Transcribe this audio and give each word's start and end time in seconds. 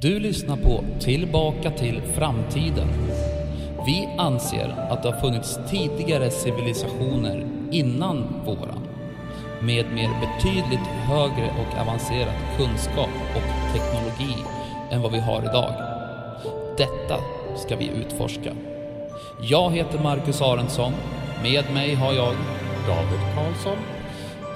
Du 0.00 0.18
lyssnar 0.18 0.56
på 0.56 0.84
Tillbaka 1.00 1.70
till 1.70 2.02
framtiden. 2.02 2.88
Vi 3.86 4.08
anser 4.18 4.88
att 4.90 5.02
det 5.02 5.10
har 5.10 5.20
funnits 5.20 5.58
tidigare 5.70 6.30
civilisationer 6.30 7.46
innan 7.70 8.34
våran 8.44 8.88
med 9.60 9.86
mer 9.92 10.10
betydligt 10.20 10.86
högre 10.86 11.50
och 11.50 11.80
avancerad 11.80 12.34
kunskap 12.56 13.08
och 13.34 13.72
teknologi 13.72 14.42
än 14.90 15.02
vad 15.02 15.12
vi 15.12 15.20
har 15.20 15.42
idag. 15.42 15.72
Detta 16.76 17.20
ska 17.56 17.76
vi 17.76 17.88
utforska. 17.88 18.52
Jag 19.42 19.70
heter 19.70 19.98
Marcus 19.98 20.42
Arensson. 20.42 20.92
Med 21.42 21.64
mig 21.74 21.94
har 21.94 22.12
jag 22.12 22.34
David 22.86 23.34
Karlsson. 23.34 23.78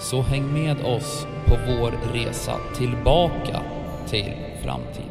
Så 0.00 0.22
häng 0.22 0.52
med 0.52 0.76
oss 0.84 1.26
på 1.46 1.54
vår 1.66 1.92
resa 2.12 2.56
tillbaka 2.76 3.60
till 4.08 4.32
framtiden. 4.62 5.09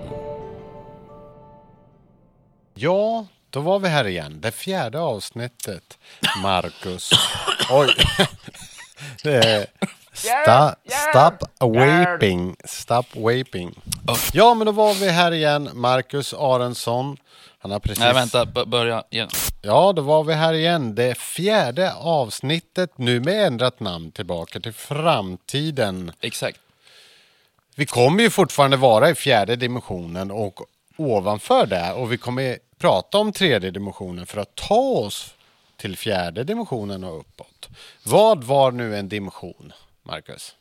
Ja, 2.82 3.26
då 3.50 3.60
var 3.60 3.80
vi 3.80 3.90
här 3.90 4.08
igen. 4.08 4.42
Det 4.42 4.52
fjärde 4.52 5.00
avsnittet. 5.00 5.98
Marcus. 6.44 7.12
Oj. 7.72 7.90
Sta, 10.14 10.76
stop 10.88 11.48
vaping. 11.60 12.56
Stop 12.66 13.04
vaping. 13.16 13.82
Ja, 14.34 14.54
men 14.54 14.66
då 14.66 14.72
var 14.72 14.94
vi 14.94 15.10
här 15.10 15.32
igen. 15.32 15.70
Marcus 15.74 16.34
Arensson. 16.34 17.18
Han 17.60 17.72
har 17.72 17.80
precis... 17.80 18.00
Nej, 18.00 18.14
vänta, 18.14 18.46
b- 18.46 18.66
börja 18.66 19.04
igen. 19.10 19.30
Ja, 19.62 19.94
då 19.96 20.02
var 20.02 20.24
vi 20.24 20.34
här 20.34 20.54
igen. 20.54 20.96
Det 20.96 21.18
fjärde 21.18 21.94
avsnittet, 21.94 22.98
nu 22.98 23.20
med 23.20 23.48
ändrat 23.48 23.80
namn, 23.80 24.12
tillbaka 24.12 24.60
till 24.60 24.74
framtiden. 24.74 26.12
Exakt. 26.22 26.60
Vi 27.76 27.86
kommer 27.86 28.24
ju 28.24 28.30
fortfarande 28.30 28.78
vara 28.78 29.10
i 29.10 29.16
fjärde 29.16 29.56
dimensionen 29.56 30.32
och 30.32 30.60
ovanför 30.98 31.66
det 31.66 31.92
och 31.94 32.12
vi 32.12 32.18
kommer 32.18 32.58
prata 32.80 33.18
om 33.18 33.32
tredje 33.32 33.72
dimensionen 33.72 34.26
för 34.26 34.42
att 34.42 34.56
ta 34.56 34.76
oss 34.76 35.34
till 35.78 35.98
fjärde 35.98 36.44
dimensionen 36.44 37.04
och 37.04 37.20
uppåt. 37.20 37.70
Vad 38.04 38.44
var 38.44 38.72
nu 38.72 38.98
en 38.98 39.10
dimension, 39.10 39.74
Marcus? 40.04 40.56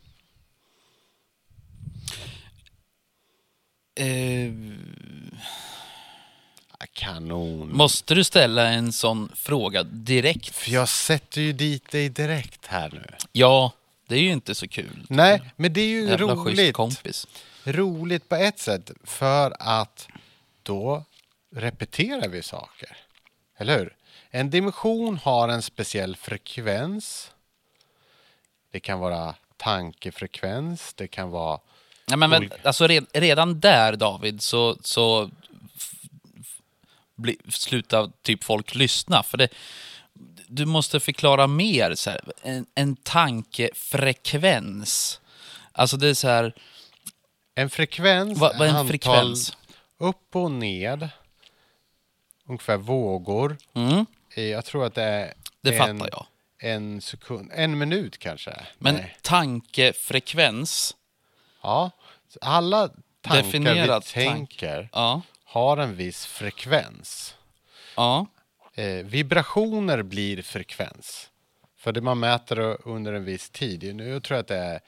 Eh, 3.95 4.53
Kanon. 6.93 7.73
måste 7.77 8.15
du 8.15 8.25
ställa 8.25 8.67
en 8.69 8.93
sån 8.93 9.33
fråga 9.35 9.83
direkt? 9.83 10.55
För 10.55 10.71
jag 10.71 10.89
sätter 10.89 11.41
ju 11.41 11.53
dit 11.53 11.91
dig 11.91 12.09
direkt 12.09 12.67
här 12.67 12.91
nu. 12.93 13.05
Ja, 13.33 13.73
det 14.07 14.15
är 14.15 14.21
ju 14.21 14.33
inte 14.33 14.55
så 14.55 14.69
kul. 14.69 15.07
Nej, 15.09 15.43
men 15.57 15.73
det 15.73 15.81
är 15.81 15.87
ju 15.87 16.09
Jävla 16.09 16.35
roligt. 16.35 16.75
kompis. 16.75 17.27
Roligt 17.65 18.29
på 18.29 18.37
ett 18.37 18.59
sätt 18.59 18.91
för 19.05 19.57
att 19.61 20.09
då 20.63 21.05
repeterar 21.51 22.29
vi 22.29 22.43
saker. 22.43 22.97
Eller 23.57 23.79
hur? 23.79 23.97
En 24.31 24.51
dimension 24.51 25.19
har 25.19 25.49
en 25.49 25.63
speciell 25.63 26.17
frekvens. 26.17 27.33
Det 28.73 28.81
kan 28.81 28.99
vara 28.99 29.35
tankefrekvens, 29.57 30.95
det 30.95 31.09
kan 31.09 31.31
vara... 31.31 31.61
Ja, 32.07 32.17
men, 32.17 32.31
men, 32.31 32.51
alltså, 32.63 32.87
red, 32.87 33.07
redan 33.13 33.61
där, 33.61 33.97
David, 33.97 34.43
så, 34.43 34.77
så 34.81 35.31
bli, 37.19 37.37
slutar 37.49 38.11
typ 38.23 38.45
folk 38.45 38.75
lyssna. 38.75 39.23
För 39.23 39.39
det, 39.39 39.49
du 40.47 40.67
måste 40.67 41.01
förklara 41.01 41.47
mer. 41.47 41.95
Så 41.95 42.11
här, 42.11 42.21
en, 42.43 42.67
en 42.75 42.97
tankefrekvens. 42.97 45.21
Alltså 45.73 45.97
det 45.97 46.09
är 46.09 46.15
så 46.15 46.29
här, 46.29 46.55
En 47.55 47.71
frekvens 47.71 48.39
vad, 48.39 48.59
vad 48.59 48.67
är 48.67 48.71
en 48.71 48.77
antal 48.77 48.89
frekvens? 48.89 49.57
upp 49.99 50.37
och 50.37 50.51
ned. 50.51 51.09
Ungefär 52.49 52.77
vågor. 52.77 53.57
Mm, 53.75 54.07
Jag 54.35 54.65
tror 54.65 54.85
att 54.87 54.95
det 54.95 55.03
är 55.03 55.35
det 55.61 55.77
en, 55.79 55.99
fattar 55.99 56.11
jag. 56.13 56.27
en 56.73 57.01
sekund, 57.01 57.51
en 57.55 57.79
minut 57.79 58.19
kanske. 58.19 58.61
Men 58.79 58.95
Nej. 58.95 59.17
tankefrekvens, 59.23 60.97
Ja, 61.63 61.91
alla 62.41 62.89
tankar 63.21 63.43
Definierat 63.43 64.17
vi 64.17 64.25
tank. 64.25 64.37
tänker 64.37 64.89
ja, 64.93 65.23
har 65.45 65.77
en 65.77 65.97
viss 65.97 66.27
frekvens. 66.27 67.35
ja, 67.97 68.27
Eh, 68.75 69.05
vibrationer 69.05 70.03
blir 70.03 70.43
frekvens. 70.43 71.31
För 71.77 71.93
det 71.93 72.01
man 72.01 72.19
mäter 72.21 72.89
under 72.89 73.13
en 73.13 73.25
viss 73.25 73.51
tid. 73.51 73.97
Nu 73.97 74.21
tror 74.21 74.37
jag 74.37 74.41
att 74.43 74.49
det 74.49 74.57
är 74.57 74.81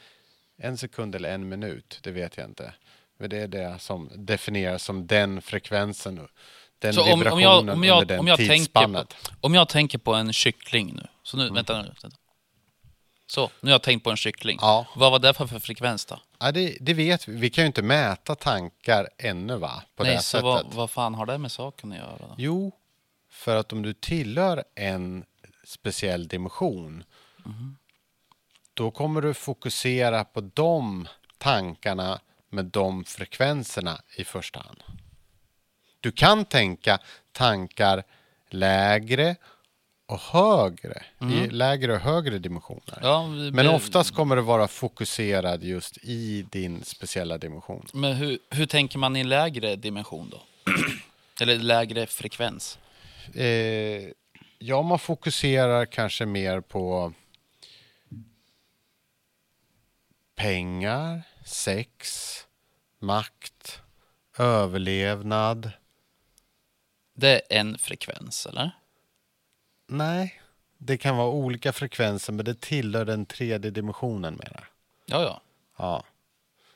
en 0.59 0.79
sekund 0.79 1.15
eller 1.15 1.35
en 1.35 1.49
minut. 1.49 1.99
Det 2.03 2.11
vet 2.11 2.37
jag 2.37 2.47
inte. 2.47 2.75
Men 3.19 3.31
det 3.31 3.39
är 3.39 3.49
det 3.49 3.79
som 3.79 4.11
definieras 4.15 4.83
som 4.85 5.07
den 5.07 5.43
frekvensen. 5.43 6.29
Den 6.81 6.95
Så 6.95 7.13
om, 7.13 7.27
om, 7.27 7.41
jag, 7.41 7.59
om, 7.61 7.69
under 7.69 7.89
jag, 7.89 8.07
den 8.07 8.21
om, 8.21 8.27
jag 8.27 8.37
tänker 8.37 8.53
på, 8.55 8.59
tidsspannet. 8.59 9.15
om 9.41 9.55
jag 9.55 9.69
tänker 9.69 9.99
på 9.99 10.15
en 10.15 10.33
kyckling 10.33 10.93
nu. 10.97 11.07
Så 11.23 11.37
Mm. 11.37 11.49
nu, 11.49 11.55
vänta 11.55 11.83
nu. 11.83 11.95
Vänta. 12.03 12.17
Så, 13.27 13.51
nu 13.61 13.71
har 13.71 13.75
jag 13.75 13.83
tänkt 13.83 14.05
på 14.05 14.11
en 14.11 14.17
kyckling. 14.17 14.59
Ja. 14.61 14.87
Vad 14.97 15.13
var 15.13 15.19
det 15.19 15.35
för, 15.35 15.47
för 15.47 15.59
frekvens 15.59 16.05
då? 16.07 16.19
Ja, 16.39 16.53
det, 16.53 16.77
det 16.81 16.95
vet 16.95 17.29
vi. 17.29 17.37
Vi 17.37 17.51
kan 17.51 17.65
ju 17.65 17.67
inte 17.67 17.83
mäta 17.83 18.35
tankar 18.35 19.09
ännu 19.19 19.57
va? 19.57 19.83
På 19.97 20.03
Nej, 20.03 20.17
det 20.17 20.23
så 20.23 20.41
vad, 20.41 20.67
vad 20.75 20.91
fan 20.91 21.15
har 21.15 21.27
det 21.27 21.39
med 21.39 21.53
saken 21.53 21.93
att 21.93 21.99
göra? 21.99 22.17
Då? 22.19 22.35
Jo, 22.39 22.73
för 23.31 23.57
att 23.57 23.73
om 23.73 23.83
du 23.83 23.93
tillhör 23.93 24.65
en 24.75 25.25
speciell 25.65 26.29
dimension 26.29 27.05
då 28.75 28.91
kommer 28.91 29.21
du 29.21 29.35
fokusera 29.35 30.25
på 30.25 30.41
de 30.41 31.09
tankarna 31.39 32.21
med 32.51 32.65
de 32.65 33.05
frekvenserna 33.05 34.01
i 34.17 34.25
första 34.25 34.61
hand. 34.61 34.83
Du 36.01 36.13
kan 36.13 36.45
tänka 36.45 36.99
tankar 37.33 38.03
lägre 38.51 39.37
och 40.07 40.19
högre, 40.21 41.03
i 41.21 41.47
lägre 41.51 41.93
och 41.93 41.99
högre 42.01 42.39
dimensioner. 42.39 42.99
Ja, 43.03 43.27
vi- 43.27 43.51
Men 43.51 43.69
oftast 43.69 44.15
kommer 44.15 44.37
du 44.37 44.43
vara 44.43 44.69
fokuserad 44.69 45.63
just 45.63 45.99
i 46.03 46.43
din 46.51 46.85
speciella 46.85 47.39
dimension. 47.39 47.87
Men 47.93 48.13
hur, 48.13 48.39
hur 48.51 48.67
tänker 48.67 48.99
man 48.99 49.17
i 49.17 49.25
lägre 49.25 49.77
dimension 49.77 50.31
då? 50.31 50.43
Eller 51.41 51.59
lägre 51.59 52.07
frekvens? 52.07 52.79
Eh, 53.35 53.45
ja, 54.59 54.83
man 54.83 54.99
fokuserar 54.99 55.87
kanske 55.87 56.27
mer 56.27 56.61
på 56.61 57.13
pengar, 60.35 61.23
sex, 61.45 62.29
makt, 62.99 63.83
överlevnad. 64.39 65.71
Det 67.21 67.41
är 67.51 67.61
en 67.61 67.79
frekvens, 67.79 68.47
eller? 68.47 68.71
Nej, 69.89 70.41
det 70.79 70.99
kan 70.99 71.17
vara 71.17 71.29
olika 71.29 71.73
frekvenser, 71.73 72.33
men 72.33 72.45
det 72.45 72.61
tillhör 72.61 73.05
den 73.05 73.27
tredje 73.27 73.71
dimensionen 73.71 74.35
mera. 74.37 74.65
Ja, 75.07 75.23
ja. 75.23 75.41
Ja, 75.79 76.05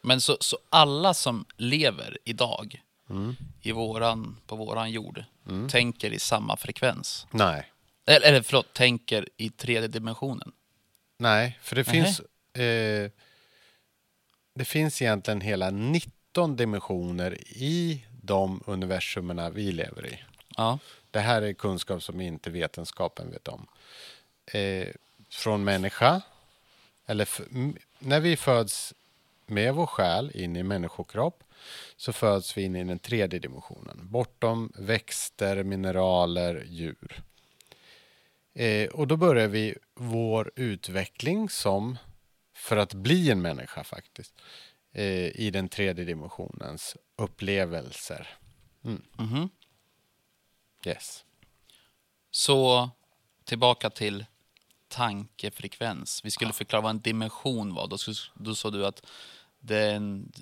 Men 0.03 0.21
så, 0.21 0.37
så 0.41 0.59
alla 0.71 1.15
som 1.15 1.45
lever 1.57 2.19
idag 2.25 2.81
Mm. 3.11 3.37
i 3.63 3.73
våran, 3.73 4.37
på 4.47 4.57
våran 4.57 4.91
jord 4.91 5.25
tänker 5.71 6.13
i 6.13 6.19
samma 6.19 6.57
frekvens? 6.57 7.27
nej, 7.31 7.71
Eller, 8.07 8.27
eller 8.29 8.43
förlåt, 8.43 8.73
tänker 8.75 9.29
i 9.37 9.51
tredje 9.51 9.89
dimensionen? 9.89 10.53
nej, 11.19 11.59
för 11.63 11.77
det 11.77 11.85
finns. 11.85 12.21
Eh, 12.57 13.11
det 14.55 14.65
finns 14.65 15.03
egentligen 15.03 15.41
hela 15.41 15.71
19 15.71 16.57
dimensioner 16.57 17.39
i 17.49 18.05
de 18.23 18.63
universumerna 18.67 19.51
vi 19.51 19.73
lever 19.73 20.07
i. 20.07 20.19
Ja. 20.57 20.79
Det 21.11 21.21
här 21.21 21.43
är 21.43 21.53
kunskap 21.53 22.03
som 22.03 22.21
inte 22.21 22.51
vetenskapen 22.51 23.31
vet 23.31 23.49
om. 23.49 23.67
Eh, 24.47 24.89
från 25.31 25.65
människa, 25.65 26.23
eller 27.07 27.29
när 27.99 28.21
vi 28.21 28.37
föds 28.37 28.95
med 29.47 29.75
vår 29.75 29.87
själ 29.87 30.31
in 30.35 30.57
i 30.57 30.63
människokropp 30.63 31.45
så 31.97 32.13
föds 32.13 32.57
vi 32.57 32.63
in 32.63 32.77
i 32.77 32.85
den 32.85 32.99
tredje 32.99 33.39
dimensionen, 33.39 33.99
bortom 34.03 34.73
växter, 34.79 35.63
mineraler, 35.63 36.65
djur. 36.69 37.23
Eh, 38.55 38.89
och 38.89 39.09
då 39.09 39.17
börjar 39.17 39.49
vi 39.49 39.75
vår 39.95 40.53
utveckling 40.57 41.49
som, 41.49 41.99
för 42.57 42.77
att 42.77 42.95
bli 42.95 43.31
en 43.31 43.43
människa 43.43 43.85
faktiskt, 43.85 44.35
eh, 44.93 45.27
i 45.41 45.51
den 45.51 45.69
tredje 45.69 46.05
dimensionens 46.05 46.97
upplevelser. 47.17 48.29
Mhm. 48.81 49.49
Yes. 50.87 51.25
Så 52.31 52.91
tillbaka 53.45 53.91
till 53.91 54.25
tankefrekvens. 54.89 56.25
Vi 56.25 56.31
skulle 56.31 56.53
förklara 56.53 56.83
vad 56.83 56.91
en 56.91 57.01
dimension 57.01 57.75
var. 57.75 57.87
Då, 57.87 57.97
då 58.35 58.55
sa 58.55 58.71
du 58.71 58.87
att 58.87 59.07
det 59.61 59.79
är 59.79 59.95
en 59.95 60.33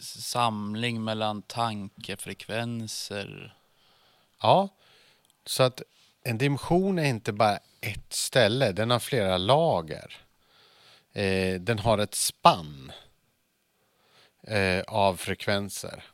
samling 0.00 1.04
mellan 1.04 1.42
tankefrekvenser. 1.42 3.56
Ja, 4.40 4.68
så 5.46 5.62
att 5.62 5.82
en 6.22 6.38
dimension 6.38 6.98
är 6.98 7.04
inte 7.04 7.32
bara 7.32 7.58
ett 7.80 8.12
ställe, 8.12 8.72
den 8.72 8.90
har 8.90 8.98
flera 8.98 9.38
lager. 9.38 10.16
Eh, 11.12 11.60
den 11.60 11.78
har 11.78 11.98
ett 11.98 12.14
spann 12.14 12.92
eh, 14.42 14.80
av 14.80 15.16
frekvenser. 15.16 16.04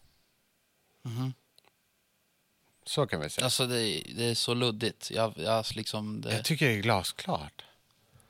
Så 2.86 3.06
kan 3.06 3.20
vi 3.20 3.31
säga. 3.31 3.44
Alltså 3.44 3.66
det, 3.66 4.02
det 4.16 4.25
är 4.25 4.34
så 4.34 4.54
luddigt. 4.54 5.10
Jag, 5.10 5.32
jag 5.36 5.64
liksom, 5.75 6.20
det, 6.20 6.32
Jag 6.34 6.44
tycker 6.44 6.66
det 6.69 6.72
är 6.75 6.78
glasklart. 6.82 7.64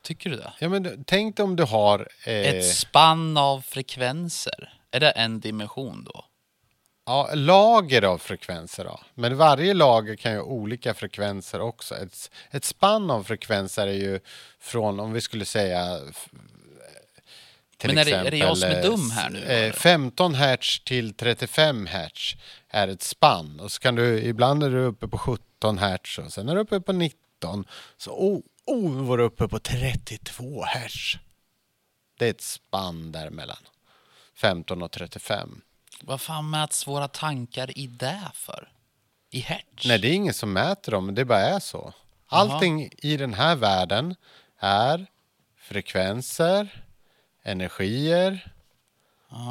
tycker 0.02 0.30
du 0.30 0.36
det? 0.36 0.52
Ja, 0.58 0.68
men 0.68 1.04
tänk 1.04 1.36
dig 1.36 1.44
om 1.44 1.56
du 1.56 1.62
har... 1.62 2.08
Eh, 2.24 2.34
Ett 2.34 2.74
spann 2.76 3.36
av 3.36 3.60
frekvenser. 3.60 4.78
Är 4.90 5.00
det 5.00 5.10
en 5.10 5.40
dimension 5.40 6.04
då? 6.04 6.24
Ja, 7.06 7.30
lager 7.34 8.02
av 8.02 8.18
frekvenser 8.18 8.84
då. 8.84 9.00
Men 9.14 9.36
varje 9.36 9.74
lager 9.74 10.16
kan 10.16 10.32
ju 10.32 10.38
ha 10.38 10.44
olika 10.44 10.94
frekvenser 10.94 11.60
också. 11.60 11.94
Ett, 11.96 12.30
ett 12.50 12.64
spann 12.64 13.10
av 13.10 13.24
frekvenser 13.24 13.86
är 13.86 13.92
ju 13.92 14.20
från, 14.60 15.00
om 15.00 15.12
vi 15.12 15.20
skulle 15.20 15.44
säga... 15.44 16.00
Men 17.82 17.98
är 17.98 18.04
det- 18.04 18.10
är 18.10 18.30
det 18.30 18.36
jag 18.36 18.58
som 18.58 18.68
är 18.68 18.72
exempel, 18.72 18.90
dum 18.90 19.10
här 19.10 19.30
nu, 19.30 19.38
eh, 19.38 19.58
eller? 19.62 19.72
15 19.72 20.34
hertz 20.34 20.80
till 20.84 21.14
35 21.14 21.86
hertz 21.86 22.34
är 22.68 22.88
ett 22.88 23.02
spann. 23.02 23.60
Och 23.60 23.72
så 23.72 23.80
kan 23.80 23.94
du, 23.94 24.22
ibland 24.22 24.62
är 24.62 24.70
du 24.70 24.78
uppe 24.84 25.08
på 25.08 25.18
17 25.18 25.78
hertz 25.78 26.18
och 26.18 26.32
sen 26.32 26.48
är 26.48 26.54
du 26.54 26.60
uppe 26.60 26.80
på 26.80 26.92
19. 26.92 27.64
Så 27.96 28.10
oh, 28.10 28.40
oh, 28.66 29.06
var 29.06 29.18
du 29.18 29.24
uppe 29.24 29.48
på 29.48 29.58
32 29.58 30.64
hertz. 30.64 31.16
Det 32.18 32.26
är 32.26 32.30
ett 32.30 32.40
spann 32.40 33.12
däremellan. 33.12 33.56
15 34.36 34.82
och 34.82 34.92
35. 34.92 35.60
Vad 36.00 36.20
fan 36.20 36.50
mäts 36.50 36.86
våra 36.86 37.08
tankar 37.08 37.78
i 37.78 37.86
det 37.86 38.30
för? 38.34 38.68
I 39.30 39.40
hertz? 39.40 39.84
Nej, 39.86 39.98
det 39.98 40.08
är 40.08 40.12
ingen 40.12 40.34
som 40.34 40.52
mäter 40.52 40.92
dem, 40.92 41.14
det 41.14 41.24
bara 41.24 41.40
är 41.40 41.60
så. 41.60 41.92
Allting 42.26 42.88
i 42.98 43.16
den 43.16 43.34
här 43.34 43.56
världen 43.56 44.14
är 44.58 45.06
frekvenser, 45.58 46.83
energier, 47.44 48.52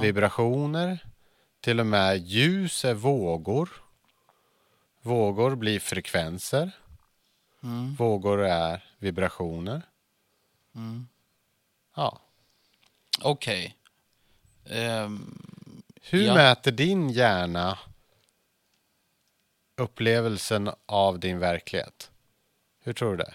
vibrationer. 0.01 0.99
Till 1.61 1.79
och 1.79 1.85
med 1.85 2.17
ljus 2.17 2.85
är 2.85 2.93
vågor. 2.93 3.69
Vågor 5.01 5.55
blir 5.55 5.79
frekvenser. 5.79 6.71
Vågor 7.97 8.41
är 8.45 8.83
vibrationer. 8.97 9.81
Ja. 11.95 12.19
Okej. 13.21 13.75
Ehm, 14.65 15.39
Hur 16.01 16.23
Ja. 16.25 16.33
mäter 16.33 16.71
din 16.71 17.09
hjärna 17.09 17.79
upplevelsen 19.75 20.69
av 20.85 21.19
din 21.19 21.39
verklighet? 21.39 22.11
Hur 22.79 22.93
tror 22.93 23.11
du 23.11 23.17
det? 23.17 23.33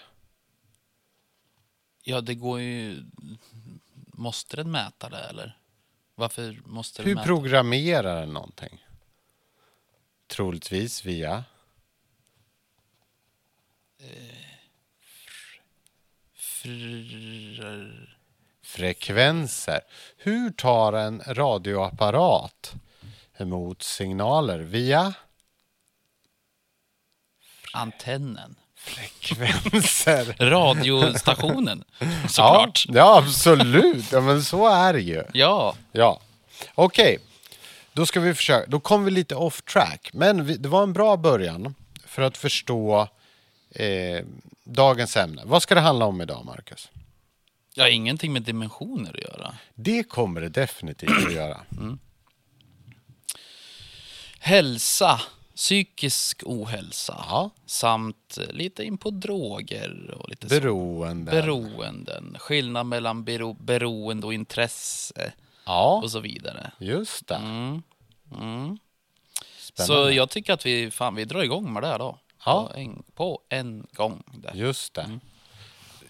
ja, 2.02 2.20
det 2.20 2.34
går 2.34 2.60
ju... 2.60 3.04
Måste 4.18 4.56
den 4.56 4.70
mäta 4.70 5.08
det, 5.08 5.18
eller? 5.20 5.58
Varför 6.14 6.60
måste 6.64 7.02
den 7.02 7.08
Hur 7.08 7.14
mäta? 7.14 7.26
programmerar 7.26 8.20
den 8.20 8.32
någonting? 8.32 8.84
Troligtvis 10.26 11.04
via... 11.04 11.44
Fr- 16.36 18.16
frekvenser. 18.62 19.80
Hur 20.16 20.50
tar 20.50 20.92
en 20.92 21.22
radioapparat 21.26 22.74
emot 23.36 23.82
signaler 23.82 24.58
via 24.58 25.14
Antennen. 27.72 28.56
Frekvenser? 28.78 30.36
Radiostationen, 30.38 31.84
såklart. 32.28 32.84
Ja, 32.88 32.94
ja, 32.94 33.18
absolut. 33.18 34.12
Ja, 34.12 34.20
men 34.20 34.42
så 34.44 34.68
är 34.68 34.92
det 34.92 35.00
ju. 35.00 35.24
Ja. 35.32 35.74
Ja, 35.92 36.20
okej. 36.74 37.18
Då 37.92 38.06
ska 38.06 38.20
vi 38.20 38.34
försöka. 38.34 38.66
Då 38.70 38.80
kom 38.80 39.04
vi 39.04 39.10
lite 39.10 39.34
off 39.34 39.62
track. 39.62 40.10
Men 40.12 40.44
vi, 40.44 40.56
det 40.56 40.68
var 40.68 40.82
en 40.82 40.92
bra 40.92 41.16
början 41.16 41.74
för 42.06 42.22
att 42.22 42.36
förstå 42.36 43.08
eh, 43.70 44.24
dagens 44.64 45.16
ämne. 45.16 45.42
Vad 45.44 45.62
ska 45.62 45.74
det 45.74 45.80
handla 45.80 46.04
om 46.04 46.20
idag, 46.20 46.44
Marcus? 46.44 46.88
ja, 47.78 47.88
ingenting 47.88 48.32
med 48.32 48.42
dimensioner 48.42 49.10
att 49.10 49.20
göra. 49.20 49.54
Det 49.74 50.02
kommer 50.02 50.40
det 50.40 50.48
definitivt 50.48 51.26
att 51.26 51.32
göra. 51.32 51.60
Hälsa, 54.38 55.20
psykisk 55.58 56.42
ohälsa 56.46 57.24
Ja. 57.28 57.50
samt 57.66 58.38
lite 58.50 58.84
in 58.84 58.98
på 58.98 59.10
droger 59.10 60.14
och 60.18 60.28
lite 60.28 60.48
så. 60.48 60.54
Beroende. 60.60 61.30
beroenden. 61.30 62.36
Skillnad 62.38 62.86
mellan 62.86 63.24
bero, 63.24 63.52
beroende 63.52 64.26
och 64.26 64.34
intresse 64.34 65.32
Ja, 65.66 66.00
och 66.02 66.10
så 66.10 66.20
vidare. 66.20 66.70
just 66.78 67.26
det. 67.26 67.34
Mm. 67.34 67.82
Mm. 68.40 68.78
Så 69.74 70.10
jag 70.10 70.30
tycker 70.30 70.52
att 70.52 70.66
vi, 70.66 70.90
fan, 70.90 71.14
vi 71.14 71.24
drar 71.24 71.42
igång 71.42 71.72
med 71.72 71.82
det 71.82 71.86
här 71.86 71.98
då. 71.98 72.18
Ja. 72.44 72.68
På, 72.72 72.78
en, 72.78 73.02
på 73.14 73.40
en 73.48 73.86
gång. 73.92 74.22
Där. 74.34 74.52
Just 74.54 74.94
det. 74.94 75.18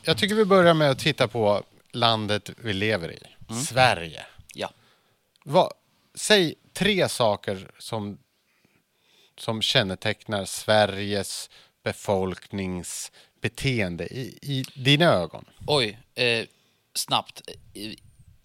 Jag 0.03 0.19
tycker 0.19 0.35
vi 0.35 0.45
börjar 0.45 0.75
med 0.75 0.91
att 0.91 0.99
titta 0.99 1.29
på 1.29 1.63
landet 1.93 2.51
vi 2.57 2.73
lever 2.73 3.13
i. 3.13 3.19
Sverige. 3.67 4.27
Ja. 4.55 4.71
Vad, 5.45 5.73
säg 6.15 6.55
tre 6.73 7.09
saker 7.09 7.71
som, 7.79 8.19
som 9.41 9.63
kännetecknar 9.63 10.45
Sveriges 10.45 11.51
befolkningsbeteende 11.85 14.07
i, 14.07 14.39
i 14.43 14.65
dina 14.75 15.05
ögon. 15.05 15.45
Oj, 15.67 15.99
eh, 16.15 16.47
snabbt. 16.95 17.43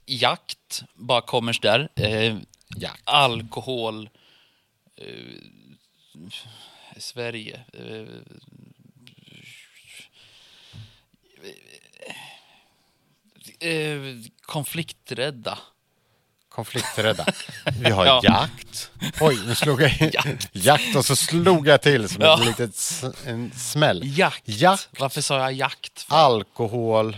Jakt, 0.06 0.84
bara 0.94 1.22
kommer 1.22 1.58
där. 1.62 1.90
Eh, 1.96 2.38
Jakt. 2.78 3.02
alkohol. 3.04 4.10
Eh, 4.96 5.08
Sverige. 6.98 7.62
Eh, 7.74 8.08
eh, 13.70 14.02
konflikträdda. 14.42 15.60
Konflikträdda. 16.56 17.26
Vi 17.80 17.90
har 17.92 18.06
Ja. 18.14 18.22
jakt. 18.24 18.92
Oj, 19.22 19.40
nu 19.48 19.56
slog 19.56 19.82
jag 19.82 19.92
i 19.92 20.12
jakt 20.52 20.96
och 20.96 21.06
så 21.06 21.16
slog 21.16 21.68
jag 21.68 21.82
till 21.82 22.10
som 22.10 22.22
Ja. 22.22 22.40
ett 22.40 22.46
litet 22.46 23.04
en 23.26 23.52
smäll. 23.52 24.02
Jakt. 24.18 24.42
Jakt. 24.46 24.90
Varför 25.00 25.22
sa 25.22 25.40
jag 25.40 25.54
jakt? 25.54 26.06
alkohol, 26.10 27.18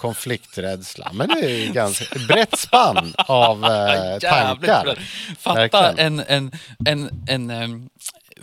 konflikträdsla. 0.00 1.10
Men 1.12 1.28
det 1.28 1.40
är 1.40 1.48
ju 1.66 1.72
ganska 1.72 2.18
brett 2.28 2.58
spann 2.58 3.14
av 3.18 3.64
eh, 3.64 4.18
tankar. 4.18 4.54
brett. 4.84 4.98
Fatta 5.38 5.54
Verkligen. 5.82 6.20
en, 6.20 6.20
en, 6.28 6.52
en, 6.86 7.24
en 7.28 7.50
em, 7.50 7.90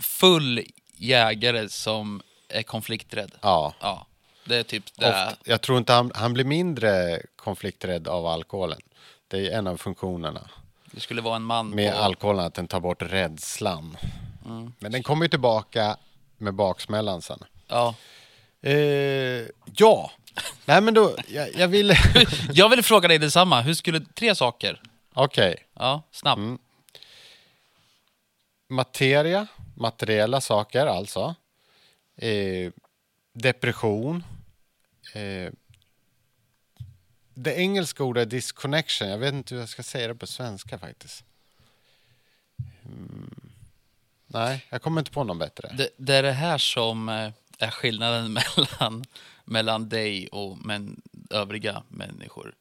full 0.00 0.62
jägare 0.96 1.68
som 1.68 2.22
är 2.48 2.62
konflikträdd. 2.62 3.30
Ja, 3.40 3.74
Ja, 3.80 4.06
det 4.44 4.56
är 4.56 4.62
typ 4.62 4.84
det. 4.96 5.06
ofta. 5.08 5.32
Jag 5.44 5.60
tror 5.60 5.78
inte 5.78 5.92
han, 5.92 6.12
han 6.14 6.32
blir 6.32 6.44
mindre 6.44 7.20
konflikträdd 7.36 8.08
av 8.08 8.26
alkoholen. 8.26 8.80
Det 9.30 9.48
är 9.48 9.58
en 9.58 9.66
av 9.66 9.76
funktionerna 9.76 10.50
Det 10.84 11.00
skulle 11.00 11.20
vara 11.22 11.36
en 11.36 11.42
man 11.42 11.70
med 11.70 11.92
på... 11.92 11.98
alkoholen, 11.98 12.44
att 12.44 12.54
den 12.54 12.68
tar 12.68 12.80
bort 12.80 13.02
rädslan. 13.02 13.96
Mm. 14.46 14.72
Men 14.78 14.92
den 14.92 15.02
kommer 15.02 15.24
ju 15.24 15.28
tillbaka 15.28 15.96
med 16.38 16.54
baksmällan 16.54 17.22
sen. 17.22 17.44
Ja. 17.68 17.94
Eh, 18.62 18.72
ja, 19.76 20.10
nej 20.64 20.80
men 20.80 20.94
då, 20.94 21.16
jag, 21.28 21.54
jag 21.54 21.68
vill... 21.68 21.94
Jag 22.52 22.68
vill 22.68 22.82
fråga 22.82 23.08
dig 23.08 23.18
detsamma. 23.18 23.60
Hur 23.60 23.74
skulle... 23.74 24.00
Tre 24.00 24.34
saker. 24.34 24.82
Okej, 25.14 25.66
Ja, 25.74 26.02
snabbt. 26.10 26.38
Mm. 26.38 26.58
materia, 28.68 29.46
materiella 29.74 30.40
saker 30.40 30.86
alltså. 30.86 31.34
Eh, 32.16 32.72
depression. 33.32 34.24
Eh, 35.14 35.52
det 37.42 37.54
engelska 37.54 38.04
ordet 38.04 38.26
är 38.26 38.30
disconnection. 38.30 39.08
Jag 39.08 39.18
vet 39.18 39.34
inte 39.34 39.54
hur 39.54 39.62
jag 39.62 39.68
ska 39.68 39.82
säga 39.82 40.08
det 40.08 40.14
på 40.14 40.26
svenska 40.26 40.78
faktiskt. 40.78 41.24
Mm. 42.84 43.50
Nej, 44.26 44.66
jag 44.70 44.82
kommer 44.82 45.00
inte 45.00 45.10
på 45.10 45.24
någon 45.24 45.38
bättre. 45.38 45.70
Det, 45.78 45.88
det 45.96 46.14
är 46.14 46.22
det 46.22 46.32
här 46.32 46.58
som 46.58 47.08
eh, 47.08 47.30
är 47.58 47.70
skillnaden 47.70 48.32
mellan, 48.56 49.04
mellan 49.44 49.88
dig 49.88 50.28
och 50.28 50.58
men, 50.58 51.02
övriga 51.30 51.82
människor. 51.88 52.54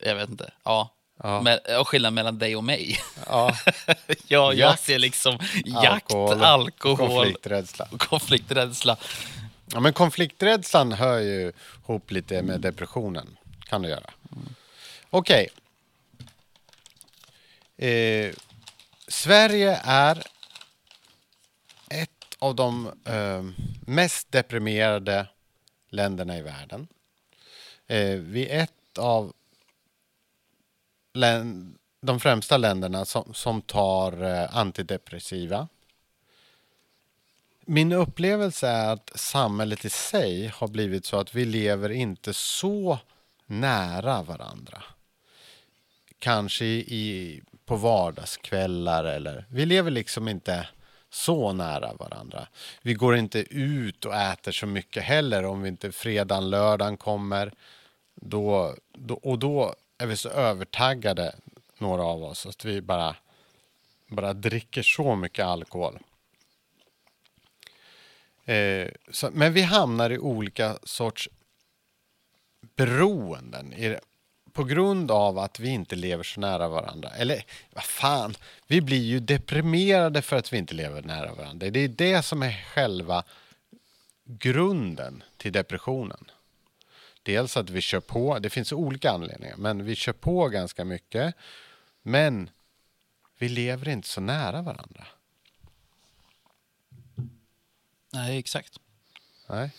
Jag 0.00 0.14
vet 0.14 0.30
inte. 0.30 0.52
Ja. 0.64 0.90
Ja. 1.22 1.40
Men, 1.40 1.58
och 1.80 1.88
skillnaden 1.88 2.14
mellan 2.14 2.38
dig 2.38 2.56
och 2.56 2.64
mig. 2.64 2.98
Ja, 3.26 3.56
ja, 4.06 4.14
jag 4.28 4.54
Jakt, 4.54 4.82
ser 4.84 4.98
liksom 4.98 5.38
jakt, 5.64 6.14
alkohol, 6.14 6.42
alkohol, 6.42 6.96
konflikträdsla. 6.96 7.88
konflikträdsla. 7.98 8.96
Ja, 9.66 9.80
men 9.80 9.92
konflikträdslan 9.92 10.92
hör 10.92 11.18
ju 11.18 11.52
ihop 11.82 12.10
lite 12.10 12.42
med 12.42 12.60
depressionen. 12.60 13.36
Kan 13.74 13.82
du 13.82 13.88
göra. 13.88 14.10
Okej. 15.10 15.48
Eh, 17.76 18.34
Sverige 19.08 19.80
är 19.84 20.22
ett 21.90 22.36
av 22.38 22.54
de 22.54 22.86
eh, 23.04 23.42
mest 23.86 24.32
deprimerade 24.32 25.26
länderna 25.88 26.38
i 26.38 26.42
världen. 26.42 26.88
Eh, 27.86 28.16
vi 28.16 28.48
är 28.48 28.62
ett 28.62 28.98
av 28.98 29.32
län- 31.12 31.78
de 32.00 32.20
främsta 32.20 32.56
länderna 32.56 33.04
som, 33.04 33.34
som 33.34 33.62
tar 33.62 34.22
eh, 34.22 34.56
antidepressiva. 34.56 35.68
Min 37.60 37.92
upplevelse 37.92 38.68
är 38.68 38.92
att 38.92 39.10
samhället 39.14 39.84
i 39.84 39.90
sig 39.90 40.46
har 40.46 40.68
blivit 40.68 41.06
så 41.06 41.16
att 41.16 41.34
vi 41.34 41.44
lever 41.44 41.90
inte 41.90 42.34
så 42.34 42.98
nära 43.46 44.22
varandra. 44.22 44.82
Kanske 46.18 46.64
i, 46.64 47.42
på 47.64 47.76
vardagskvällar 47.76 49.04
eller... 49.04 49.46
Vi 49.48 49.66
lever 49.66 49.90
liksom 49.90 50.28
inte 50.28 50.68
så 51.10 51.52
nära 51.52 51.94
varandra. 51.94 52.48
Vi 52.82 52.94
går 52.94 53.16
inte 53.16 53.38
ut 53.54 54.04
och 54.04 54.14
äter 54.14 54.52
så 54.52 54.66
mycket 54.66 55.02
heller 55.02 55.44
om 55.44 55.62
vi 55.62 55.68
inte 55.68 55.92
fredagen, 55.92 56.50
lördagen 56.50 56.96
kommer. 56.96 57.52
Då, 58.14 58.74
då, 58.92 59.14
och 59.14 59.38
då 59.38 59.74
är 59.98 60.06
vi 60.06 60.16
så 60.16 60.28
övertaggade, 60.28 61.34
några 61.78 62.02
av 62.02 62.24
oss, 62.24 62.46
att 62.46 62.64
vi 62.64 62.82
bara, 62.82 63.16
bara 64.06 64.32
dricker 64.32 64.82
så 64.82 65.16
mycket 65.16 65.46
alkohol. 65.46 65.98
Eh, 68.44 68.88
så, 69.10 69.30
men 69.32 69.52
vi 69.52 69.62
hamnar 69.62 70.10
i 70.10 70.18
olika 70.18 70.78
sorts 70.84 71.28
beroenden 72.76 73.74
på 74.52 74.64
grund 74.64 75.10
av 75.10 75.38
att 75.38 75.60
vi 75.60 75.68
inte 75.68 75.96
lever 75.96 76.24
så 76.24 76.40
nära 76.40 76.68
varandra. 76.68 77.10
Eller 77.10 77.44
vad 77.72 77.84
fan, 77.84 78.34
vi 78.66 78.80
blir 78.80 79.02
ju 79.02 79.20
deprimerade 79.20 80.22
för 80.22 80.36
att 80.36 80.52
vi 80.52 80.58
inte 80.58 80.74
lever 80.74 81.02
nära 81.02 81.34
varandra. 81.34 81.70
Det 81.70 81.80
är 81.80 81.88
det 81.88 82.22
som 82.22 82.42
är 82.42 82.52
själva 82.52 83.24
grunden 84.24 85.22
till 85.36 85.52
depressionen. 85.52 86.30
Dels 87.22 87.56
att 87.56 87.70
vi 87.70 87.80
kör 87.80 88.00
på, 88.00 88.38
det 88.38 88.50
finns 88.50 88.72
olika 88.72 89.10
anledningar, 89.10 89.56
men 89.56 89.84
vi 89.84 89.96
kör 89.96 90.12
på 90.12 90.48
ganska 90.48 90.84
mycket. 90.84 91.34
Men 92.02 92.50
vi 93.38 93.48
lever 93.48 93.88
inte 93.88 94.08
så 94.08 94.20
nära 94.20 94.62
varandra. 94.62 95.06
Nej, 98.12 98.38
exakt. 98.38 98.78
Nej. 99.48 99.70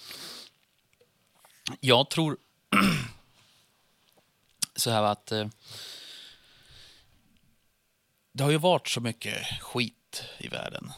Jag 1.80 2.10
tror 2.10 2.38
så 4.76 4.92
här 4.92 5.04
att 5.04 5.32
eh, 5.32 5.48
det 8.32 8.44
har 8.44 8.52
ju 8.52 8.58
varit 8.58 8.88
så 8.88 9.02
mycket 9.02 9.62
skit 9.62 10.24
i 10.38 10.48
världen. 10.48 10.92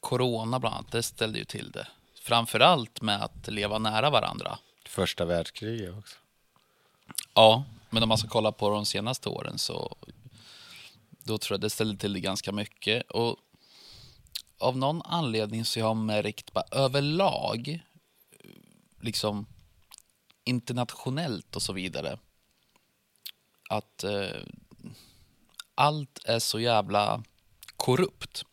Corona 0.00 0.60
bland 0.60 0.74
annat, 0.74 0.92
det 0.92 1.02
ställde 1.02 1.38
ju 1.38 1.44
till 1.44 1.70
det. 1.70 1.86
Framförallt 2.14 3.02
med 3.02 3.22
att 3.22 3.48
leva 3.48 3.78
nära 3.78 4.10
varandra. 4.10 4.58
Första 4.86 5.24
världskriget 5.24 5.94
också. 5.98 6.16
Ja, 7.34 7.64
men 7.90 8.02
om 8.02 8.08
man 8.08 8.18
ska 8.18 8.28
kolla 8.28 8.52
på 8.52 8.70
de 8.70 8.86
senaste 8.86 9.28
åren 9.28 9.58
så 9.58 9.96
då 11.24 11.38
tror 11.38 11.54
jag 11.54 11.60
det 11.60 11.70
ställde 11.70 11.96
till 11.96 12.12
det 12.12 12.20
ganska 12.20 12.52
mycket. 12.52 13.10
Och 13.10 13.36
av 14.58 14.78
någon 14.78 15.02
anledning 15.02 15.64
så 15.64 15.80
har 15.80 15.88
jag 15.88 15.96
märkt 15.96 16.52
bara 16.52 16.64
överlag, 16.70 17.80
liksom 19.00 19.46
internationellt 20.44 21.56
och 21.56 21.62
så 21.62 21.72
vidare, 21.72 22.18
att 23.68 24.04
eh, 24.04 24.40
allt 25.74 26.20
är 26.24 26.38
så 26.38 26.60
jävla 26.60 27.22
korrupt. 27.76 28.44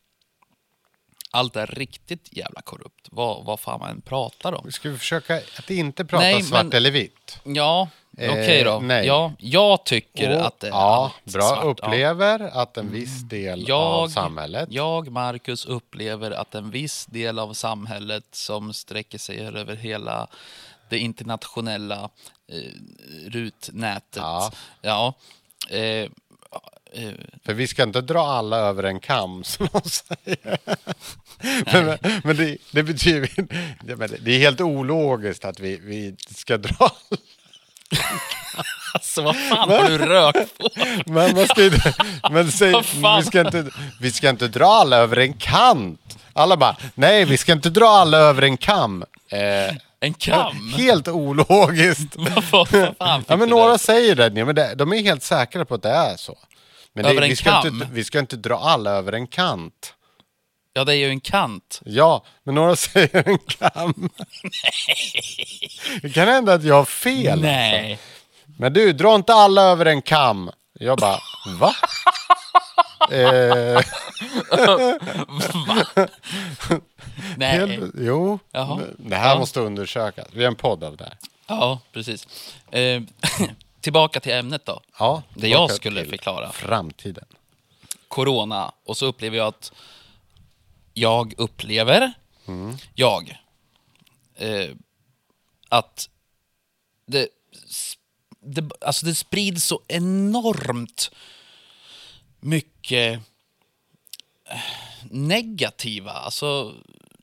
Allt 1.31 1.55
är 1.55 1.67
riktigt 1.67 2.37
jävla 2.37 2.61
korrupt. 2.61 3.07
Vad, 3.11 3.45
vad 3.45 3.59
fan 3.59 3.79
man 3.79 4.01
pratar 4.01 4.53
om. 4.53 4.71
Ska 4.71 4.89
vi 4.89 4.97
försöka 4.97 5.35
att 5.59 5.69
inte 5.69 6.05
prata 6.05 6.23
Nej, 6.23 6.43
svart 6.43 6.63
men- 6.65 6.73
eller 6.73 6.91
vitt? 6.91 7.39
Ja, 7.43 7.89
Eh, 8.19 8.31
okej 8.31 8.63
då. 8.63 8.79
nej. 8.79 9.07
Ja, 9.07 9.33
jag 9.39 9.85
tycker 9.85 10.35
Och- 10.39 10.45
att 10.47 10.59
det 10.59 10.67
är 10.67 10.71
ja, 10.71 11.11
bra. 11.23 11.41
svart. 11.41 11.59
Ja. 11.63 11.69
Upplever 11.69 12.39
att 12.39 12.77
en 12.77 12.91
viss 12.91 13.21
del 13.21 13.71
av 13.71 14.07
samhället... 14.07 14.69
Jag, 14.71 15.11
Marcus, 15.11 15.65
upplever 15.65 16.31
att 16.31 16.55
en 16.55 16.69
viss 16.71 17.05
del 17.05 17.39
av 17.39 17.53
samhället 17.53 18.25
som 18.31 18.73
sträcker 18.73 19.17
sig 19.17 19.39
över 19.39 19.75
hela 19.75 20.27
det 20.89 20.97
internationella 20.97 22.09
eh, 22.51 22.71
rutnätet. 23.29 24.03
Ja. 24.15 24.51
Ja. 24.81 25.13
Eh, 25.69 25.79
eh, 26.93 27.13
För 27.45 27.53
vi 27.53 27.67
ska 27.67 27.83
inte 27.83 28.01
dra 28.01 28.27
alla 28.27 28.57
över 28.57 28.83
en 28.83 28.99
kam, 28.99 29.43
som 29.43 29.67
de 29.73 29.81
säger. 29.89 30.57
men 31.83 31.97
men 32.23 32.37
det, 32.37 32.57
det 32.71 32.83
betyder... 32.83 33.29
Det, 33.83 33.95
men 33.95 34.13
är 34.13 34.39
helt 34.39 34.61
ologiskt 34.61 35.45
att 35.45 35.59
vi, 35.59 35.77
vi 35.83 36.15
ska 36.35 36.57
dra... 36.57 36.91
alltså, 38.93 39.21
vad 39.21 39.35
fan 39.35 39.69
har 39.69 39.89
du 39.89 39.97
rökt 39.97 40.57
på? 40.57 40.69
Men, 41.05 41.35
man 41.35 41.47
ska, 41.47 41.65
inte- 41.65 41.93
men 42.31 42.51
säg, 42.51 42.73
vi, 43.17 43.23
ska 43.25 43.41
inte, 43.41 43.71
vi 43.99 44.11
ska 44.11 44.29
inte 44.29 44.47
dra 44.47 44.65
alla 44.65 44.97
över 44.97 45.17
en 45.17 45.33
kant. 45.33 46.17
Alla 46.33 46.57
bara, 46.57 46.75
nej, 46.95 47.25
vi 47.25 47.37
ska 47.37 47.51
inte 47.51 47.69
dra 47.69 47.87
alla 47.87 48.17
över 48.17 48.41
en 48.41 48.57
kam. 48.57 49.03
Eh, 49.31 49.75
En 49.99 50.13
kam? 50.13 50.73
helt 50.77 51.07
ologiskt. 51.07 52.15
Fan 52.51 52.65
fick 52.67 53.29
Ja, 53.29 53.35
men 53.37 53.49
några 53.49 53.71
där? 53.71 53.77
säger 53.77 54.15
det, 54.15 54.29
nej, 54.29 54.45
men 54.45 54.55
det, 54.55 54.75
de 54.75 54.93
är 54.93 55.01
helt 55.03 55.23
säkra 55.23 55.65
på 55.65 55.75
att 55.75 55.83
det 55.83 55.89
är 55.89 56.17
så. 56.17 56.37
Men 56.93 57.03
det, 57.03 57.09
Över 57.09 57.21
en 57.21 57.29
vi, 57.29 57.35
ska 57.35 57.61
kam? 57.61 57.67
inte, 57.67 57.87
vi 57.91 58.03
ska 58.03 58.19
inte 58.19 58.35
dra 58.35 58.57
alla 58.59 58.91
över 58.91 59.13
en 59.13 59.27
kant. 59.27 59.93
Ja, 60.73 60.83
det 60.83 60.93
är 60.93 60.97
ju 60.97 61.09
en 61.09 61.19
kant. 61.19 61.81
Ja, 61.85 62.25
men 62.43 62.55
några 62.55 62.75
säger 62.75 63.27
en 63.29 63.37
kam. 63.37 64.09
Det 66.01 66.09
kan 66.09 66.27
hända 66.27 66.53
att 66.53 66.63
jag 66.63 66.75
har 66.75 66.85
fel. 66.85 67.31
Alltså. 67.31 67.45
Nej. 67.45 67.99
Men 68.57 68.73
du, 68.73 68.93
dra 68.93 69.15
inte 69.15 69.33
alla 69.33 69.61
över 69.61 69.85
en 69.85 70.01
kam. 70.01 70.51
Jag 70.79 70.97
bara, 70.97 71.19
va? 71.59 71.73
eh, 73.11 73.81
Nej. 77.37 77.49
helt, 77.67 77.93
jo, 77.97 78.39
Jaha. 78.51 78.81
det 78.97 79.15
här 79.15 79.29
Ja. 79.33 79.39
måste 79.39 79.59
undersökas. 79.59 80.27
Vi 80.33 80.43
har 80.43 80.51
en 80.51 80.55
podd 80.55 80.83
av 80.83 80.97
det 80.97 81.03
här. 81.03 81.17
Ja, 81.47 81.79
precis. 81.91 82.27
Eh, 82.71 83.01
tillbaka 83.81 84.19
till 84.19 84.31
ämnet 84.33 84.65
då. 84.65 84.81
Ja, 84.99 85.23
Det 85.35 85.47
jag 85.47 85.71
skulle 85.71 86.05
förklara. 86.05 86.51
Framtiden. 86.51 87.25
Corona. 88.07 88.71
Och 88.83 88.97
så 88.97 89.05
upplever 89.05 89.37
jag 89.37 89.47
att 89.47 89.71
jag 90.93 91.33
upplever, 91.37 92.13
jag, 92.95 93.37
eh, 94.35 94.69
att 95.69 96.09
det, 97.05 97.27
det, 98.39 98.69
alltså 98.81 99.05
det 99.05 99.15
sprids 99.15 99.65
så 99.65 99.81
enormt 99.87 101.11
mycket 102.39 103.19
eh, 104.49 104.59
negativa, 105.11 106.11
alltså 106.11 106.73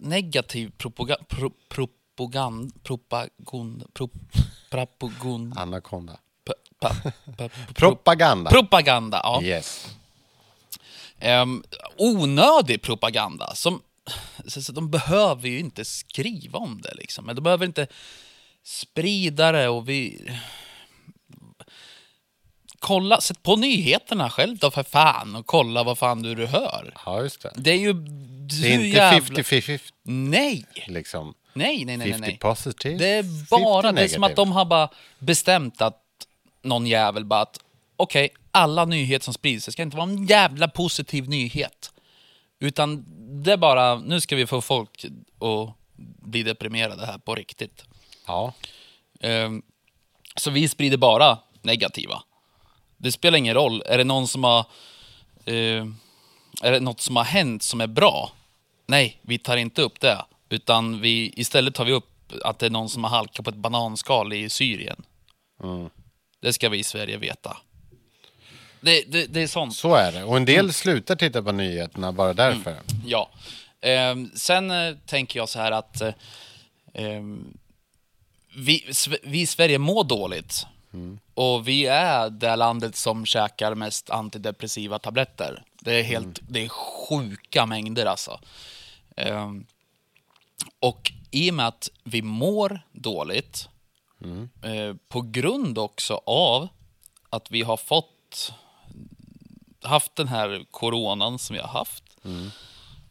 negativ 0.01 0.71
propaganda, 0.79 1.25
pro, 1.29 1.51
propagand, 1.69 2.83
propagund, 2.85 3.85
pro, 3.95 4.09
propagund, 4.71 5.59
Anaconda. 5.59 6.19
pa, 6.45 6.53
pa, 6.81 6.95
pa, 7.37 7.49
Propaganda. 7.75 8.51
propaganda, 8.51 9.21
ja. 9.23 9.43
Yes. 9.43 9.87
Ehm, 11.19 11.63
onödig 11.97 12.83
propaganda. 12.83 13.55
Som, 13.55 13.83
så, 14.47 14.63
så 14.63 14.73
de 14.73 14.91
behöver 14.91 15.49
ju 15.49 15.59
inte 15.59 15.85
skriva 15.85 16.59
om 16.59 16.81
det, 16.83 16.95
liksom. 16.95 17.25
men 17.27 17.37
de 17.37 17.43
behöver 17.43 17.67
inte 17.67 17.87
sprida 18.65 19.53
det. 19.53 19.69
Och 19.69 19.89
vi... 19.89 20.31
Kolla, 22.79 23.21
sätt 23.21 23.43
på 23.43 23.57
nyheterna 23.57 24.31
själv 24.31 24.59
då 24.59 24.71
för 24.71 24.83
fan 24.83 25.37
och 25.37 25.47
kolla 25.47 25.83
vad 25.85 25.99
fan 25.99 26.23
du, 26.23 26.35
du 26.35 26.47
hör. 26.47 26.95
Ja, 27.07 27.23
just 27.23 27.43
det. 27.43 27.53
Det 27.57 27.71
är 27.71 27.79
ju... 27.79 27.95
Det 28.63 28.75
är 28.75 28.79
inte 29.15 29.41
50-50 29.41 29.81
Nej! 30.03 30.65
liksom. 30.87 31.35
Nej, 31.53 31.85
nej, 31.85 31.97
nej, 31.97 31.97
nej. 31.97 32.13
50 32.13 32.27
nej. 32.29 32.39
positive. 32.39 32.99
Det 32.99 33.09
är 33.09 33.23
50 33.23 33.47
bara, 33.51 33.93
det 33.93 34.03
är 34.03 34.09
som 34.09 34.25
att 34.25 34.37
de 34.37 34.53
har 34.53 34.65
bara 34.65 34.89
bestämt 35.19 35.83
att 35.83 36.01
någon 36.63 36.87
jävel 36.87 37.25
bara 37.25 37.41
att 37.41 37.59
okej, 37.97 38.29
alla 38.51 38.85
nyheter 38.85 39.25
som 39.25 39.35
sprids, 39.35 39.67
det 39.67 39.73
ska 39.73 39.83
inte 39.83 39.97
vara 39.97 40.09
en 40.11 40.27
jävla 40.27 40.69
positiv 40.69 41.29
nyhet. 41.29 41.91
Utan 42.61 43.05
det 43.45 43.53
är 43.53 43.57
bara, 43.57 43.97
nu 43.97 44.21
ska 44.21 44.37
vi 44.37 44.47
få 44.47 44.61
folk 44.61 45.05
att 45.41 45.75
bli 46.23 46.43
deprimerade 46.43 47.07
här 47.07 47.19
på 47.19 47.35
riktigt. 47.35 47.85
Ja, 48.27 48.53
Ehm, 49.21 49.63
Så 50.37 50.51
vi 50.51 50.69
sprider 50.69 50.97
bara 50.97 51.39
negativa. 51.63 52.23
Det 52.97 53.13
spelar 53.13 53.39
ingen 53.39 53.55
roll. 53.55 53.83
Är 53.87 53.99
det 53.99 54.05
någon 54.05 54.29
som 54.29 54.45
har... 54.45 54.59
eh, 55.45 55.87
är 56.65 56.73
det 56.73 56.81
något 56.81 57.01
som 57.01 57.17
har 57.17 57.25
hänt 57.25 57.63
som 57.63 57.81
är 57.81 57.87
bra? 57.87 58.33
Nej, 58.87 59.19
vi 59.23 59.39
tar 59.39 59.57
inte 59.57 59.83
upp 59.83 60.01
det. 60.01 60.25
Utan 60.49 61.01
vi, 61.01 61.33
istället 61.37 61.75
tar 61.75 61.85
vi 61.85 61.93
upp 61.93 62.33
att 62.45 62.59
det 62.59 62.67
är 62.67 62.71
någon 62.71 62.89
som 62.89 63.05
har 63.05 63.11
halkat 63.11 63.45
på 63.45 63.51
ett 63.51 63.57
bananskal 63.57 64.33
i 64.33 64.49
Syrien. 64.51 65.05
Det 66.41 66.53
ska 66.53 66.69
vi 66.69 66.79
i 66.79 66.85
Sverige 66.85 67.17
veta. 67.17 67.57
Det, 68.81 69.03
det, 69.13 69.27
det 69.27 69.43
är 69.43 69.47
sånt. 69.47 69.77
så 69.77 69.95
är 69.95 70.13
det. 70.13 70.25
Och 70.25 70.37
en 70.37 70.43
Mm. 70.43 70.55
del 70.57 70.73
slutar 70.73 71.17
titta 71.17 71.43
på 71.43 71.53
nyheterna 71.53 72.13
bara 72.13 72.35
därför. 72.35 72.77
Ja. 73.07 73.31
Ehm, 73.81 74.31
sen 74.35 74.71
eh, 74.71 74.95
tänker 75.07 75.39
jag 75.41 75.49
så 75.49 75.59
här 75.59 75.73
att 75.73 76.01
eh, 76.01 76.13
ehm, 76.95 77.57
vi, 78.57 78.91
vi 79.23 79.41
i 79.41 79.47
Sverige 79.47 79.79
mår 79.79 80.05
dåligt. 80.05 80.67
Och 81.35 81.69
vi 81.69 81.87
är 81.87 82.31
det 82.31 82.57
landet 82.57 82.97
som 82.97 83.27
käkar 83.27 83.75
mest 83.75 84.11
antidepressiva 84.11 84.99
tabletter. 84.99 85.65
Det 85.81 85.93
är 86.01 86.03
helt, 86.03 86.41
det 86.49 86.65
är 86.65 86.69
sjuka 86.69 87.67
mängder 87.67 88.07
alltså. 88.07 88.41
Ehm, 89.17 89.67
och 90.81 91.13
i 91.31 91.51
och 91.51 91.55
med 91.55 91.67
att 91.69 91.91
vi 92.05 92.23
mår 92.23 92.81
dåligt, 92.93 93.69
eh, 94.63 94.97
på 95.09 95.21
grund 95.21 95.79
också 95.79 96.21
av 96.27 96.69
att 97.31 97.51
vi 97.51 97.63
har 97.63 97.77
fått 97.77 98.53
haft 99.83 100.17
den 100.17 100.29
här 100.29 100.65
coronan 100.71 101.39
som 101.39 101.55
vi 101.55 101.61
har 101.61 101.69
haft. 101.69 102.05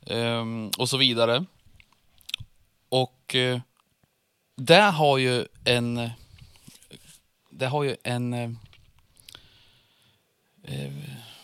Ehm, 0.06 0.72
och 0.78 0.90
så 0.90 0.98
vidare. 0.98 1.46
Och 2.90 3.36
eh, 3.36 3.60
det 4.56 4.82
har 4.82 5.18
ju 5.18 5.48
en... 5.66 6.10
Det 7.58 7.68
har 7.68 7.84
ju 7.84 7.98
en... 8.04 8.34
eh, 8.34 8.50
Eh, 10.66 10.92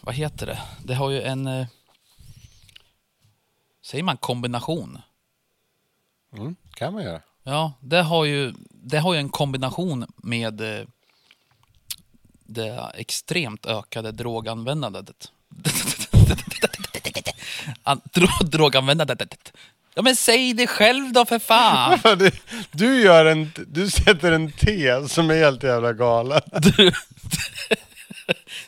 vad 0.01 0.15
heter 0.15 0.45
det? 0.45 0.59
Det 0.83 0.93
har 0.95 1.09
ju 1.09 1.21
en... 1.21 1.47
Eh, 1.47 1.67
säger 3.81 4.03
man 4.03 4.17
kombination? 4.17 5.01
Mm, 6.37 6.55
kan 6.73 6.93
man 6.93 7.03
göra. 7.03 7.21
Ja, 7.43 7.73
det 7.81 8.01
har 8.01 8.25
ju, 8.25 8.53
det 8.69 8.99
har 8.99 9.13
ju 9.13 9.19
en 9.19 9.29
kombination 9.29 10.05
med 10.17 10.61
eh, 10.61 10.87
det 12.45 12.91
extremt 12.95 13.65
ökade 13.65 14.11
droganvändandet. 14.11 15.31
An- 17.83 18.01
dro- 18.13 18.43
Droganvändandet. 18.43 19.53
Ja 19.93 20.01
men 20.01 20.15
säg 20.15 20.53
det 20.53 20.67
själv 20.67 21.11
då 21.13 21.25
för 21.25 21.39
fan! 21.39 21.99
Du, 22.71 23.01
gör 23.01 23.25
en, 23.25 23.51
du 23.67 23.89
sätter 23.89 24.31
en 24.31 24.51
T 24.51 24.91
som 25.07 25.29
är 25.29 25.35
helt 25.35 25.63
jävla 25.63 25.93
galen. 25.93 26.41
Du, 26.51 26.91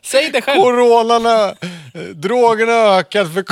säg 0.01 0.29
det 0.31 0.41
själv! 0.41 0.61
Coronan 0.61 1.55
drogerna 2.13 2.71
har 2.71 2.99
ökat 2.99 3.33
för 3.33 3.45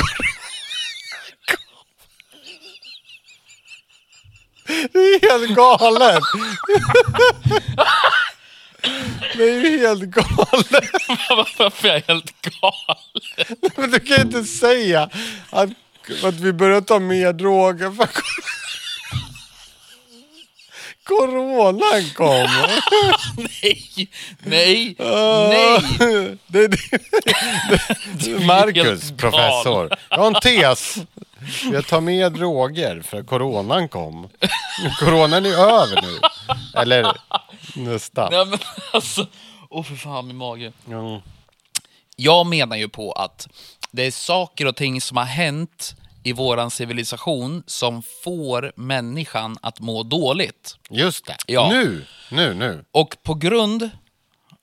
Det 4.92 5.00
är 5.00 5.32
helt 5.32 5.56
galet! 5.56 6.24
Det 9.38 9.44
är 9.44 9.70
ju 9.70 9.80
helt 9.80 10.04
galet! 10.04 10.92
Varför 11.58 11.88
är 11.88 11.94
jag 11.94 12.02
helt 12.08 12.34
galen? 12.42 12.98
Men 13.76 13.92
du 13.92 14.00
kan 14.00 14.18
ju 14.18 14.24
inte 14.24 14.44
säga 14.44 15.10
att, 15.50 15.70
att 16.24 16.36
vi 16.36 16.54
börjar 16.54 16.82
ta 16.82 17.00
mer 17.00 17.34
droger 17.34 17.92
för 17.92 18.06
cor- 18.06 18.44
Coronan 21.04 22.10
kom! 22.16 22.48
Nej, 23.38 24.10
nej, 24.40 24.96
nej! 25.00 26.38
Det, 26.48 26.68
det, 26.68 26.78
det, 28.14 28.46
Marcus, 28.46 29.12
professor. 29.12 29.98
Jag 30.10 30.18
har 30.18 30.28
en 30.28 30.34
tes. 30.42 30.98
Jag 31.72 31.88
tar 31.88 32.02
med 32.02 32.32
droger 32.34 33.02
för 33.02 33.24
coronan 33.24 33.90
kom. 33.90 34.30
Coronan 35.00 35.46
är 35.46 35.50
över 35.54 36.02
nu. 36.02 36.20
Eller 36.82 37.18
nästan. 37.76 38.30
Nej 38.32 38.46
men 38.46 38.60
alltså, 38.94 39.28
åh 39.70 39.84
för 39.84 39.96
fan 39.96 40.28
min 40.28 40.38
mage. 40.38 40.72
Mm. 40.88 41.22
Jag 42.16 42.46
menar 42.46 42.76
ju 42.78 42.90
på 42.90 43.12
att 43.12 43.48
det 43.92 44.04
är 44.04 44.12
saker 44.12 44.66
och 44.66 44.76
ting 44.76 45.02
som 45.02 45.18
har 45.18 45.26
hänt 45.26 45.96
i 46.24 46.34
våran 46.34 46.72
civilisation 46.72 47.64
som 47.68 48.04
får 48.24 48.72
människan 48.76 49.58
att 49.62 49.80
må 49.80 50.04
dåligt. 50.04 50.78
Just 50.90 51.26
det. 51.26 51.36
Ja. 51.48 51.70
Nu, 51.72 52.06
nu, 52.32 52.54
nu. 52.54 52.86
Och 52.92 53.18
på 53.24 53.34
grund 53.34 53.90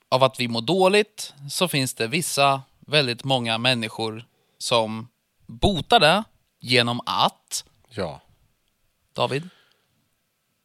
av 0.09 0.23
att 0.23 0.39
vi 0.39 0.47
mår 0.47 0.61
dåligt 0.61 1.33
så 1.49 1.67
finns 1.67 1.93
det 1.93 2.07
vissa, 2.07 2.61
väldigt 2.79 3.23
många 3.23 3.57
människor 3.57 4.25
som 4.57 5.07
botar 5.45 5.99
det 5.99 6.23
genom 6.59 7.01
att, 7.05 7.65
Ja. 7.89 8.21
David, 9.13 9.49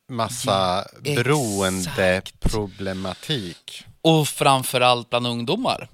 Massa 0.08 0.84
beroendeproblematik. 1.00 3.84
och 4.02 4.28
framförallt 4.28 5.10
bland 5.10 5.26
ungdomar. 5.26 5.88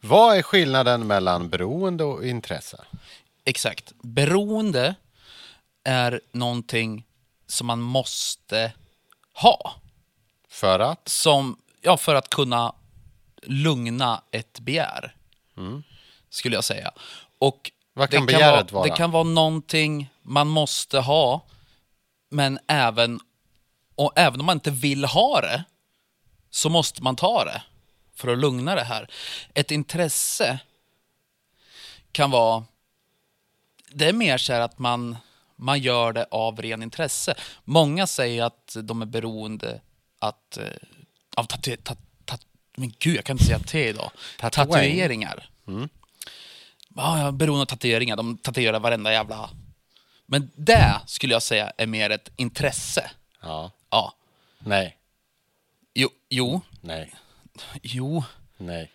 Vad 0.00 0.36
är 0.36 0.42
skillnaden 0.42 1.06
mellan 1.06 1.48
beroende 1.48 2.04
och 2.04 2.26
intresse? 2.26 2.84
Exakt. 3.44 3.92
Beroende 4.02 4.94
är 5.84 6.20
någonting 6.32 7.06
som 7.46 7.66
man 7.66 7.80
måste 7.80 8.72
ha. 9.32 9.74
För 10.48 10.78
att? 10.78 11.08
Som, 11.08 11.58
ja, 11.80 11.96
för 11.96 12.14
att 12.14 12.30
kunna 12.30 12.74
lugna 13.42 14.22
ett 14.30 14.60
begär. 14.60 15.16
Skulle 16.30 16.56
jag 16.56 16.64
säga. 16.64 16.92
Och 17.38 17.70
Vad 17.92 18.10
kan 18.10 18.20
det 18.20 18.26
begäret 18.26 18.72
vara, 18.72 18.82
vara? 18.82 18.90
Det 18.90 18.96
kan 18.96 19.10
vara 19.10 19.22
någonting 19.24 20.10
man 20.22 20.48
måste 20.48 20.98
ha, 20.98 21.46
men 22.28 22.58
även, 22.68 23.20
och 23.94 24.12
även 24.16 24.40
om 24.40 24.46
man 24.46 24.56
inte 24.56 24.70
vill 24.70 25.04
ha 25.04 25.40
det, 25.40 25.64
så 26.50 26.68
måste 26.68 27.02
man 27.02 27.16
ta 27.16 27.44
det 27.44 27.62
för 28.14 28.28
att 28.28 28.38
lugna 28.38 28.74
det 28.74 28.84
här. 28.84 29.10
Ett 29.54 29.70
intresse 29.70 30.58
kan 32.12 32.30
vara... 32.30 32.64
Det 33.94 34.08
är 34.08 34.12
mer 34.12 34.38
så 34.38 34.52
här 34.52 34.60
att 34.60 34.78
man, 34.78 35.16
man 35.56 35.80
gör 35.80 36.12
det 36.12 36.26
av 36.30 36.62
ren 36.62 36.82
intresse. 36.82 37.34
Många 37.64 38.06
säger 38.06 38.44
att 38.44 38.76
de 38.82 39.02
är 39.02 39.06
beroende 39.06 39.80
att, 40.18 40.56
eh, 40.56 40.66
av 41.36 41.44
tatu, 41.44 41.76
ta, 41.76 41.96
ta, 42.24 42.38
Men 42.76 42.92
gud, 42.98 43.16
jag 43.16 43.24
kan 43.24 43.34
inte 43.34 43.44
säga 43.44 43.58
T 43.58 43.88
idag. 43.88 44.10
Tatuering. 44.38 44.70
Tatueringar. 44.72 45.50
Ja, 46.96 47.18
jag 47.18 47.28
är 47.28 47.32
beroende 47.32 47.62
av 47.62 47.66
tatueringar. 47.66 48.16
De 48.16 48.38
tatuerar 48.38 48.80
varenda 48.80 49.12
jävla... 49.12 49.50
Men 50.26 50.50
det 50.56 51.00
skulle 51.06 51.32
jag 51.32 51.42
säga 51.42 51.72
är 51.76 51.86
mer 51.86 52.10
ett 52.10 52.30
intresse. 52.36 53.10
Ja. 53.40 53.70
Ja. 53.90 54.14
Nej. 54.58 54.98
Jo, 55.94 56.08
jo, 56.28 56.60
Nej. 56.80 57.14
jo. 57.82 58.24
Nej. 58.56 58.90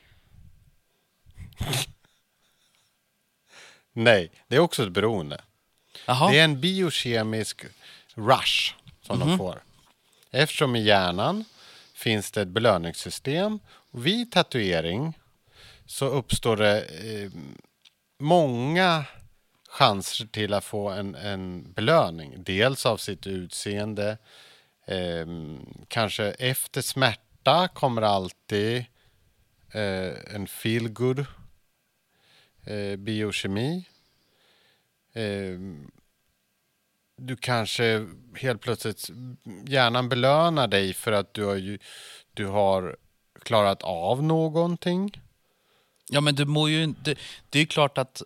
Nej, 3.99 4.31
det 4.47 4.55
är 4.55 4.59
också 4.59 4.83
ett 4.83 4.91
beroende. 4.91 5.41
Jaha. 6.05 6.31
Det 6.31 6.39
är 6.39 6.43
en 6.43 6.62
biokemisk 6.62 7.65
rush 8.15 8.73
som 9.01 9.19
de 9.19 9.38
får. 9.38 9.63
Eftersom 10.31 10.75
i 10.75 10.83
hjärnan 10.83 11.45
finns 11.93 12.31
det 12.31 12.41
ett 12.41 12.47
belöningssystem. 12.47 13.59
Och 13.67 14.05
vid 14.05 14.31
tatuering 14.31 15.13
så 15.85 16.05
uppstår 16.05 16.57
det 16.57 16.81
eh, 16.81 17.31
många 18.19 19.05
chanser 19.69 20.25
till 20.25 20.53
att 20.53 20.65
få 20.65 20.89
en, 20.89 21.15
en 21.15 21.73
belöning. 21.73 22.43
Dels 22.43 22.85
av 22.85 22.97
sitt 22.97 23.27
utseende. 23.27 24.17
Eh, 24.85 25.27
kanske 25.88 26.25
efter 26.31 26.81
smärta 26.81 27.67
kommer 27.67 28.01
alltid 28.01 28.77
eh, 29.71 30.35
en 30.35 30.47
feel 30.47 30.89
good 30.89 31.25
eh, 32.69 32.95
biokemi. 32.95 33.86
Eh, 35.13 35.60
du 37.17 37.36
kanske 37.36 38.08
helt 38.36 38.62
plötsligt 38.62 39.10
hjärnan 39.67 40.10
belönar 40.10 40.67
dig 40.67 40.93
för 40.93 41.12
att 41.12 41.34
du 41.34 41.43
har, 41.45 41.55
ju, 41.55 41.79
du 42.34 42.45
har 42.45 42.97
klarat 43.43 43.82
av 43.84 44.23
någonting. 44.23 45.21
Ja, 46.10 46.21
men 46.21 46.36
du 46.36 46.45
mår 46.45 46.69
ju 46.69 46.84
inte... 46.84 47.15
Det 47.49 47.60
är 47.60 47.65
klart 47.65 47.97
att 47.97 48.21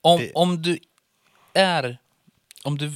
om, 0.00 0.18
Det- 0.20 0.32
om 0.32 0.62
du 0.62 0.78
är... 1.52 1.98
Om 2.64 2.78
du 2.78 2.92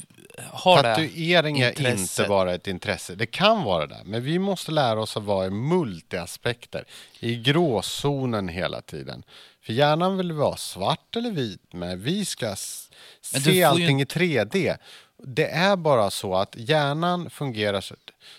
har 0.51 0.83
det 0.83 0.95
Tatuering 0.95 1.61
är 1.61 1.69
intresset. 1.69 2.19
inte 2.19 2.29
bara 2.29 2.55
ett 2.55 2.67
intresse. 2.67 3.15
Det 3.15 3.27
kan 3.27 3.65
vara 3.65 3.87
det, 3.87 4.03
men 4.05 4.23
vi 4.23 4.39
måste 4.39 4.73
lära 4.73 5.01
oss 5.01 5.17
att 5.17 5.23
vara 5.23 5.47
i 5.47 5.51
multiaspekter. 5.51 6.85
I 7.21 7.37
gråzonen 7.37 8.49
hela 8.49 8.81
tiden. 8.83 9.23
För 9.67 9.73
hjärnan 9.73 10.17
vill 10.17 10.33
vara 10.33 10.57
svart 10.57 11.17
eller 11.17 11.31
vit, 11.31 11.61
men 11.73 12.03
vi 12.03 12.25
ska 12.25 12.57
se 12.57 13.51
ju 13.53 13.63
allting 13.63 14.01
i 14.01 14.05
3D. 14.05 14.77
Det 15.25 15.47
är 15.51 15.77
bara 15.77 16.11
så 16.11 16.35
att 16.37 16.55
hjärnan 16.57 17.31
fungerar 17.31 17.85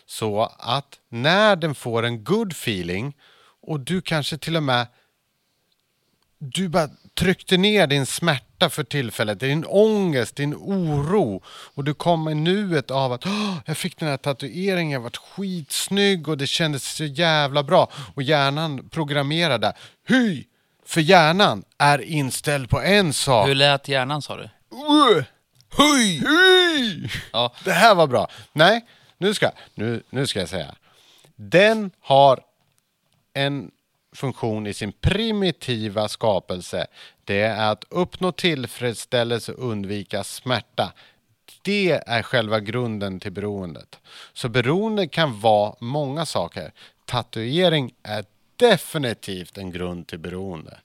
så- 0.06 0.52
att 0.60 1.00
när 1.10 1.56
den 1.56 1.76
får 1.76 2.04
en 2.04 2.24
good 2.24 2.52
feeling 2.52 3.14
och 3.62 3.80
du 3.80 4.02
kanske 4.02 4.38
till 4.38 4.56
och 4.58 4.64
med 4.64 4.88
du 6.40 6.68
bara 6.70 6.90
tryckte 7.14 7.58
ner 7.58 7.88
din 7.88 8.06
smärta 8.06 8.70
för 8.70 8.84
tillfället, 8.84 9.40
din 9.40 9.66
ångest, 9.66 10.36
din 10.36 10.54
oro 10.56 11.44
och 11.48 11.84
du 11.84 11.94
kom 11.94 12.30
i 12.30 12.34
nuet 12.36 12.92
av 12.92 13.14
att 13.14 13.26
"Åh, 13.26 13.58
jag 13.66 13.78
fick 13.78 14.00
den 14.00 14.10
här 14.10 14.18
tatueringen, 14.18 14.92
jag 14.92 15.00
varit 15.00 15.18
skitsnygg 15.18 16.28
och 16.28 16.38
det 16.38 16.48
kändes 16.48 16.96
så 16.96 17.06
jävla 17.06 17.64
bra 17.64 17.92
och 18.16 18.24
hjärnan 18.24 18.90
programmerade 18.90 19.74
Hy! 20.08 20.44
För 20.88 21.02
hjärnan 21.02 21.64
är 21.78 22.02
inställd 22.02 22.70
på 22.70 22.82
en 22.82 23.14
sak. 23.14 23.48
Hur 23.48 23.56
lät 23.56 23.88
hjärnan 23.88 24.22
sa 24.22 24.36
du? 24.36 24.44
Uh, 24.44 25.24
Hy! 25.78 26.20
Hy! 26.20 27.10
Ja. 27.34 27.54
Det 27.64 27.72
här 27.72 27.96
var 27.96 28.08
bra. 28.08 28.28
Nej, 28.54 28.86
nu 29.18 29.34
ska, 29.34 29.52
nu, 29.76 30.04
nu 30.10 30.28
ska 30.28 30.40
jag 30.40 30.50
säga. 30.50 30.76
Den 31.36 31.92
har 32.00 32.40
en 33.34 33.72
funktion 34.16 34.68
i 34.68 34.74
sin 34.74 34.92
primitiva 34.92 36.08
skapelse. 36.08 36.88
Det 37.24 37.42
är 37.42 37.72
att 37.72 37.86
uppnå 37.90 38.32
tillfredsställelse 38.32 39.52
och 39.52 39.72
undvika 39.72 40.24
smärta. 40.24 40.94
Det 41.62 41.92
är 42.08 42.24
själva 42.24 42.60
grunden 42.60 43.20
till 43.20 43.32
beroendet. 43.32 44.00
Så 44.34 44.50
beroende 44.50 45.08
kan 45.08 45.40
vara 45.40 45.76
många 45.80 46.26
saker. 46.26 46.72
Tatuering 47.06 47.94
är 48.04 48.26
definitivt 48.58 49.58
en 49.58 49.72
grund 49.72 50.08
till 50.08 50.20
beroende. 50.20 50.78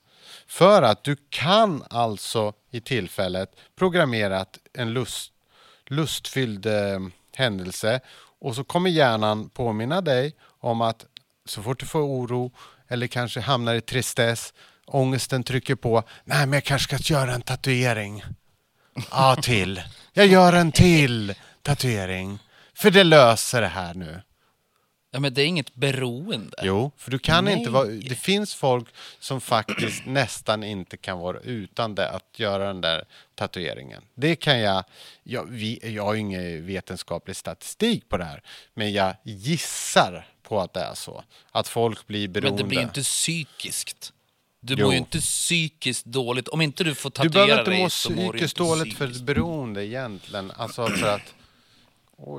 För 0.46 0.82
att 0.82 1.04
du 1.04 1.16
kan 1.30 1.84
alltså 1.90 2.52
i 2.70 2.80
tillfället 2.80 3.56
programmera 3.76 4.46
en 4.72 4.92
lust, 4.92 5.32
lustfylld 5.86 6.66
eh, 6.66 7.00
händelse 7.36 8.00
och 8.40 8.54
så 8.54 8.64
kommer 8.64 8.90
hjärnan 8.90 9.48
påminna 9.48 10.00
dig 10.00 10.34
om 10.42 10.80
att 10.80 11.06
så 11.44 11.62
fort 11.62 11.80
du 11.80 11.86
får 11.86 12.00
oro 12.00 12.52
eller 12.88 13.06
kanske 13.06 13.40
hamnar 13.40 13.74
i 13.74 13.80
tristess, 13.80 14.54
ångesten 14.86 15.44
trycker 15.44 15.74
på, 15.74 16.02
nej 16.24 16.46
men 16.46 16.52
jag 16.52 16.64
kanske 16.64 16.98
ska 16.98 17.14
göra 17.14 17.34
en 17.34 17.42
tatuering. 17.42 18.24
Ja, 19.10 19.36
till. 19.42 19.82
Jag 20.12 20.26
gör 20.26 20.52
en 20.52 20.72
till 20.72 21.34
tatuering. 21.62 22.38
För 22.74 22.90
det 22.90 23.04
löser 23.04 23.60
det 23.60 23.68
här 23.68 23.94
nu. 23.94 24.22
Ja, 25.14 25.20
men 25.20 25.34
det 25.34 25.42
är 25.42 25.46
inget 25.46 25.74
beroende. 25.74 26.56
Jo, 26.62 26.90
för 26.96 27.10
du 27.10 27.18
kan 27.18 27.44
Nej. 27.44 27.58
inte 27.58 27.70
vara... 27.70 27.84
Det 27.86 28.14
finns 28.14 28.54
folk 28.54 28.88
som 29.18 29.40
faktiskt 29.40 30.02
nästan 30.06 30.64
inte 30.64 30.96
kan 30.96 31.18
vara 31.18 31.38
utan 31.38 31.94
det, 31.94 32.10
att 32.10 32.38
göra 32.38 32.66
den 32.66 32.80
där 32.80 33.04
tatueringen. 33.34 34.02
Det 34.14 34.36
kan 34.36 34.58
jag... 34.60 34.84
Jag, 35.22 35.44
vi, 35.50 35.94
jag 35.94 36.04
har 36.04 36.14
ingen 36.14 36.66
vetenskaplig 36.66 37.36
statistik 37.36 38.08
på 38.08 38.16
det 38.16 38.24
här, 38.24 38.42
men 38.74 38.92
jag 38.92 39.14
gissar 39.22 40.26
på 40.42 40.60
att 40.60 40.72
det 40.72 40.80
är 40.80 40.94
så. 40.94 41.24
Att 41.50 41.68
folk 41.68 42.06
blir 42.06 42.28
beroende. 42.28 42.50
Men 42.50 42.56
det 42.56 42.68
blir 42.68 42.82
inte 42.82 43.02
psykiskt. 43.02 44.12
Du 44.60 44.74
Jo. 44.78 44.84
mår 44.86 44.92
ju 44.92 44.98
inte 44.98 45.18
psykiskt 45.20 46.04
dåligt. 46.04 46.48
Om 46.48 46.60
inte 46.60 46.84
du 46.84 46.94
får 46.94 47.10
Du 47.10 47.14
tatuera 47.14 47.46
behöver 47.46 47.58
inte 47.60 47.70
dig 47.70 47.82
må 47.82 47.90
så 47.90 48.10
mår 48.10 48.16
du 48.16 48.22
ju 48.22 48.28
psykiskt 48.32 48.60
inte 48.60 48.62
dåligt 48.70 48.96
för 48.98 49.06
psykiskt. 49.06 49.24
beroende 49.24 49.86
egentligen. 49.86 50.50
Alltså 50.56 50.86
för 50.86 51.06
att... 51.14 51.34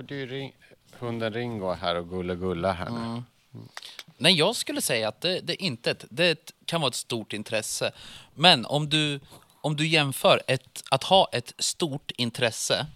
Det 0.08 0.22
är 0.22 0.28
ring, 0.28 0.54
hunden 1.04 1.34
Ringo 1.34 1.70
är 1.72 1.76
här 1.76 1.96
och 1.96 2.10
gulla 2.10 2.72
här 2.72 2.90
nu. 2.90 2.98
Mm. 3.00 3.24
Nej, 4.18 4.34
jag 4.34 4.56
skulle 4.56 4.82
säga 4.82 5.08
att 5.08 5.22
det, 5.22 5.40
det 5.40 5.54
är 5.54 5.66
inte 5.66 5.92
ett, 5.92 6.06
det 6.10 6.52
kan 6.66 6.82
vara 6.82 6.90
ett 6.90 6.96
stort 6.96 7.34
intresse. 7.34 7.92
Men 8.34 8.66
om 8.66 8.90
du, 8.90 9.20
om 9.62 9.76
du 9.76 9.88
jämför 9.88 10.42
ett, 10.48 10.84
att 10.92 11.04
ha 11.04 11.30
ett 11.32 11.54
stort 11.58 12.12
intresse, 12.12 12.88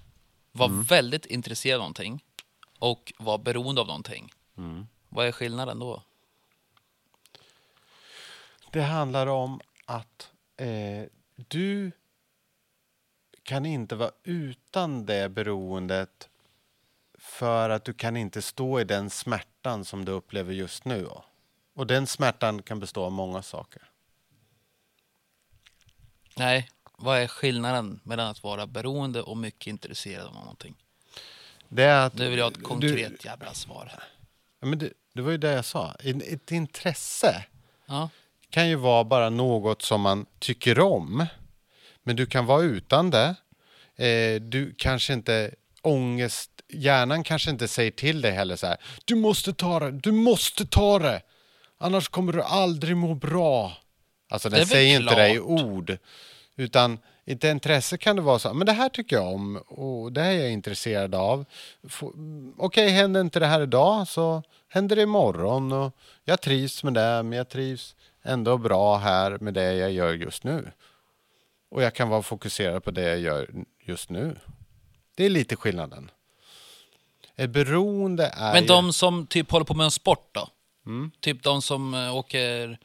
vara 0.52 0.70
Mm. 0.70 0.84
väldigt 0.84 1.26
intresserad 1.26 1.76
av 1.76 1.80
någonting 1.80 2.24
och 2.80 3.14
vara 3.18 3.38
beroende 3.38 3.82
av 3.82 3.88
någonting. 3.88 4.34
Mm. 4.58 4.88
Vad 5.10 5.28
är 5.28 5.32
skillnaden 5.32 5.80
då? 5.80 6.02
Det 8.72 8.82
handlar 8.82 9.28
om 9.28 9.62
att 9.86 10.32
eh, 10.58 11.04
du 11.36 11.92
kan 13.44 13.66
inte 13.66 13.96
vara 13.96 14.12
utan 14.24 15.06
det 15.06 15.30
beroendet 15.30 16.30
för 17.38 17.70
att 17.70 17.86
du 17.86 17.94
kan 17.94 18.18
inte 18.18 18.42
stå 18.42 18.80
i 18.80 18.84
den 18.84 19.10
smärtan 19.10 19.86
som 19.86 20.06
du 20.06 20.12
upplever 20.12 20.54
just 20.54 20.86
nu. 20.86 21.08
Och 21.76 21.88
den 21.88 22.08
smärtan 22.08 22.62
kan 22.64 22.80
bestå 22.80 23.04
av 23.04 23.12
många 23.12 23.42
saker. 23.42 23.82
Nej, 26.38 26.70
vad 26.98 27.20
är 27.20 27.28
skillnaden 27.28 28.00
mellan 28.04 28.28
att 28.28 28.44
vara 28.44 28.68
beroende 28.68 29.22
och 29.22 29.38
mycket 29.38 29.68
intresserad 29.68 30.28
av 30.28 30.34
någonting? 30.34 30.76
Det, 31.70 31.84
är 31.84 32.06
att 32.06 32.14
Nu 32.14 32.30
vill 32.30 32.40
jag 32.40 32.46
ha 32.46 32.52
ett 32.52 32.58
du- 32.58 32.62
konkret 32.64 33.26
jävla 33.26 33.54
svar 33.54 33.90
här. 33.92 34.04
Men 34.60 34.80
det, 34.80 34.94
det 35.14 35.22
var 35.22 35.32
ju 35.32 35.38
det 35.38 35.52
jag 35.52 35.66
sa. 35.66 35.96
Ett 36.00 36.24
ett 36.24 36.52
intresse 36.52 37.46
Ja, 37.86 38.10
kan 38.50 38.70
ju 38.70 38.76
vara 38.76 39.04
bara 39.04 39.30
något 39.30 39.82
som 39.82 40.02
man 40.02 40.26
tycker 40.40 40.80
om. 40.80 41.26
Men 42.04 42.16
du 42.16 42.26
kan 42.26 42.46
vara 42.46 42.62
utan 42.64 43.10
det. 43.10 43.36
Eh, 44.06 44.42
du 44.42 44.74
kanske 44.78 45.14
inte 45.14 45.56
ångest, 45.82 46.52
hjärnan 46.70 47.24
kanske 47.24 47.50
inte 47.50 47.68
säger 47.68 47.92
till 47.92 48.22
dig 48.22 48.32
heller 48.32 48.56
så 48.56 48.68
här. 48.68 48.78
Du 49.06 49.16
måste 49.16 49.54
ta 49.54 49.80
det, 49.80 49.92
du 49.92 50.12
måste 50.12 50.66
ta 50.66 51.00
det. 51.00 51.22
Annars 51.78 52.10
kommer 52.10 52.34
du 52.34 52.42
aldrig 52.42 52.98
må 52.98 53.16
bra. 53.16 53.78
Alltså 54.30 54.50
den 54.50 54.66
säger 54.66 55.00
inte 55.00 55.16
det 55.16 55.30
i 55.30 55.36
klart. 55.36 55.48
ord. 55.48 55.98
Utan 56.56 57.00
i 57.26 57.34
ett 57.34 57.44
intresse 57.44 57.98
kan 57.98 58.16
det 58.16 58.22
vara 58.22 58.40
så 58.40 58.54
men 58.54 58.66
det 58.66 58.74
här 58.74 58.90
tycker 58.90 59.16
jag 59.16 59.34
om 59.34 59.58
och 59.58 60.12
det 60.12 60.22
här 60.22 60.32
är 60.32 60.40
jag 60.40 60.52
intresserad 60.52 61.16
av. 61.16 61.46
Okej, 62.58 62.90
händer 62.90 63.22
inte 63.22 63.40
det 63.40 63.46
här 63.46 63.62
idag 63.62 64.08
så 64.08 64.44
händer 64.68 64.96
det 64.96 65.02
imorgon 65.02 65.72
och 65.72 65.98
jag 66.24 66.42
trivs 66.42 66.84
med 66.84 66.94
det, 66.94 67.24
men 67.24 67.32
jag 67.32 67.50
trivs 67.50 67.96
ändå 68.24 68.58
bra 68.58 68.98
här 68.98 69.38
med 69.42 69.54
det 69.54 69.74
jag 69.74 69.92
gör 69.92 70.14
just 70.14 70.44
nu. 70.44 70.72
Och 71.70 71.84
jag 71.84 71.94
kan 71.94 72.10
vara 72.10 72.22
fokuserad 72.22 72.84
på 72.84 72.92
det 72.92 73.02
jag 73.02 73.20
gör 73.20 73.50
just 73.86 74.10
nu. 74.10 74.36
Det 75.18 75.26
är 75.26 75.30
lite 75.30 75.56
skillnaden. 75.56 76.12
Ett 77.36 77.50
beroende 77.50 78.28
är 78.28 78.54
Men 78.54 78.62
ju- 78.64 78.68
de 78.68 78.94
som 78.94 79.28
typ 79.28 79.52
håller 79.52 79.66
på 79.66 79.74
med 79.74 79.84
en 79.86 79.92
sport 79.92 80.30
då? 80.32 80.50
Mm. 80.86 81.12
Typ 81.20 81.44
de 81.44 81.62
som 81.62 81.94
eh, 81.94 82.16
åker, 82.16 82.80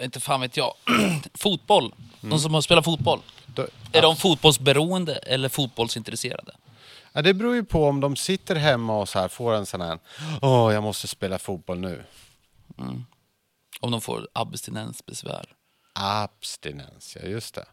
inte 0.00 0.20
fan 0.20 0.40
vet 0.40 0.56
jag, 0.56 0.74
fotboll. 1.34 1.84
Mm. 2.20 2.30
De 2.30 2.38
som 2.40 2.54
har 2.54 2.60
spelat 2.60 2.84
fotboll. 2.84 3.20
då- 3.46 3.66
Är 3.92 4.02
de 4.02 4.16
fotbollsberoende 4.16 5.14
eller 5.16 5.48
fotbollsintresserade? 5.48 6.52
Ja, 7.12 7.22
det 7.22 7.34
beror 7.34 7.54
ju 7.54 7.64
på 7.64 7.84
om 7.88 8.00
de 8.00 8.16
sitter 8.16 8.54
hemma 8.56 8.98
och 8.98 9.08
så 9.08 9.18
här 9.18 9.28
får 9.28 9.54
en 9.54 9.66
sån 9.66 9.80
här, 9.80 9.98
åh, 10.42 10.74
jag 10.74 10.82
måste 10.82 11.08
spela 11.08 11.38
fotboll 11.38 11.78
nu. 11.78 12.04
Om 13.80 13.90
de 13.90 14.00
får 14.00 14.28
abstinensbesvär. 14.32 15.44
Abstinens, 15.94 17.16
ja 17.22 17.28
just 17.28 17.54
det. 17.54 17.64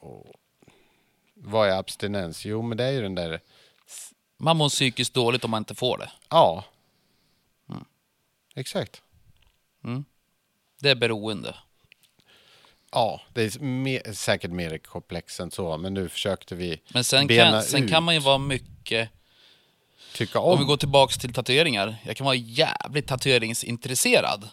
Och 0.00 0.34
vad 1.36 1.68
är 1.68 1.78
abstinens? 1.78 2.44
Jo, 2.44 2.62
men 2.62 2.78
det 2.78 2.84
är 2.84 2.90
ju 2.92 3.02
den 3.02 3.14
där, 3.14 3.40
Man 4.38 4.56
mår 4.56 4.68
psykiskt 4.68 5.14
dåligt 5.14 5.44
om 5.44 5.50
man 5.50 5.60
inte 5.60 5.74
får 5.74 5.98
det. 5.98 6.10
ja. 6.30 6.64
Exakt. 8.54 9.02
Det 10.80 10.90
är 10.90 10.94
beroende. 10.94 11.54
Ja, 12.92 13.20
det 13.32 13.42
är 13.54 13.58
mer, 13.60 14.12
säkert 14.12 14.50
mer 14.50 14.78
komplext 14.78 15.40
än 15.40 15.50
så, 15.50 15.76
men 15.78 15.94
nu 15.94 16.08
försökte 16.08 16.54
vi 16.54 16.80
Men 16.88 17.04
sen, 17.04 17.26
bena 17.26 17.50
kan, 17.50 17.62
sen 17.62 17.84
ut, 17.84 17.90
kan 17.90 18.02
man 18.02 18.14
ju 18.14 18.20
vara 18.20 18.38
mycket... 18.38 19.10
tycka 20.14 20.40
Om 20.40 20.52
om. 20.52 20.58
vi 20.58 20.64
går 20.64 20.76
tillbaks 20.76 21.18
till 21.18 21.32
tatueringar. 21.32 21.96
Jag 22.04 22.16
kan 22.16 22.24
vara 22.24 22.34
jävligt 22.34 23.06
tatueringsintresserad. 23.06 24.48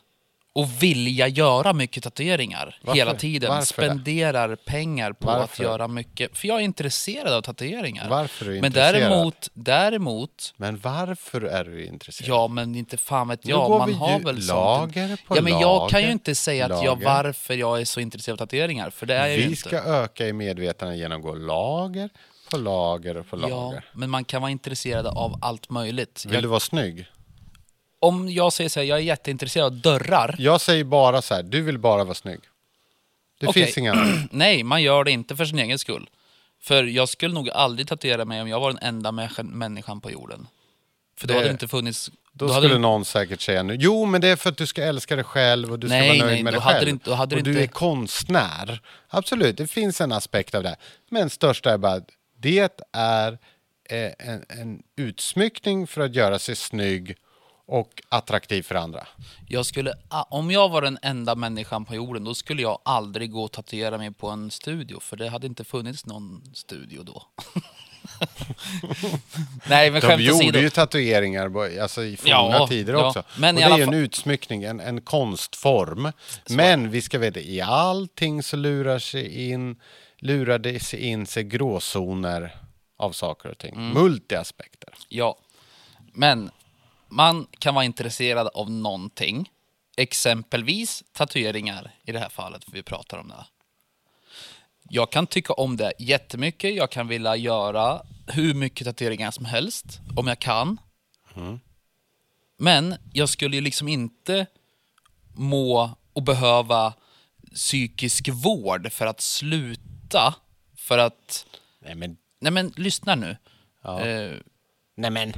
Och 0.55 0.83
vilja 0.83 1.27
göra 1.27 1.73
mycket 1.73 2.03
tatueringar 2.03 2.77
Varför? 2.81 2.97
hela 2.97 3.13
tiden. 3.13 3.49
Varför? 3.49 3.65
Spenderar 3.65 4.55
pengar 4.55 5.11
på 5.13 5.29
att 5.29 5.39
Varför? 5.39 5.63
göra 5.63 5.87
mycket. 5.87 6.37
För 6.37 6.47
jag 6.47 6.59
är 6.59 6.63
intresserad 6.63 7.33
av 7.33 7.41
tatueringar. 7.41 8.09
Varför 8.09 8.45
är 8.45 8.49
du 8.49 8.55
Men 8.55 8.65
intresserad? 8.65 8.93
däremot, 9.11 9.49
däremot, 9.53 10.53
Men 10.57 10.77
varför 10.77 11.41
är 11.41 11.63
du 11.63 11.85
intresserad? 11.85 12.29
ja 12.29 12.47
men 12.47 12.75
inte 12.75 12.97
fan 12.97 13.27
vet 13.27 13.43
Nu 13.43 13.49
jag. 13.51 13.67
går 13.69 13.79
Man 13.79 13.87
vi 13.89 13.93
har 13.95 14.17
ju 14.19 14.25
väl 14.25 14.45
lager 14.47 15.07
sånt. 15.07 15.27
på 15.27 15.37
Ja 15.37 15.41
men 15.41 15.59
jag 15.59 15.89
kan 15.89 15.99
ju 15.99 16.05
lager, 16.05 16.11
inte 16.11 16.35
säga 16.35 16.65
att 16.65 16.71
jag, 16.83 16.85
lager. 16.85 17.05
varför 17.05 17.53
jag 17.53 17.81
är 17.81 17.85
så 17.85 17.99
intresserad 17.99 18.33
av 18.41 18.45
tatueringar. 18.45 18.89
För 18.89 19.05
det 19.05 19.15
är 19.15 19.27
jag 19.27 19.31
ju 19.37 19.37
Vi 19.37 19.43
inte. 19.43 19.57
ska 19.57 19.77
öka 19.83 20.27
i 20.27 20.33
medvetande 20.33 20.95
genom 20.97 21.17
att 21.17 21.23
gå 21.23 21.33
lager 21.35 22.09
på 22.51 22.57
lager 22.57 23.17
och 23.17 23.29
på 23.29 23.37
Ja, 23.41 23.47
lager. 23.47 23.85
men 23.93 24.09
man 24.09 24.23
kan 24.25 24.41
vara 24.41 24.51
intresserad 24.51 25.07
av 25.07 25.39
allt 25.41 25.69
möjligt. 25.69 26.23
Vill 26.25 26.33
Jag, 26.33 26.43
du 26.43 26.47
vara 26.47 26.59
snygg? 26.59 27.05
Om 28.03 28.29
jag 28.29 28.53
säger 28.53 28.69
så 28.69 28.79
här, 28.79 28.87
jag 28.87 28.97
är 28.97 29.03
jätteintresserad 29.03 29.65
av 29.65 29.73
dörrar. 29.81 30.35
Jag 30.39 30.61
säger 30.61 30.83
bara 30.83 31.21
så 31.21 31.33
här, 31.35 31.43
du 31.43 31.61
vill 31.61 31.77
bara 31.77 32.03
vara 32.03 32.13
snygg. 32.15 32.39
Det 33.39 33.47
Okej. 33.47 33.63
finns 33.65 33.77
inga 33.77 33.91
andra. 33.93 34.27
Nej, 34.31 34.63
man 34.63 34.81
gör 34.83 35.03
det 35.03 35.11
inte 35.11 35.35
för 35.35 35.45
sin 35.45 35.59
egen 35.59 35.79
skull. 35.79 36.09
För 36.61 36.83
jag 36.83 37.09
skulle 37.09 37.33
nog 37.33 37.49
aldrig 37.49 37.87
tatuera 37.87 38.25
mig 38.25 38.41
om 38.41 38.47
jag 38.47 38.59
var 38.59 38.69
den 38.71 38.79
enda 38.81 39.11
människan- 39.11 39.47
människan 39.51 40.01
på 40.01 40.11
jorden. 40.11 40.47
För 41.17 41.27
då 41.27 41.31
Det- 41.33 41.37
hade 41.39 41.47
det 41.49 41.51
inte 41.51 41.67
funnits... 41.67 42.11
Då, 42.35 42.45
hade 42.47 42.55
skulle 42.61 42.73
det- 42.73 42.79
någon 42.79 43.05
säkert 43.05 43.41
säga 43.41 43.63
nu, 43.63 43.75
jo 43.79 44.05
men 44.05 44.21
det 44.21 44.27
är 44.27 44.35
för 44.35 44.49
att 44.49 44.57
du 44.57 44.67
ska 44.67 44.83
älska 44.83 45.15
dig 45.15 45.25
själv 45.25 45.71
och 45.71 45.79
du 45.79 45.87
ska 45.87 45.97
Nej, 45.97 46.07
vara 46.09 46.17
nöjd 46.27 46.33
nej, 46.33 46.43
med 46.43 46.53
då 46.53 46.59
dig 46.59 46.63
hade 46.63 46.75
själv. 46.75 46.85
det 46.85 46.91
inte- 46.91 47.09
då 47.09 47.15
hade 47.15 47.35
och 47.35 47.43
det 47.43 47.51
du 47.51 47.57
är 47.57 47.61
inte- 47.61 47.73
konstnär. 47.73 48.81
Absolut, 49.07 49.57
det 49.57 49.67
finns 49.67 50.01
en 50.01 50.11
aspekt 50.11 50.55
av 50.55 50.63
det. 50.63 50.75
Men 51.09 51.29
största 51.29 51.71
är 51.73 51.77
bara 51.77 51.93
att 51.93 52.09
det 52.37 52.79
är 52.91 53.37
eh, 53.89 54.11
en, 54.19 54.45
en 54.47 54.83
utsmyckning 54.95 55.87
för 55.87 56.01
att 56.01 56.15
göra 56.15 56.39
sig 56.39 56.55
snygg 56.55 57.15
och 57.65 58.03
attraktiv 58.09 58.63
för 58.63 58.75
andra. 58.75 59.07
Jag 59.47 59.65
skulle, 59.65 59.93
om 60.29 60.51
jag 60.51 60.69
var 60.69 60.81
den 60.81 60.97
enda 61.01 61.35
människan 61.35 61.85
på 61.85 61.95
jorden, 61.95 62.23
då 62.23 62.35
skulle 62.35 62.61
jag 62.61 62.79
aldrig 62.85 63.31
gå 63.31 63.43
och 63.43 63.51
tatuera 63.51 63.97
mig 63.97 64.11
på 64.13 64.29
en 64.29 64.51
studio, 64.51 64.99
för 64.99 65.17
det 65.17 65.29
hade 65.29 65.47
inte 65.47 65.63
funnits 65.63 66.05
någon 66.05 66.41
studio 66.53 67.03
då. 67.03 67.23
Nej, 69.69 69.91
men 69.91 70.01
De 70.01 70.23
gjorde 70.23 70.37
åsido. 70.37 70.59
ju 70.59 70.69
tatueringar 70.69 71.79
alltså, 71.81 72.03
i 72.03 72.17
forna 72.17 72.33
Ja, 72.33 72.67
tider 72.67 72.93
ja. 72.93 73.07
också. 73.07 73.23
Men 73.37 73.55
och 73.55 73.61
det 73.61 73.67
är 73.67 73.77
ju 73.77 73.83
en 73.83 73.93
utsmyckning, 73.93 74.63
en, 74.63 74.79
en 74.79 75.01
konstform. 75.01 76.11
Men 76.49 76.89
vi 76.89 77.01
ska 77.01 77.19
veta, 77.19 77.39
i 77.39 77.61
allting 77.61 78.43
så 78.43 78.55
lurar 78.55 78.99
sig 78.99 79.49
in, 79.49 79.75
lurar 80.17 80.59
det 80.59 80.79
sig 80.83 80.99
in 80.99 81.25
sig 81.25 81.43
gråzoner 81.43 82.55
av 82.97 83.11
saker 83.11 83.49
och 83.49 83.57
ting. 83.57 83.73
Mm. 83.75 83.89
Multiaspekter. 84.03 84.93
Ja, 85.09 85.37
men 86.13 86.51
man 87.13 87.47
kan 87.59 87.75
vara 87.75 87.85
intresserad 87.85 88.47
av 88.47 88.71
någonting 88.71 89.51
exempelvis 89.97 91.03
tatueringar 91.11 91.91
i 92.03 92.11
det 92.11 92.19
här 92.19 92.29
fallet, 92.29 92.63
för 92.63 92.71
vi 92.71 92.83
pratar 92.83 93.17
om 93.17 93.27
det. 93.27 93.45
Jag 94.89 95.11
kan 95.11 95.27
tycka 95.27 95.53
om 95.53 95.77
det 95.77 95.93
jättemycket. 95.99 96.75
Jag 96.75 96.91
kan 96.91 97.07
vilja 97.07 97.35
göra 97.35 98.01
hur 98.27 98.53
mycket 98.53 98.87
tatueringar 98.87 99.31
som 99.31 99.45
helst, 99.45 99.85
om 100.15 100.27
jag 100.27 100.39
kan. 100.39 100.77
Men 102.57 102.95
jag 103.13 103.29
skulle 103.29 103.55
ju 103.55 103.61
liksom 103.61 103.87
inte 103.87 104.45
må 105.33 105.97
och 106.13 106.23
behöva 106.23 106.93
psykisk 107.55 108.29
vård 108.29 108.91
för 108.91 109.05
att 109.05 109.21
sluta. 109.21 110.35
För 110.75 110.97
att... 110.97 111.45
Nej 111.79 111.95
men, 111.95 112.17
Nej 112.39 112.51
men 112.51 112.73
lyssna 112.75 113.15
nu. 113.15 113.37
Ja. 113.81 114.01
Eh, 114.01 114.37
nej 114.95 115.11
men. 115.11 115.33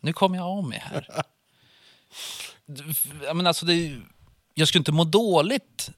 Nu 0.00 0.12
kommer 0.12 0.36
jag 0.36 0.46
av 0.46 0.64
mig 0.68 0.82
här. 0.90 1.06
Jag, 3.24 3.36
menar, 3.36 3.48
alltså, 3.48 3.66
det, 3.66 3.96
jag 4.54 4.68
skulle 4.68 4.80
inte 4.80 4.92
må 4.92 5.04
dåligt. 5.04 5.90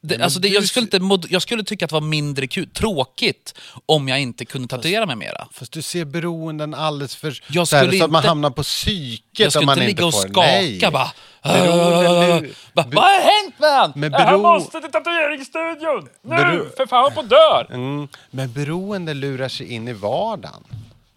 Det, 0.00 0.14
men 0.16 0.24
alltså, 0.24 0.40
det, 0.40 0.48
jag, 0.48 0.64
skulle 0.68 0.84
inte 0.84 1.00
må, 1.00 1.18
jag 1.28 1.42
skulle 1.42 1.64
tycka 1.64 1.84
att 1.84 1.88
det 1.90 1.94
var 1.94 2.00
mindre 2.00 2.46
kul, 2.46 2.70
tråkigt 2.70 3.54
om 3.86 4.08
jag 4.08 4.20
inte 4.20 4.44
kunde 4.44 4.68
tatuera 4.68 5.06
mig 5.06 5.16
mera. 5.16 5.48
Fast 5.52 5.72
du 5.72 5.82
ser 5.82 6.04
beroenden 6.04 6.74
alldeles 6.74 7.16
för... 7.16 7.42
Jag 7.48 7.68
så, 7.68 7.76
här, 7.76 7.84
skulle 7.84 7.98
så 7.98 8.04
att 8.04 8.10
man 8.10 8.20
inte- 8.20 8.28
hamnar 8.28 8.50
på 8.50 8.62
psyket 8.62 9.38
Jag 9.38 9.46
om 9.46 9.50
skulle 9.50 9.66
man 9.66 9.78
inte 9.78 9.90
inte 9.90 10.02
ligga 10.02 10.06
och 10.06 10.12
får. 10.14 10.20
skaka 10.20 10.40
Nej. 10.40 10.80
bara. 10.92 11.12
Beroende 11.42 12.40
nu- 12.40 12.54
Bara, 12.72 12.86
be- 12.86 12.96
Vad 12.96 13.04
har 13.04 13.42
hänt 13.44 13.58
med 13.58 13.70
han? 13.70 13.92
Men 13.96 14.12
bero- 14.12 14.42
måste 14.42 14.80
till 14.80 14.90
tatueringsstudion! 14.92 16.08
Nu! 16.22 16.36
Bero- 16.36 16.76
För 16.76 16.86
fan, 16.86 17.02
jag 17.04 17.14
på 17.14 17.22
dör! 17.22 17.66
Mm, 17.70 18.08
men 18.30 18.52
beroende 18.52 19.14
lurar 19.14 19.48
sig 19.48 19.72
in 19.72 19.88
i 19.88 19.92
vardagen. 19.92 20.64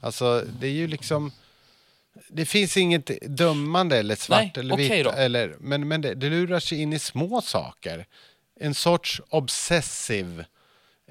Alltså, 0.02 0.46
det 0.60 0.68
är 0.68 0.72
ju 0.72 0.88
liksom... 0.88 1.32
Det 2.28 2.46
finns 2.46 2.78
inget 2.78 3.12
dömande 3.38 3.98
eller 3.98 4.16
svart 4.16 4.40
Nej, 4.42 4.52
eller 4.56 4.74
okej 4.76 4.90
vitt. 4.98 5.04
då. 5.06 5.12
Eller, 5.12 5.56
men 5.60 5.88
men 5.88 6.02
det, 6.02 6.14
det 6.16 6.30
lurar 6.30 6.60
sig 6.60 6.82
in 6.82 6.94
i 6.94 7.00
små 7.00 7.42
saker. 7.42 8.06
En 8.60 8.74
sorts 8.74 9.22
obsessiv 9.30 10.44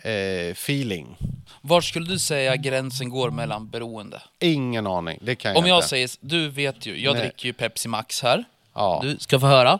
eh, 0.02 0.12
feeling. 0.50 1.16
Var 1.60 1.80
skulle 1.80 2.06
du 2.08 2.18
säga 2.18 2.56
gränsen 2.56 3.08
går 3.08 3.30
mellan 3.30 3.70
beroende? 3.70 4.22
Ingen 4.38 4.86
aning. 4.86 5.18
Det 5.22 5.34
kan 5.34 5.56
Om 5.56 5.66
jag 5.66 5.74
jag 5.74 5.78
inte. 5.78 5.88
säger, 5.88 6.10
du 6.20 6.48
vet 6.48 6.86
ju, 6.86 7.00
jag 7.00 7.12
Nej. 7.14 7.22
dricker 7.22 7.46
ju 7.46 7.52
Pepsi 7.52 7.88
Max 7.88 8.22
här. 8.22 8.44
Ja. 8.74 9.00
Du 9.02 9.16
ska 9.18 9.40
få 9.40 9.46
höra. 9.46 9.78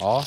Ja. 0.00 0.24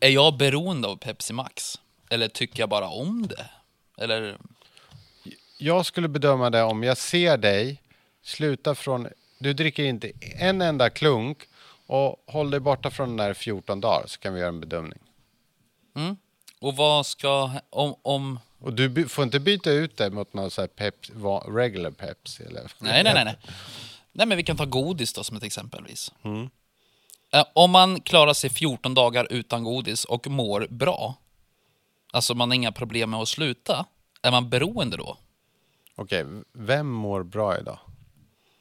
Är 0.00 0.08
jag 0.10 0.36
beroende 0.36 0.88
av 0.88 0.96
Pepsi 0.96 1.32
Max? 1.32 1.78
Eller 2.10 2.28
tycker 2.28 2.60
jag 2.60 2.68
bara 2.68 2.88
om 2.88 3.26
det? 3.26 3.46
Eller, 3.96 4.38
Jag 5.58 5.86
skulle 5.86 6.08
bedöma 6.08 6.50
det 6.50 6.62
om 6.62 6.82
jag 6.82 6.96
ser 6.96 7.36
dig 7.36 7.82
sluta 8.22 8.74
från... 8.74 9.08
Du 9.38 9.52
dricker 9.52 9.84
inte 9.84 10.12
en 10.20 10.62
enda 10.62 10.90
klunk 10.90 11.38
och 11.86 12.22
håll 12.26 12.50
dig 12.50 12.60
borta 12.60 12.90
från 12.90 13.08
den 13.08 13.16
där 13.16 13.34
14 13.34 13.80
dagar 13.80 14.04
så 14.06 14.18
kan 14.20 14.34
vi 14.34 14.40
göra 14.40 14.48
en 14.48 14.60
bedömning. 14.60 14.98
och 16.60 16.76
vad 16.76 17.06
ska, 17.06 17.50
om, 17.70 17.94
om 18.02 18.40
Och 18.60 18.72
du 18.72 18.88
by- 18.88 19.04
får 19.08 19.24
inte 19.24 19.40
byta 19.40 19.70
ut 19.70 19.96
det 19.96 20.10
mot 20.10 20.32
någon 20.34 20.50
så 20.50 20.60
här 20.60 20.68
peps, 20.68 21.10
regular 21.48 21.90
Pepsi 21.90 22.42
eller... 22.44 22.72
nej, 22.78 23.02
nej, 23.04 23.14
nej, 23.14 23.24
nej. 23.24 23.36
Nej, 24.12 24.26
men 24.26 24.36
vi 24.36 24.42
kan 24.42 24.56
ta 24.56 24.64
godis 24.64 25.12
då 25.12 25.24
som 25.24 25.36
ett 25.36 25.42
exempelvis. 25.42 26.12
Mm. 26.22 26.50
Eh, 27.32 27.44
Om 27.54 27.70
man 27.70 28.00
klarar 28.00 28.34
sig 28.34 28.50
14 28.50 28.94
dagar 28.94 29.26
utan 29.30 29.64
godis 29.64 30.04
och 30.04 30.26
mår 30.26 30.66
bra, 30.70 31.14
alltså 32.12 32.34
man 32.34 32.50
har 32.50 32.54
inga 32.54 32.72
problem 32.72 33.10
med 33.10 33.20
att 33.20 33.28
sluta, 33.28 33.84
är 34.22 34.30
man 34.30 34.48
beroende 34.50 34.96
då? 34.96 35.16
Okej, 35.94 36.24
vem 36.52 36.88
mår 36.90 37.22
bra 37.22 37.58
idag? 37.58 37.78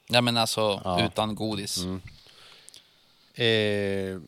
Nej, 0.10 0.22
men 0.22 0.38
alltså 0.38 0.82
Ja. 0.84 0.94
Mm. 0.94 1.06
utan 1.06 1.36
godis. 1.36 1.78
Eh, 3.34 4.20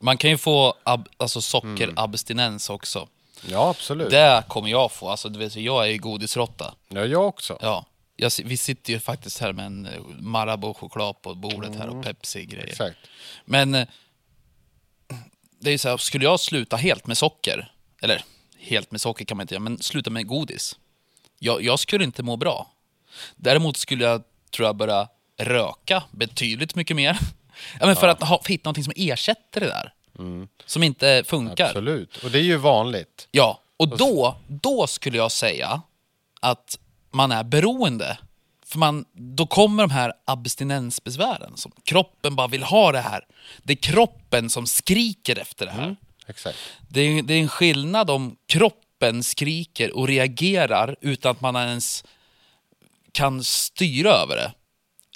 Man 0.00 0.16
kan 0.18 0.30
ju 0.30 0.38
få 0.38 0.74
ab, 0.84 1.08
alltså 1.16 1.40
sockerabstinens 1.40 2.70
också. 2.70 3.08
ja, 3.48 3.70
absolut. 3.70 4.10
Det 4.10 4.44
kommer 4.48 4.68
jag 4.68 4.92
få. 4.92 5.08
Alltså, 5.08 5.28
du 5.28 5.38
vet, 5.38 5.56
jag 5.56 5.84
är 5.84 5.88
ju 5.90 5.98
godisråtta. 5.98 6.74
Ja, 6.88 7.04
jag 7.04 7.26
också. 7.28 7.58
Ja. 7.60 7.84
Jag, 8.20 8.32
vi 8.44 8.56
sitter 8.56 8.92
ju 8.92 9.00
faktiskt 9.00 9.38
här 9.38 9.52
med 9.52 9.66
en 9.66 9.86
eh, 9.86 10.00
Marabou-choklad 10.18 11.22
på 11.22 11.34
bordet 11.34 11.76
här 11.76 11.88
och 11.88 12.04
Pepsi-grejer. 12.04 12.62
Mm. 12.62 12.70
Exakt. 12.70 12.98
Men 13.44 13.74
eh, 13.74 13.88
det 15.60 15.70
är 15.70 15.72
ju 15.72 15.78
så 15.78 15.88
här, 15.88 15.96
skulle 15.96 16.24
jag 16.24 16.40
sluta 16.40 16.76
helt 16.76 17.06
med 17.06 17.18
socker, 17.18 17.72
eller 18.02 18.24
helt 18.58 18.90
med 18.90 19.00
socker 19.00 19.24
kan 19.24 19.36
man 19.36 19.44
inte 19.44 19.54
göra, 19.54 19.62
men 19.62 19.78
sluta 19.78 20.10
med 20.10 20.26
godis. 20.26 20.78
Jag, 21.38 21.62
jag 21.62 21.78
skulle 21.78 22.04
inte 22.04 22.22
må 22.22 22.36
bra. 22.36 22.70
Däremot 23.36 23.76
skulle 23.76 24.04
jag, 24.04 24.22
tror 24.50 24.66
jag, 24.66 24.76
börja 24.76 25.08
röka 25.36 26.02
betydligt 26.10 26.74
mycket 26.74 26.96
mer. 26.96 27.18
Ja, 27.80 27.86
men 27.86 27.96
för 27.96 28.08
att 28.08 28.22
ha, 28.22 28.42
hitta 28.46 28.68
någonting 28.68 28.84
som 28.84 28.92
ersätter 28.96 29.60
det 29.60 29.66
där. 29.66 29.94
Som 30.66 30.82
inte 30.82 31.24
funkar. 31.26 31.66
Absolut. 31.66 32.16
Och 32.24 32.30
det 32.30 32.38
är 32.38 32.42
ju 32.42 32.56
vanligt. 32.56 33.28
Ja, 33.30 33.62
och 33.76 33.88
då, 33.88 34.36
då 34.46 34.86
skulle 34.86 35.16
jag 35.16 35.32
säga 35.32 35.82
att 36.40 36.78
man 37.10 37.32
är 37.32 37.44
beroende. 37.44 38.18
För 38.66 38.78
man, 38.78 39.04
då 39.12 39.46
kommer 39.46 39.82
de 39.82 39.90
här 39.90 40.12
abstinensbesvären. 40.24 41.56
Som 41.56 41.72
kroppen 41.84 42.36
bara 42.36 42.48
vill 42.48 42.62
ha 42.62 42.92
det 42.92 43.00
här. 43.00 43.26
Det 43.62 43.72
är 43.72 43.76
kroppen 43.76 44.50
som 44.50 44.66
skriker 44.66 45.38
efter 45.38 45.66
det 45.66 45.72
här. 45.72 45.96
Exakt. 46.26 46.58
Det, 46.88 47.00
är, 47.00 47.22
det 47.22 47.34
är 47.34 47.40
en 47.40 47.48
skillnad 47.48 48.10
om 48.10 48.36
kroppen 48.46 49.22
skriker 49.22 49.96
och 49.96 50.08
reagerar 50.08 50.96
utan 51.00 51.30
att 51.30 51.40
man 51.40 51.56
ens 51.56 52.04
kan 53.12 53.44
styra 53.44 54.10
över 54.10 54.36
det. 54.36 54.52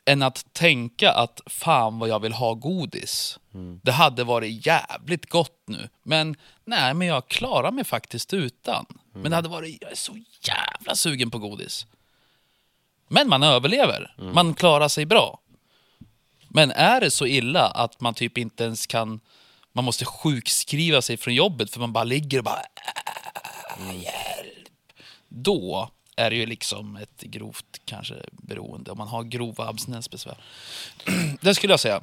Än 0.06 0.22
att 0.22 0.52
tänka 0.52 1.12
att 1.12 1.40
fan 1.46 1.98
vad 1.98 2.08
jag 2.08 2.20
vill 2.20 2.32
ha 2.32 2.54
godis. 2.54 3.38
Det 3.82 3.92
hade 3.92 4.24
varit 4.24 4.66
jävligt 4.66 5.30
gott 5.30 5.62
nu. 5.66 5.88
Men 6.02 6.36
nej, 6.64 6.94
men 6.94 7.08
jag 7.08 7.28
klarar 7.28 7.70
mig 7.70 7.84
faktiskt 7.84 8.34
utan. 8.34 8.86
Men 9.14 9.30
det 9.30 9.36
hade 9.36 9.48
varit, 9.48 9.78
jag 9.80 9.90
är 9.90 9.96
så 9.96 10.18
jävla 10.42 10.94
sugen 10.96 11.30
på 11.30 11.38
godis. 11.38 11.86
Men 13.08 13.28
man 13.28 13.42
överlever. 13.42 14.14
Man 14.18 14.54
klarar 14.54 14.88
sig 14.88 15.06
bra. 15.06 15.40
Men 16.48 16.70
är 16.70 17.00
det 17.00 17.10
så 17.10 17.26
illa 17.26 17.66
att 17.68 18.00
man 18.00 18.14
typ 18.14 18.38
inte 18.38 18.64
ens 18.64 18.86
kan... 18.86 19.20
Man 19.72 19.84
måste 19.84 20.04
sjukskriva 20.04 21.02
sig 21.02 21.16
från 21.16 21.34
jobbet 21.34 21.70
för 21.70 21.80
man 21.80 21.92
bara 21.92 22.04
ligger 22.04 22.38
och 22.38 22.44
bara... 22.44 22.60
"Äh, 23.78 23.96
Hjälp! 24.02 24.68
Då 25.28 25.90
är 26.16 26.30
det 26.30 26.36
ju 26.36 26.46
liksom 26.46 26.96
ett 26.96 27.20
grovt 27.20 27.80
kanske 27.84 28.14
beroende, 28.32 28.90
om 28.90 28.98
man 28.98 29.08
har 29.08 29.22
grova 29.22 29.68
abstinensbesvär. 29.68 30.36
det 31.40 31.54
skulle 31.54 31.72
jag 31.72 31.80
säga. 31.80 32.00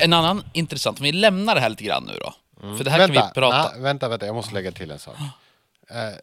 En 0.00 0.12
annan 0.12 0.44
intressant, 0.52 0.98
om 0.98 1.04
vi 1.04 1.12
lämnar 1.12 1.54
det 1.54 1.60
här 1.60 1.68
lite 1.68 1.84
grann 1.84 2.04
nu 2.04 2.18
då. 2.20 2.34
För 2.76 2.84
det 2.84 2.90
här 2.90 2.98
vänta, 2.98 3.20
kan 3.20 3.28
vi 3.28 3.34
prata... 3.34 3.70
nej, 3.72 3.80
vänta, 3.82 4.08
vänta, 4.08 4.26
jag 4.26 4.34
måste 4.34 4.54
lägga 4.54 4.72
till 4.72 4.90
en 4.90 4.98
sak. 4.98 5.16
Eh, 5.90 6.14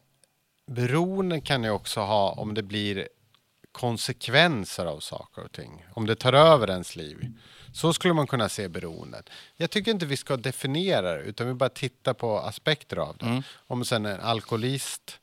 beroende 0.66 1.42
kan 1.42 1.64
ju 1.64 1.70
också 1.70 2.00
ha 2.00 2.32
om 2.32 2.54
det 2.54 2.64
blir 2.64 3.08
konsekvenser 3.72 4.86
av 4.86 5.00
saker 5.00 5.44
och 5.44 5.52
ting. 5.52 5.86
Om 5.94 6.06
det 6.06 6.16
tar 6.16 6.34
över 6.34 6.70
ens 6.70 6.96
liv. 6.96 7.34
Så 7.74 7.94
skulle 7.94 8.14
man 8.14 8.28
kunna 8.28 8.50
se 8.50 8.68
beroendet. 8.68 9.30
Jag 9.58 9.70
tycker 9.70 9.92
inte 9.92 10.06
vi 10.06 10.18
ska 10.18 10.38
definiera 10.38 11.14
det, 11.14 11.22
utan 11.22 11.48
vi 11.48 11.54
bara 11.54 11.70
tittar 11.70 12.14
på 12.14 12.40
aspekter 12.40 12.98
av 12.98 13.18
det. 13.18 13.44
Om 13.68 13.86
sen 13.86 14.06
en 14.06 14.20
alkoholist, 14.20 15.20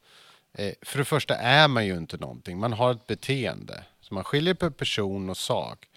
eh, 0.52 0.72
för 0.82 0.98
det 0.98 1.04
första 1.04 1.34
är 1.36 1.68
man 1.68 1.86
ju 1.86 1.96
inte 1.96 2.16
någonting, 2.16 2.58
man 2.58 2.72
har 2.72 2.92
ett 2.92 3.06
beteende. 3.06 3.84
Så 4.00 4.14
man 4.14 4.24
skiljer 4.24 4.54
på 4.54 4.70
person 4.70 5.30
och 5.30 5.36
sak. 5.36 5.88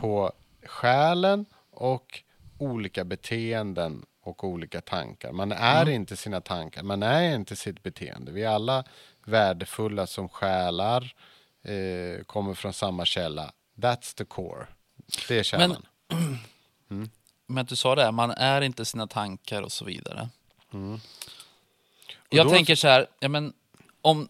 På 0.00 0.32
själen 0.66 1.46
och 1.70 2.22
olika 2.58 3.04
beteenden 3.04 4.06
och 4.28 4.44
olika 4.44 4.80
tankar. 4.80 5.32
Man 5.32 5.52
är 5.52 5.88
inte 5.88 6.16
sina 6.16 6.40
tankar, 6.40 6.82
man 6.82 7.02
är 7.02 7.34
inte 7.34 7.56
sitt 7.56 7.82
beteende. 7.82 8.32
Vi 8.32 8.42
är 8.42 8.48
alla 8.48 8.84
värdefulla 9.24 10.06
som 10.06 10.28
själar, 10.28 11.14
eh, 11.62 12.24
kommer 12.24 12.54
från 12.54 12.72
samma 12.72 13.04
källa. 13.04 13.52
That's 13.76 14.16
the 14.16 14.24
core. 14.24 14.66
Det 15.28 15.38
är 15.38 15.42
kärnan. 15.42 15.86
Men, 16.08 16.38
men 17.46 17.58
att 17.58 17.68
du 17.68 17.76
sa 17.76 17.94
det, 17.94 18.04
här, 18.04 18.12
man 18.12 18.30
är 18.30 18.60
inte 18.60 18.84
sina 18.84 19.06
tankar 19.06 19.62
och 19.62 19.72
så 19.72 19.84
vidare. 19.84 20.28
Jag 22.28 22.46
då- 22.46 22.50
tänker 22.50 22.74
så 22.74 22.88
här, 22.88 23.06
ja, 23.20 23.28
men, 23.28 23.52
om 24.00 24.28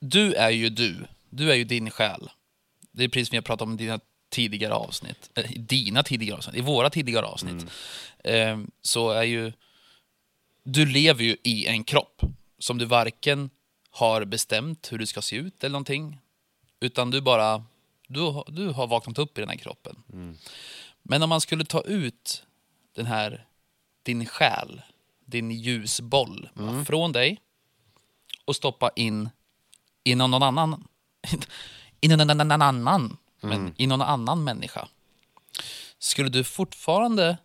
du 0.00 0.34
är 0.34 0.50
ju 0.50 0.68
du, 0.68 1.06
du 1.30 1.50
är 1.50 1.54
ju 1.54 1.64
din 1.64 1.90
själ. 1.90 2.30
Det 2.90 3.04
är 3.04 3.08
precis 3.08 3.28
som 3.28 3.36
har 3.36 3.42
pratat 3.42 3.68
om 3.68 3.76
dina 3.76 4.00
tidigare 4.28 4.74
avsnitt, 4.74 5.30
i 5.50 5.58
dina 5.58 6.02
tidigare 6.02 6.36
avsnitt, 6.38 6.56
i 6.56 6.60
våra 6.60 6.90
tidigare 6.90 7.26
avsnitt. 7.26 7.66
Eh, 8.24 8.58
så 8.82 9.10
är 9.10 9.22
ju, 9.22 9.52
du 10.62 10.86
lever 10.86 11.24
ju 11.24 11.36
i 11.42 11.66
en 11.66 11.84
kropp 11.84 12.22
som 12.58 12.78
du 12.78 12.84
varken 12.84 13.50
har 13.90 14.24
bestämt 14.24 14.92
hur 14.92 14.98
du 14.98 15.06
ska 15.06 15.22
se 15.22 15.36
ut 15.36 15.64
eller 15.64 15.72
någonting, 15.72 16.18
utan 16.80 17.10
du 17.10 17.20
bara, 17.20 17.64
du, 18.08 18.42
du 18.46 18.68
har 18.68 18.86
vaknat 18.86 19.18
upp 19.18 19.38
i 19.38 19.40
den 19.40 19.50
här 19.50 19.56
kroppen. 19.56 19.96
Men 21.02 21.22
om 21.22 21.28
man 21.28 21.40
skulle 21.40 21.64
ta 21.64 21.80
ut 21.80 22.42
den 22.94 23.06
här, 23.06 23.46
din 24.02 24.26
själ, 24.26 24.82
din 25.24 25.50
ljusboll 25.50 26.48
från 26.86 27.12
dig 27.12 27.40
och 28.44 28.56
stoppa 28.56 28.90
in 28.96 29.30
i 30.04 30.14
någon 30.14 30.42
annan, 30.42 30.88
i 32.00 32.08
någon 32.08 32.40
annan, 32.40 33.16
men 33.40 33.74
i 33.76 33.86
någon 33.86 34.02
annan 34.02 34.44
människa. 34.44 34.88
Skulle 35.98 36.28
du 36.28 36.44
fortfarande 36.44 37.38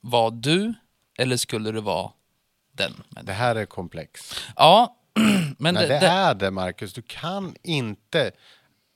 vara 0.00 0.30
du 0.30 0.74
eller 1.18 1.36
skulle 1.36 1.72
du 1.72 1.80
vara 1.80 2.12
den? 2.72 2.92
människan? 2.92 3.24
Det 3.24 3.32
här 3.32 3.56
är 3.56 3.66
komplext. 3.66 4.34
Ja, 4.56 4.96
men 5.58 5.74
Nej, 5.74 5.88
det, 5.88 5.94
det, 5.94 6.00
det, 6.00 6.06
är 6.06 6.34
det, 6.34 6.50
Marcus. 6.50 6.92
Du 6.92 7.02
kan 7.02 7.54
inte... 7.62 8.30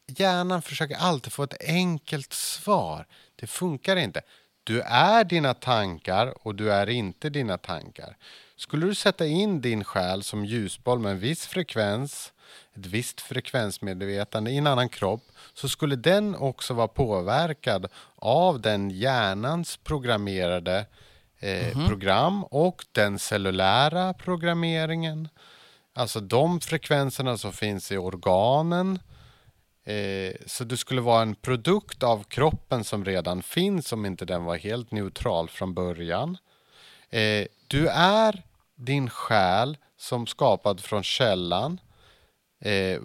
Hjärnan 0.08 0.62
försöker 0.62 0.96
alltid 0.96 1.32
få 1.32 1.42
ett 1.42 1.64
enkelt 1.68 2.32
svar. 2.32 3.06
Det 3.36 3.46
funkar 3.46 3.96
inte. 3.96 4.22
Du 4.64 4.80
är 4.80 5.24
dina 5.24 5.54
tankar 5.54 6.46
och 6.46 6.54
du 6.54 6.72
är 6.72 6.88
inte 6.88 7.30
dina 7.30 7.58
tankar. 7.58 8.16
Skulle 8.56 8.86
du 8.86 8.94
sätta 8.94 9.26
in 9.26 9.60
din 9.60 9.84
själ 9.84 10.22
som 10.22 10.44
ljusboll 10.44 10.98
med 10.98 11.12
en 11.12 11.18
viss 11.18 11.46
frekvens, 11.46 12.32
ett 12.74 12.86
visst 12.86 13.20
frekvensmedvetande 13.20 14.50
i 14.50 14.56
en 14.56 14.66
annan 14.66 14.88
kropp, 14.88 15.22
så 15.54 15.68
skulle 15.68 15.96
den 15.96 16.34
också 16.34 16.74
vara 16.74 16.88
påverkad 16.88 17.86
av 18.16 18.60
den 18.60 18.90
hjärnans 18.90 19.76
programmerade 19.76 20.86
eh, 21.38 21.86
program 21.88 22.44
och 22.44 22.84
den 22.92 23.18
cellulära 23.18 24.14
programmeringen. 24.14 25.28
Alltså 25.94 26.20
de 26.20 26.60
frekvenserna 26.60 27.38
som 27.38 27.52
finns 27.52 27.92
i 27.92 27.96
organen. 27.96 28.98
Eh, 29.84 30.34
så 30.46 30.64
du 30.64 30.76
skulle 30.76 31.00
vara 31.00 31.22
en 31.22 31.34
produkt 31.34 32.02
av 32.02 32.24
kroppen 32.24 32.84
som 32.84 33.04
redan 33.04 33.42
finns 33.42 33.92
om 33.92 34.06
inte 34.06 34.24
den 34.24 34.44
var 34.44 34.56
helt 34.56 34.90
neutral 34.90 35.48
från 35.48 35.74
början. 35.74 36.38
Eh, 37.10 37.46
du 37.66 37.88
är 37.88 38.42
din 38.74 39.10
själ 39.10 39.76
som 39.96 40.26
skapad 40.26 40.80
från 40.80 41.02
källan. 41.02 41.80
Eh, 42.70 43.00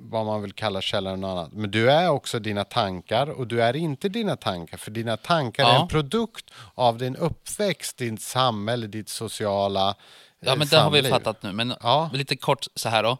vad 0.00 0.26
man 0.26 0.42
vill 0.42 0.52
kalla 0.52 0.80
källan 0.80 1.24
och 1.24 1.30
annat. 1.30 1.52
Men 1.52 1.70
du 1.70 1.90
är 1.90 2.08
också 2.10 2.38
dina 2.38 2.64
tankar 2.64 3.26
och 3.30 3.46
du 3.46 3.62
är 3.62 3.76
inte 3.76 4.08
dina 4.08 4.36
tankar. 4.36 4.76
För 4.78 4.90
dina 4.90 5.16
tankar 5.16 5.64
är 5.64 5.68
Ja. 5.74 5.82
en 5.82 5.88
produkt 5.88 6.50
av 6.74 6.98
din 6.98 7.16
uppväxt, 7.16 7.96
ditt 7.98 8.22
samhälle, 8.22 8.86
ditt 8.86 9.08
sociala 9.08 9.94
ja, 10.40 10.52
eh, 10.52 10.58
men 10.58 10.68
det 10.68 10.76
har 10.78 10.90
vi 10.90 11.02
fattat 11.02 11.42
nu. 11.42 11.52
Men 11.52 11.74
Ja. 11.82 12.10
lite 12.12 12.36
kort 12.36 12.66
så 12.74 12.88
här 12.88 13.02
då. 13.02 13.18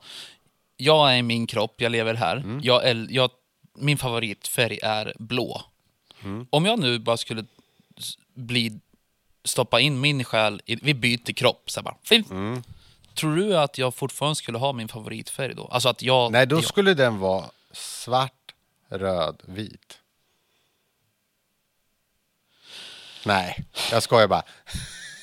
Jag 0.77 1.17
är 1.19 1.23
min 1.23 1.47
kropp, 1.47 1.75
jag 1.81 1.93
lever 1.93 2.15
här. 2.15 2.37
Mm. 2.37 2.61
Jag, 2.63 2.85
äl- 2.85 3.07
jag, 3.11 3.31
min 3.79 3.99
favoritfärg 3.99 4.79
är 4.83 5.13
blå. 5.19 5.63
Mm. 6.25 6.47
Om 6.51 6.65
jag 6.67 6.79
nu 6.79 6.99
bara 6.99 7.17
skulle 7.17 7.45
bli, 8.35 8.81
stoppa 9.45 9.81
in 9.81 10.01
min 10.01 10.25
själ, 10.25 10.63
i, 10.67 10.77
vi 10.77 10.95
byter 10.95 11.33
kropp, 11.33 11.71
så 11.71 11.81
här 11.81 11.85
bara. 11.85 11.97
Mm. 12.31 12.63
Tror 13.19 13.37
du 13.37 13.57
att 13.59 13.79
jag 13.79 13.95
fortfarande 13.95 14.35
skulle 14.37 14.59
ha 14.59 14.73
min 14.73 14.89
favoritfärg 14.89 15.55
då? 15.55 15.67
Alltså 15.67 15.89
att 15.89 16.03
jag... 16.03 16.33
Nej, 16.33 16.47
då 16.47 16.63
skulle 16.63 16.95
den 16.95 17.19
vara 17.19 17.45
svart, 17.73 18.55
röd, 18.89 19.43
vit. 19.45 19.99
Nej, 23.27 23.65
jag 23.93 24.03
skojar 24.03 24.29
bara. 24.29 24.43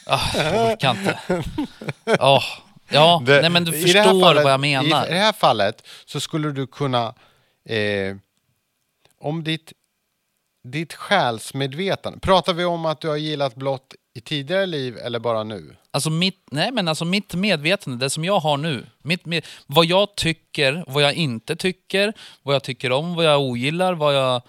Ah, 0.05 0.21
jag 0.37 0.71
orkar 0.71 0.89
inte. 0.91 1.19
Åh, 2.19 2.43
ja, 2.89 3.21
Det- 3.25 3.41
nej 3.41 3.49
men 3.49 3.63
du 3.63 3.77
i 3.77 3.81
förstår 3.81 4.21
fallet- 4.21 4.43
vad 4.43 4.53
jag 4.53 4.59
menar. 4.59 5.07
I 5.07 5.09
det 5.09 5.19
här 5.19 5.33
fallet 5.33 5.87
så 6.05 6.19
skulle 6.19 6.51
du 6.51 6.67
kunna... 6.67 7.13
Eh, 7.65 8.15
om 9.19 9.43
ditt, 9.43 9.73
ditt 10.63 10.93
själsmedvetande... 10.93 12.19
Pratar 12.19 12.53
vi 12.53 12.65
om 12.65 12.85
att 12.85 13.01
du 13.01 13.07
har 13.07 13.15
gillat 13.17 13.55
blått 13.55 13.93
i 14.13 14.21
tidigare 14.21 14.65
liv 14.65 14.97
eller 14.97 15.19
bara 15.19 15.43
nu? 15.43 15.75
Alltså 15.95 16.09
mitt, 16.09 16.47
nej 16.51 16.71
men 16.71 16.87
alltså 16.87 17.05
mitt 17.05 17.33
medvetande, 17.33 18.05
det 18.05 18.09
som 18.09 18.25
jag 18.25 18.39
har 18.39 18.57
nu, 18.57 18.85
mitt 19.01 19.25
med, 19.25 19.45
vad 19.65 19.85
jag 19.85 20.15
tycker, 20.15 20.83
vad 20.87 21.03
jag 21.03 21.13
inte 21.13 21.55
tycker, 21.55 22.13
vad 22.43 22.55
jag 22.55 22.63
tycker 22.63 22.91
om, 22.91 23.15
vad 23.15 23.25
jag 23.25 23.41
ogillar, 23.41 23.93
vad 23.93 24.15
jag... 24.15 24.41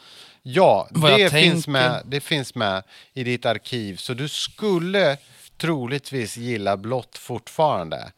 Ja, 0.42 0.88
Vad 0.90 1.12
det 1.12 1.18
jag 1.18 1.32
finns, 1.32 1.68
med, 1.68 2.02
det 2.06 2.20
finns 2.20 2.54
med 2.54 2.82
i 3.14 3.24
ditt 3.24 3.46
arkiv. 3.46 3.96
Så 3.96 4.14
du 4.14 4.28
skulle 4.28 5.16
troligtvis 5.56 6.36
gilla 6.36 6.76
blått 6.76 7.18
fortfarande. 7.18 8.12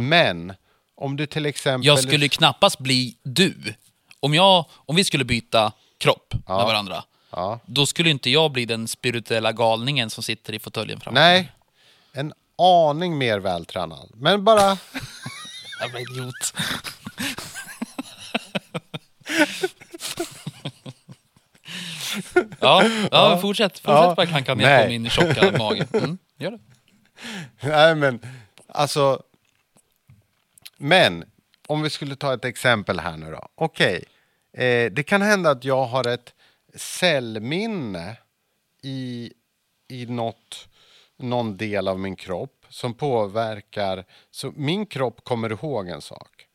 Men 0.00 0.54
om 0.94 1.16
du 1.16 1.26
till 1.26 1.46
exempel... 1.46 1.86
Jag 1.86 1.98
skulle 1.98 2.28
knappast 2.28 2.78
bli 2.78 3.16
du. 3.22 3.54
Om, 4.20 4.34
jag, 4.34 4.64
om 4.72 4.96
vi 4.96 5.04
skulle 5.04 5.24
byta 5.24 5.72
kropp 5.98 6.34
med 6.34 6.56
varandra, 6.56 7.04
Ja. 7.30 7.60
då 7.66 7.86
skulle 7.86 8.10
inte 8.10 8.30
jag 8.30 8.52
bli 8.52 8.64
den 8.64 8.88
spirituella 8.88 9.52
galningen 9.52 10.10
som 10.10 10.22
sitter 10.22 10.52
i 10.52 10.58
fåtöljen 10.58 11.00
framför 11.00 11.20
Nej, 11.20 11.52
en 12.12 12.32
aning 12.60 13.18
mer 13.18 13.38
vältränad. 13.38 14.10
Men 14.14 14.44
bara... 14.44 14.60
Jävla 15.80 16.00
idiot. 16.00 16.54
ja, 22.60 22.84
ja, 23.10 23.38
fortsätt. 23.40 23.78
Fortsätt 23.78 23.82
Ja. 23.84 24.14
bara 24.16 24.26
klanka 24.26 24.54
ner 24.54 24.64
Nej. 24.64 24.84
på 24.84 24.88
min 24.88 25.10
tjocka 25.10 25.52
mage. 25.58 25.86
Mm, 25.92 26.18
gör 26.38 26.50
det. 26.50 26.58
Nej, 27.68 27.94
men 27.94 28.20
alltså... 28.68 29.22
Men 30.76 31.24
om 31.66 31.82
vi 31.82 31.90
skulle 31.90 32.16
ta 32.16 32.34
ett 32.34 32.44
exempel 32.44 33.00
här 33.00 33.16
nu 33.16 33.30
då. 33.30 33.48
Okej, 33.54 34.04
eh, 34.52 34.92
det 34.92 35.02
kan 35.02 35.22
hända 35.22 35.50
att 35.50 35.64
jag 35.64 35.84
har 35.84 36.08
ett 36.08 36.34
cellminne 36.74 38.16
i, 38.82 39.32
i 39.88 40.06
något, 40.06 40.68
någon 41.22 41.56
del 41.56 41.88
av 41.88 41.98
min 41.98 42.16
kropp 42.16 42.66
som 42.68 42.94
påverkar... 42.94 44.04
Så 44.30 44.52
min 44.56 44.86
kropp 44.86 45.24
kommer 45.24 45.52
ihåg 45.52 45.88
en 45.88 46.00
sak. 46.00 46.46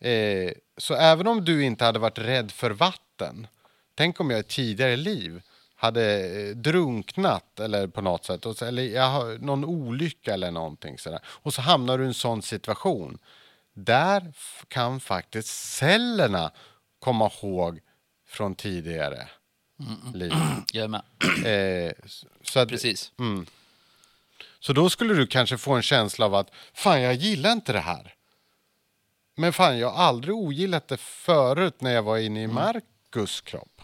Eh, 0.00 0.52
så 0.76 0.94
även 0.94 1.26
om 1.26 1.44
du 1.44 1.64
inte 1.64 1.84
hade 1.84 1.98
varit 1.98 2.18
rädd 2.18 2.50
för 2.50 2.70
vatten, 2.70 3.46
tänk 3.94 4.20
om 4.20 4.30
jag 4.30 4.40
i 4.40 4.42
tidigare 4.42 4.96
liv 4.96 5.42
hade 5.76 6.28
eh, 6.40 6.56
drunknat 6.56 7.60
eller 7.60 7.86
på 7.86 8.00
något 8.00 8.24
sätt, 8.24 8.46
så, 8.56 8.64
eller 8.64 8.82
jag 8.82 9.08
har 9.08 9.38
någon 9.38 9.64
olycka 9.64 10.34
eller 10.34 10.50
någonting 10.50 10.98
sådär. 10.98 11.20
Och 11.26 11.54
så 11.54 11.62
hamnar 11.62 11.98
du 11.98 12.04
i 12.04 12.06
en 12.06 12.14
sån 12.14 12.42
situation. 12.42 13.18
Där 13.74 14.32
kan 14.68 15.00
faktiskt 15.00 15.48
cellerna 15.48 16.50
komma 16.98 17.30
ihåg 17.42 17.80
från 18.26 18.54
tidigare 18.54 19.28
liv. 20.14 20.32
Jag 20.72 20.84
är 20.84 20.88
med. 20.88 21.02
Eh, 21.86 21.92
så, 22.42 22.60
att, 22.60 22.68
Precis. 22.68 23.12
Så 24.66 24.72
då 24.72 24.90
skulle 24.90 25.14
du 25.14 25.26
kanske 25.26 25.58
få 25.58 25.72
en 25.72 25.82
känsla 25.82 26.26
av 26.26 26.34
att 26.34 26.50
fan, 26.72 27.02
jag 27.02 27.14
gillar 27.14 27.52
inte 27.52 27.72
det 27.72 27.80
här. 27.80 28.14
Men 29.36 29.52
fan, 29.52 29.78
jag 29.78 29.90
har 29.90 30.04
aldrig 30.04 30.34
ogillat 30.34 30.88
det 30.88 30.96
förut 30.96 31.80
när 31.80 31.90
jag 31.90 32.02
var 32.02 32.18
inne 32.18 32.42
i 32.42 32.46
Marcus 32.46 33.40
kropp. 33.40 33.82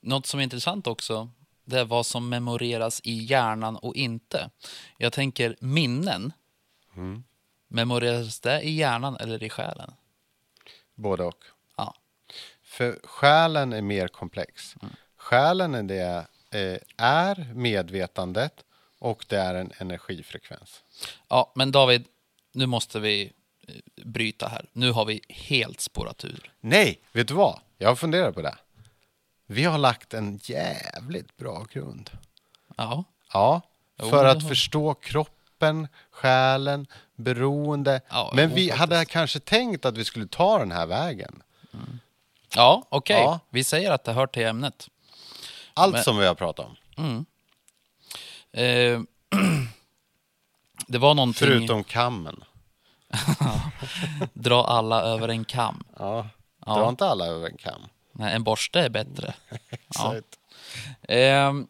Något 0.00 0.26
som 0.26 0.40
är 0.40 0.44
intressant 0.44 0.86
också, 0.86 1.30
det 1.64 1.80
är 1.80 1.84
vad 1.84 2.06
som 2.06 2.28
memoreras 2.28 3.00
i 3.04 3.12
hjärnan 3.12 3.76
och 3.76 3.94
inte. 3.94 4.50
Jag 4.96 5.12
tänker 5.12 5.56
minnen. 5.60 6.32
Memoreras 7.68 8.40
det 8.40 8.60
i 8.60 8.70
hjärnan 8.70 9.16
eller 9.16 9.42
i 9.42 9.48
själen? 9.48 9.92
Både 10.94 11.24
och. 11.24 11.44
Ja. 11.76 11.94
För 12.62 12.98
själen 13.04 13.72
är 13.72 13.82
mer 13.82 14.08
komplex. 14.08 14.74
Själen 15.16 15.74
är, 15.74 15.82
det, 15.82 16.26
eh, 16.50 16.78
är 16.96 17.54
medvetandet 17.54 18.64
och 19.00 19.24
det 19.28 19.36
är 19.36 19.54
en 19.54 19.72
energifrekvens. 19.78 20.82
ja, 21.28 21.52
men 21.54 21.72
David, 21.72 22.04
nu 22.52 22.66
måste 22.66 23.00
vi 23.00 23.32
eh, 23.68 23.74
bryta 24.04 24.48
här. 24.48 24.66
Nu 24.72 24.92
har 24.92 25.04
vi 25.04 25.20
helt 25.28 25.80
spårat 25.80 26.24
ur. 26.24 26.52
Nej, 26.60 27.00
vet 27.12 27.28
du 27.28 27.34
vad? 27.34 27.60
Jag 27.78 27.88
har 27.88 27.96
funderat 27.96 28.34
på 28.34 28.42
det. 28.42 28.56
Vi 29.46 29.64
har 29.64 29.78
lagt 29.78 30.14
en 30.14 30.40
jävligt 30.42 31.36
bra 31.36 31.66
grund. 31.72 32.10
Ja, 32.76 33.04
Ja, 33.32 33.60
Jo, 34.02 34.10
för 34.10 34.24
det 34.24 34.30
att 34.30 34.48
förstå 34.48 34.94
kroppen, 34.94 35.88
själen, 36.10 36.86
beroende. 37.16 38.00
Ja, 38.08 38.32
Men 38.34 38.48
jo, 38.48 38.54
vi 38.54 38.62
faktiskt. 38.68 38.78
hade 38.78 39.04
kanske 39.04 39.40
tänkt 39.40 39.84
att 39.84 39.96
vi 39.96 40.04
skulle 40.04 40.26
ta 40.26 40.58
den 40.58 40.72
här 40.72 40.86
vägen. 40.86 41.42
ja 42.54 42.82
okej. 42.88 43.16
Ja. 43.20 43.40
Vi 43.50 43.64
säger 43.64 43.90
att 43.90 44.04
det 44.04 44.12
hör 44.12 44.26
till 44.26 44.46
ämnet. 44.46 44.88
Allt 45.74 45.92
Men- 45.92 46.04
som 46.04 46.18
vi 46.18 46.26
har 46.26 46.34
pratat 46.34 46.66
om. 46.96 47.26
Eh, 48.52 49.00
det 50.86 50.98
var 50.98 51.14
någonting... 51.14 51.48
Förutom 51.48 51.84
kammen. 51.84 52.44
Dra 54.34 54.64
alla 54.64 55.02
över 55.02 55.28
en 55.28 55.44
kam. 55.44 55.84
Ja, 55.98 56.28
Ja. 56.66 56.74
dra 56.74 56.88
inte 56.88 57.06
alla 57.06 57.26
över 57.26 57.46
en 57.46 57.56
kam. 57.56 57.80
Nej, 58.12 58.34
en 58.34 58.42
borste 58.44 58.80
är 58.80 58.88
bättre. 58.90 59.34
Ja. 59.50 60.14
Exakt. 60.14 60.38
Ehm, 61.08 61.66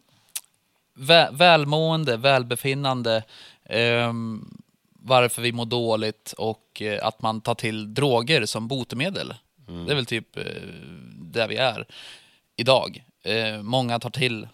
vä- 0.95 1.37
välmående, 1.37 2.17
välbefinnande, 2.17 3.23
ehm, 3.65 4.57
varför 4.93 5.41
vi 5.41 5.51
mår 5.51 5.65
dåligt 5.65 6.33
och 6.37 6.81
eh, 6.81 7.07
att 7.07 7.21
man 7.21 7.41
tar 7.41 7.55
till 7.55 7.93
droger 7.93 8.45
som 8.45 8.67
botemedel. 8.67 9.33
Det 9.85 9.91
är 9.91 9.95
väl 9.95 10.05
typ 10.05 10.37
eh, 10.37 10.43
där 11.15 11.47
vi 11.47 11.55
är 11.57 11.85
idag. 12.55 13.03
Eh, 13.23 13.61
många 13.61 13.99
tar 13.99 14.09
till, 14.09 14.43
eh, 14.43 14.49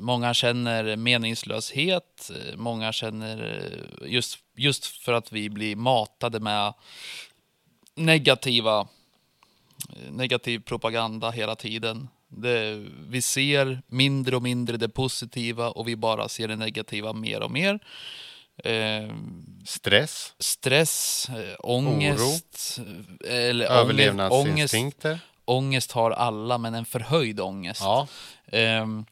många 0.00 0.34
känner 0.34 0.96
meningslöshet, 0.96 2.30
eh, 2.30 2.56
många 2.56 2.92
känner 2.92 3.62
eh, 4.02 4.10
just 4.12 4.38
just 4.56 4.86
för 4.86 5.12
att 5.12 5.32
vi 5.32 5.50
blir 5.50 5.76
matade 5.76 6.40
med 6.40 6.74
negativa, 7.94 8.88
negativ 10.10 10.58
propaganda 10.58 11.30
hela 11.30 11.56
tiden. 11.56 12.08
Det, 12.28 12.86
vi 13.08 13.22
ser 13.22 13.82
mindre 13.86 14.36
och 14.36 14.42
mindre 14.42 14.76
det 14.76 14.88
positiva 14.88 15.70
och 15.70 15.88
vi 15.88 15.96
bara 15.96 16.28
ser 16.28 16.48
det 16.48 16.56
negativa 16.56 17.12
mer 17.12 17.40
och 17.42 17.50
mer. 17.50 17.78
Eh, 18.64 19.14
Stress, 19.64 20.34
stress, 20.38 21.28
eh, 21.28 21.54
ångest, 21.58 22.78
eh, 23.26 23.34
eller 23.34 23.64
ångest, 23.64 23.70
ångest, 23.70 23.70
överlevnadsinstinkter. 23.70 25.20
ångest 25.44 25.92
har 25.92 26.10
alla, 26.10 26.58
men 26.58 26.74
en 26.74 26.84
förhöjd 26.84 27.40
ångest. 27.40 27.80
Ja, 27.80 28.06
Ehm, 28.46 29.04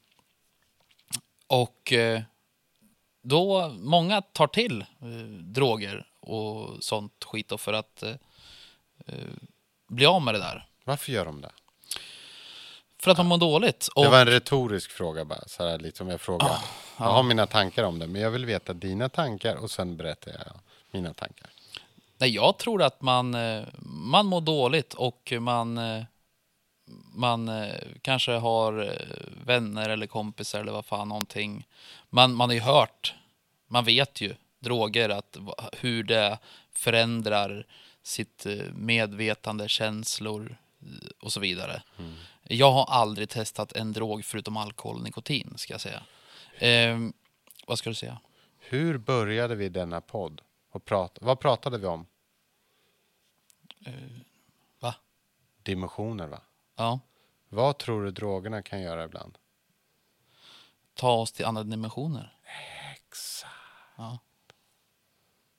och 1.51 1.93
eh, 1.93 2.23
då, 3.23 3.69
många 3.69 4.23
tar 4.23 4.47
till 4.47 4.81
eh, 4.81 5.09
droger 5.43 6.07
och 6.21 6.85
sånt 6.85 7.25
skit 7.25 7.53
för 7.59 7.73
att 7.73 8.03
eh, 8.03 8.15
bli 9.89 10.07
av 10.07 10.23
med 10.23 10.35
det 10.35 10.39
där. 10.39 10.69
varför 10.85 11.13
gör 11.13 11.25
de 11.25 11.41
det? 11.41 11.51
För 12.99 13.11
att 13.11 13.17
de 13.17 13.27
mår 13.27 13.39
dåligt. 13.39 13.89
Och, 13.95 14.05
Det 14.05 14.11
var 14.11 14.21
en 14.21 14.27
retorisk 14.27 14.91
fråga 14.91 15.25
bara, 15.25 15.49
så 15.49 15.69
här, 15.69 15.79
lite 15.79 15.99
som 15.99 16.09
jag 16.09 16.21
frågar. 16.21 16.47
Ah, 16.49 16.61
Jag 16.99 17.05
har 17.13 17.23
mina 17.23 17.47
tankar 17.47 17.85
om 17.85 17.99
det, 17.99 18.07
men 18.07 18.23
jag 18.23 18.31
vill 18.31 18.47
veta 18.47 18.73
dina 18.73 19.09
tankar 19.09 19.57
och 19.57 19.71
sen 19.71 19.97
berättar 19.97 20.31
jag 20.33 20.61
mina 20.91 21.15
tankar. 21.15 21.51
nej, 22.19 22.31
jag 22.31 22.59
tror 22.59 22.83
att 22.83 23.03
man, 23.03 23.37
man 23.83 24.27
mår 24.27 24.41
dåligt 24.41 24.95
och 24.95 25.33
man, 25.41 25.81
man 27.15 27.49
eh, 27.49 27.75
kanske 28.03 28.33
har 28.33 28.83
eh, 28.83 29.45
vänner 29.45 29.89
eller 29.89 30.07
kompisar 30.07 30.61
eller 30.61 30.73
vad 30.73 30.85
fan 30.85 31.09
någonting. 31.09 31.67
Man, 32.11 32.35
man 32.35 32.49
har 32.49 32.55
ju 32.55 32.61
hört, 32.61 33.15
man 33.67 33.85
vet 33.85 34.21
ju, 34.21 34.35
droger, 34.59 35.09
att, 35.09 35.37
hur 35.73 36.03
det 36.03 36.39
förändrar 36.73 37.67
sitt 38.03 38.47
eh, 38.47 38.73
medvetande, 38.75 39.69
känslor 39.69 40.57
eh, 40.83 41.09
och 41.21 41.33
så 41.33 41.41
vidare. 41.41 41.83
Jag 42.43 42.73
har 42.73 42.85
aldrig 42.85 43.29
testat 43.29 43.73
en 43.73 43.93
drog 43.93 44.25
förutom 44.25 44.57
alkohol 44.57 44.97
och 44.97 45.03
nikotin, 45.03 45.55
ska 45.57 45.75
jag 45.75 45.81
säga. 45.81 46.03
Ehm, 46.59 47.13
vad 47.67 47.79
ska 47.79 47.91
du 47.91 47.95
säga? 47.95 48.21
Hur 48.59 48.99
började 48.99 49.55
vi 49.55 49.69
denna 49.69 50.01
podd? 50.01 50.41
Och 50.71 50.85
prat, 50.85 51.19
vad 51.21 51.41
pratade 51.41 51.79
vi 51.79 51.87
om? 51.87 52.07
Va? 54.81 54.95
Dimensioner, 55.63 56.27
va? 56.27 56.41
Ja. 56.81 57.01
Vad 57.49 57.79
tror 57.79 58.05
du 58.05 58.11
drogerna 58.11 58.63
kan 58.63 58.81
göra 58.81 59.05
ibland? 59.05 59.39
Ta 60.95 61.13
oss 61.13 61.33
till 61.33 61.45
andra 61.45 61.63
dimensioner. 61.63 62.39
Exakt. 62.97 63.55
Ja. 63.97 64.19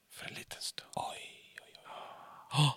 För 0.10 0.26
en 0.26 0.34
liten 0.34 0.62
stund. 0.62 0.90
De 2.54 2.74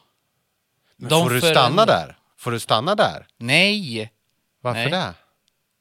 Men 0.97 1.11
får 1.11 1.31
du 1.31 1.41
stanna 1.41 1.55
förändrar- 1.55 1.87
där? 1.87 2.19
Får 2.37 2.51
du 2.51 2.61
stanna 2.61 2.95
där? 2.95 3.27
Nej! 3.37 4.13
Varför 4.61 4.81
Nej. 4.81 4.91
det? 4.91 5.15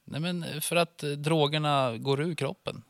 Nej, 0.04 0.20
men 0.20 0.60
för 0.60 0.76
att 0.76 1.02
eh, 1.02 1.10
drogerna 1.10 1.96
går 1.98 2.20
ur 2.20 2.34
kroppen. 2.34 2.82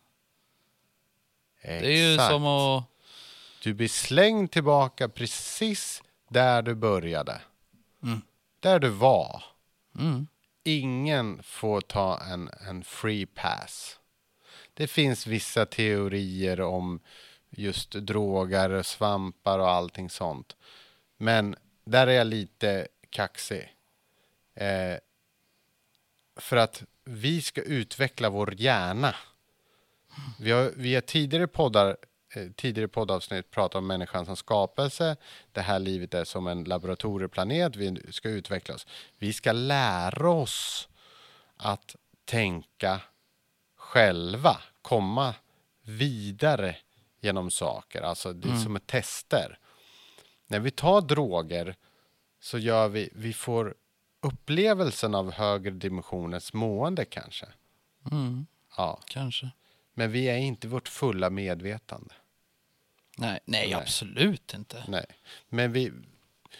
Exakt. 1.60 1.82
Det 1.82 1.92
är 1.92 2.10
ju 2.10 2.18
som 2.18 2.46
att... 2.46 2.84
Du 3.62 3.74
blir 3.74 3.88
slängd 3.88 4.50
tillbaka 4.50 5.08
precis 5.08 6.02
där 6.28 6.62
du 6.62 6.74
började. 6.74 7.40
Mm. 8.02 8.22
Där 8.60 8.78
du 8.78 8.88
var. 8.88 9.53
Mm, 9.98 10.26
Ingen 10.66 11.42
får 11.42 11.80
ta 11.80 12.20
en, 12.20 12.50
en 12.68 12.84
free 12.84 13.26
pass. 13.26 13.98
Det 14.74 14.86
finns 14.86 15.26
vissa 15.26 15.66
teorier 15.66 16.60
om 16.60 17.00
just 17.50 17.90
droger, 17.90 18.82
svampar 18.82 19.58
och 19.58 19.70
allting 19.70 20.10
sånt. 20.10 20.56
Men 21.16 21.56
där 21.84 22.06
är 22.06 22.12
jag 22.12 22.26
lite 22.26 22.88
kaxig. 23.10 23.74
Eh, 24.54 24.96
för 26.36 26.56
att 26.56 26.82
vi 27.04 27.42
ska 27.42 27.62
utveckla 27.62 28.30
vår 28.30 28.54
hjärna. 28.60 29.14
Vi 30.40 30.50
har, 30.50 30.72
vi 30.76 30.94
har 30.94 31.02
tidigare 31.02 31.46
poddar 31.46 31.96
tidigare 32.56 32.88
poddavsnitt 32.88 33.50
pratat 33.50 33.74
om 33.78 33.86
människan 33.86 34.26
som 34.26 34.36
skapelse. 34.36 35.16
Det 35.52 35.60
här 35.60 35.78
livet 35.78 36.14
är 36.14 36.24
som 36.24 36.46
en 36.46 36.64
laboratorieplanet. 36.64 37.76
Vi 37.76 38.12
ska 38.12 38.28
utveckla 38.28 38.74
oss. 38.74 38.86
Vi 39.18 39.32
ska 39.32 39.52
lära 39.52 40.30
oss 40.30 40.88
att 41.56 41.96
tänka 42.24 43.00
själva, 43.76 44.56
komma 44.82 45.34
vidare 45.82 46.76
genom 47.20 47.50
saker. 47.50 48.02
Alltså 48.02 48.32
det 48.32 48.48
är 48.48 48.56
som 48.56 48.76
ett 48.76 48.86
tester. 48.86 49.58
När 50.46 50.60
vi 50.60 50.70
tar 50.70 51.00
droger 51.00 51.76
så 52.40 52.58
gör 52.58 52.88
vi, 52.88 53.10
vi 53.14 53.32
får 53.32 53.74
upplevelsen 54.20 55.14
av 55.14 55.32
högre 55.32 55.70
dimensioners 55.70 56.52
mående 56.52 57.04
kanske. 57.04 57.46
mm, 58.12 58.46
Ja, 58.76 59.00
kanske. 59.06 59.50
men 59.94 60.12
vi 60.12 60.24
är 60.28 60.36
inte 60.36 60.68
vårt 60.68 60.88
fulla 60.88 61.30
medvetande. 61.30 62.14
Nej, 63.16 63.40
nej, 63.44 63.66
Nej. 63.66 63.74
absolut 63.74 64.54
inte. 64.54 64.84
Nej, 64.88 65.04
men 65.48 65.72
vi, 65.72 65.92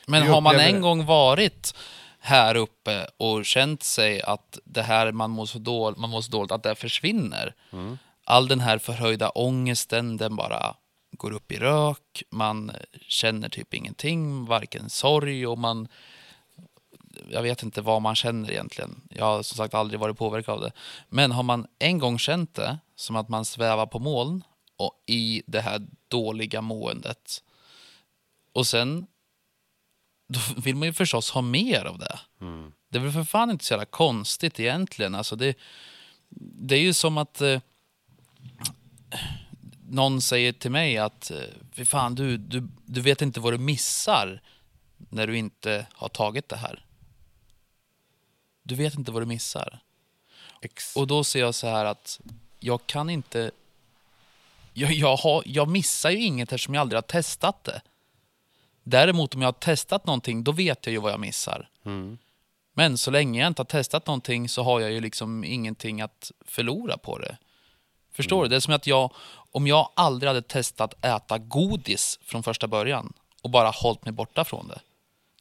Men 0.07 0.23
Vi 0.23 0.29
har 0.29 0.41
man 0.41 0.61
en 0.61 0.75
det. 0.75 0.81
gång 0.81 1.07
varit 1.07 1.75
här 2.19 2.55
uppe 2.55 3.07
och 3.17 3.45
känt 3.45 3.83
sig 3.83 4.23
att 4.23 4.59
det 4.65 4.83
här 4.83 5.13
man 5.13 5.31
mår 5.31 5.47
så 5.47 5.59
dåligt, 5.59 5.99
man 5.99 6.11
mår 6.11 6.21
så 6.21 6.31
dåligt 6.31 6.53
att 6.53 6.63
det 6.63 6.75
försvinner. 6.75 7.55
Mm. 7.73 7.99
All 8.25 8.49
den 8.49 8.61
här 8.61 8.79
förhöjda 8.79 9.29
ångesten, 9.31 10.17
den 10.17 10.37
bara 10.37 10.77
går 11.13 11.33
upp 11.33 11.53
i 11.53 11.57
rök. 11.57 12.23
Man 12.31 12.73
känner 13.09 13.49
typ 13.49 13.75
ingenting, 13.75 14.45
varken 14.45 14.91
sorg 14.91 15.47
och 15.47 15.59
man... 15.59 15.89
Jag 17.31 17.43
vet 17.43 17.63
inte 17.63 17.81
vad 17.81 18.03
man 18.03 18.15
känner 18.15 18.51
egentligen. 18.51 19.01
Jag 19.11 19.25
har 19.25 19.43
som 19.43 19.57
sagt 19.57 19.75
aldrig 19.75 20.01
varit 20.01 20.19
påverkad 20.19 20.55
av 20.55 20.61
det. 20.61 20.73
Men 21.09 21.33
har 21.33 21.43
man 21.43 21.67
en 21.79 21.99
gång 21.99 22.19
känt 22.19 22.55
det, 22.55 22.79
som 22.97 23.17
att 23.17 23.29
man 23.29 23.45
svävar 23.45 23.87
på 23.87 23.99
moln 23.99 24.45
och 24.77 25.03
i 25.07 25.43
det 25.47 25.61
här 25.61 25.87
dåliga 26.09 26.61
måendet. 26.61 27.43
Och 28.53 28.67
sen 28.67 29.07
då 30.29 30.41
vill 30.57 30.77
man 30.77 30.89
ju 30.89 30.93
förstås 30.93 31.31
ha 31.31 31.41
mer 31.43 31.85
av 31.85 31.99
det. 31.99 32.21
Det 32.89 32.99
är 32.99 33.03
väl 33.03 33.13
för 33.13 33.25
fan 33.25 33.51
inte 33.51 33.65
så 33.65 33.73
jävla 33.73 33.85
konstigt 33.87 34.61
egentligen. 34.61 35.15
Alltså 35.15 35.37
det, 35.37 35.57
det 36.39 36.75
är 36.75 36.81
ju 36.81 36.93
som 36.93 37.19
att 37.19 37.41
eh, 37.41 37.61
någon 39.89 40.21
säger 40.23 40.53
till 40.53 40.71
mig 40.71 40.99
att 40.99 41.31
eh, 41.31 41.39
fy 41.73 41.85
fan, 41.85 42.15
du, 42.15 42.37
du, 42.37 42.69
du 42.85 43.01
vet 43.01 43.23
inte 43.23 43.41
vad 43.41 43.53
du 43.53 43.59
missar 43.59 44.43
när 44.97 45.27
du 45.27 45.39
inte 45.39 45.87
har 45.93 46.09
tagit 46.09 46.49
det 46.49 46.57
här. 46.57 46.85
Du 48.63 48.75
vet 48.75 48.95
inte 48.95 49.13
vad 49.13 49.23
du 49.23 49.27
missar. 49.27 49.83
ex- 50.63 50.97
Och 50.97 51.07
då 51.07 51.25
ser 51.25 51.41
jag 51.41 51.55
så 51.55 51.67
här 51.67 51.85
att 51.85 52.21
jag 52.61 52.87
kan 52.87 53.11
inte... 53.11 53.51
Jag, 54.77 54.93
jag, 54.93 55.17
har, 55.17 55.43
jag 55.47 55.69
missar 55.69 56.11
ju 56.11 56.19
inget 56.23 56.53
eftersom 56.53 56.75
jag 56.75 56.81
aldrig 56.81 56.97
har 56.97 57.03
testat 57.03 57.65
det. 57.65 57.83
Däremot 58.83 59.35
om 59.35 59.41
jag 59.43 59.49
har 59.49 59.53
testat 59.53 60.07
någonting, 60.07 60.45
då 60.45 60.53
vet 60.53 60.87
jag 60.87 60.93
ju 60.93 60.99
vad 60.99 61.13
jag 61.13 61.21
missar. 61.21 61.69
mm, 61.85 62.19
Men 62.75 62.99
så 62.99 63.11
länge 63.11 63.41
jag 63.41 63.47
inte 63.47 63.61
har 63.61 63.67
testat 63.67 64.07
någonting 64.07 64.49
så 64.49 64.63
har 64.63 64.81
jag 64.81 64.93
ju 64.93 65.01
liksom 65.01 65.45
ingenting 65.45 66.01
att 66.01 66.33
förlora 66.47 66.99
på 66.99 67.19
det. 67.19 67.37
Förstår 68.13 68.43
du? 68.43 68.49
Det 68.49 68.57
är 68.57 68.61
som 68.61 68.75
att 68.75 68.87
jag, 68.87 69.13
om 69.53 69.67
jag 69.67 69.91
aldrig 69.97 70.29
hade 70.29 70.43
testat 70.43 71.05
äta 71.05 71.39
godis 71.39 72.19
från 72.23 72.43
första 72.43 72.67
början 72.67 73.13
och 73.43 73.51
bara 73.51 73.71
hållit 73.71 74.05
mig 74.05 74.13
borta 74.13 74.45
från 74.45 74.69
det. 74.69 74.81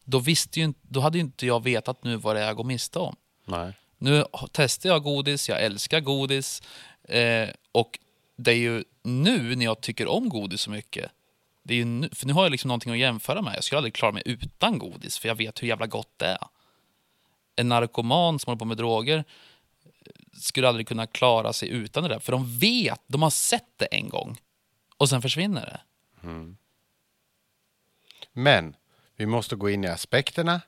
Då, 0.03 0.19
visste 0.19 0.59
ju, 0.59 0.73
då 0.81 0.99
hade 0.99 1.17
ju 1.17 1.23
inte 1.23 1.45
jag 1.45 1.63
vetat 1.63 2.03
nu 2.03 2.15
vad 2.15 2.35
det 2.35 2.41
är 2.41 2.45
jag 2.45 2.55
går 2.55 2.63
miste 2.63 2.99
om. 2.99 3.15
nej. 3.45 3.73
Nu 3.97 4.25
testar 4.51 4.89
jag 4.89 5.03
godis, 5.03 5.49
jag 5.49 5.63
älskar 5.63 5.99
godis. 5.99 6.61
Eh, 7.03 7.49
och 7.71 7.99
det 8.35 8.51
är 8.51 8.55
ju 8.55 8.83
nu 9.03 9.55
när 9.55 9.65
jag 9.65 9.81
tycker 9.81 10.07
om 10.07 10.29
godis 10.29 10.61
så 10.61 10.71
mycket. 10.71 11.11
Det 11.63 11.73
är 11.73 11.77
ju 11.77 11.85
nu, 11.85 12.09
för 12.09 12.27
nu 12.27 12.33
har 12.33 12.43
jag 12.43 12.51
liksom 12.51 12.67
någonting 12.67 12.91
att 12.91 12.97
jämföra 12.97 13.41
med. 13.41 13.55
Jag 13.55 13.63
skulle 13.63 13.77
aldrig 13.77 13.93
klara 13.93 14.11
mig 14.11 14.23
utan 14.25 14.79
godis, 14.79 15.17
för 15.17 15.27
jag 15.27 15.35
vet 15.35 15.63
hur 15.63 15.67
jävla 15.67 15.87
gott 15.87 16.13
det 16.17 16.25
är. 16.25 16.47
En 17.55 17.69
narkoman 17.69 18.39
som 18.39 18.49
håller 18.51 18.59
på 18.59 18.65
med 18.65 18.77
droger 18.77 19.17
eh, 19.17 19.23
skulle 20.33 20.67
aldrig 20.67 20.87
kunna 20.87 21.07
klara 21.07 21.53
sig 21.53 21.69
utan 21.69 22.03
det 22.03 22.09
där. 22.09 22.19
För 22.19 22.31
de 22.31 22.59
vet, 22.59 23.01
de 23.07 23.21
har 23.21 23.29
sett 23.29 23.77
det 23.77 23.85
en 23.85 24.09
gång. 24.09 24.37
Och 24.97 25.09
sen 25.09 25.21
försvinner 25.21 25.65
det. 25.65 25.81
Mm. 26.27 26.57
Men 28.33 28.75
vi 29.15 29.25
måste 29.25 29.55
gå 29.55 29.69
in 29.69 29.83
i 29.83 29.87
aspekterna. 29.87 30.61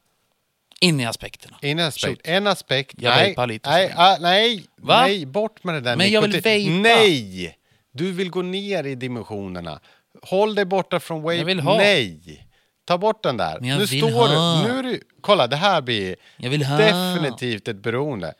In 0.86 0.99
i 0.99 1.05
aspekterna. 1.05 1.57
En 1.61 1.79
aspekt. 1.79 2.05
Shoot. 2.05 2.19
En 2.23 2.47
aspekt. 2.47 2.95
Jag 2.97 3.09
nej, 3.11 3.25
vejpar 3.25 3.47
lite 3.47 3.69
nej, 3.69 3.93
ah, 3.97 4.17
nej, 4.19 4.65
Va? 4.77 5.01
nej, 5.01 5.25
bort 5.25 5.63
med 5.63 5.75
det 5.75 5.81
där. 5.81 5.95
Men 5.95 6.11
jag 6.11 6.21
vill 6.21 6.41
vejpa. 6.41 6.71
Nej! 6.71 7.57
Du 7.91 8.11
vill 8.11 8.29
gå 8.29 8.41
ner 8.41 8.83
i 8.83 8.95
dimensionerna. 8.95 9.79
Håll 10.21 10.55
dig 10.55 10.65
borta 10.65 10.99
från 10.99 11.21
vape. 11.21 11.36
Jag 11.36 11.45
vill 11.45 11.59
ha. 11.59 11.77
Nej! 11.77 12.47
Ta 12.86 12.97
bort 12.97 13.23
den 13.23 13.38
där. 13.38 13.59
Men 13.59 13.69
jag 13.69 13.79
nu 13.79 13.86
vill 13.86 14.01
står 14.01 14.11
ha. 14.11 14.61
du. 14.63 14.67
Nu 14.67 14.79
är 14.79 14.83
du. 14.83 15.01
Kolla, 15.21 15.47
det 15.47 15.55
här 15.55 15.81
blir 15.81 16.15
Jag 16.38 16.49
vill 16.49 16.65
ha. 16.65 16.77
definitivt 16.77 17.67
ett 17.67 17.77
beroende. 17.77 18.33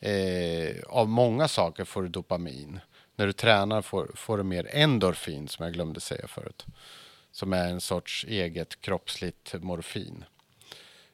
Eh, 0.00 0.82
av 0.88 1.08
många 1.08 1.48
saker 1.48 1.84
får 1.84 2.02
du 2.02 2.08
dopamin. 2.08 2.80
När 3.16 3.26
du 3.26 3.32
tränar 3.32 3.82
får, 3.82 4.12
får 4.14 4.38
du 4.38 4.42
mer 4.44 4.68
endorfin, 4.72 5.48
som 5.48 5.64
jag 5.64 5.72
glömde 5.74 6.00
säga 6.00 6.26
förut. 6.26 6.66
Som 7.30 7.52
är 7.52 7.68
en 7.68 7.80
sorts 7.80 8.24
eget 8.28 8.80
kroppsligt 8.80 9.54
morfin. 9.62 10.24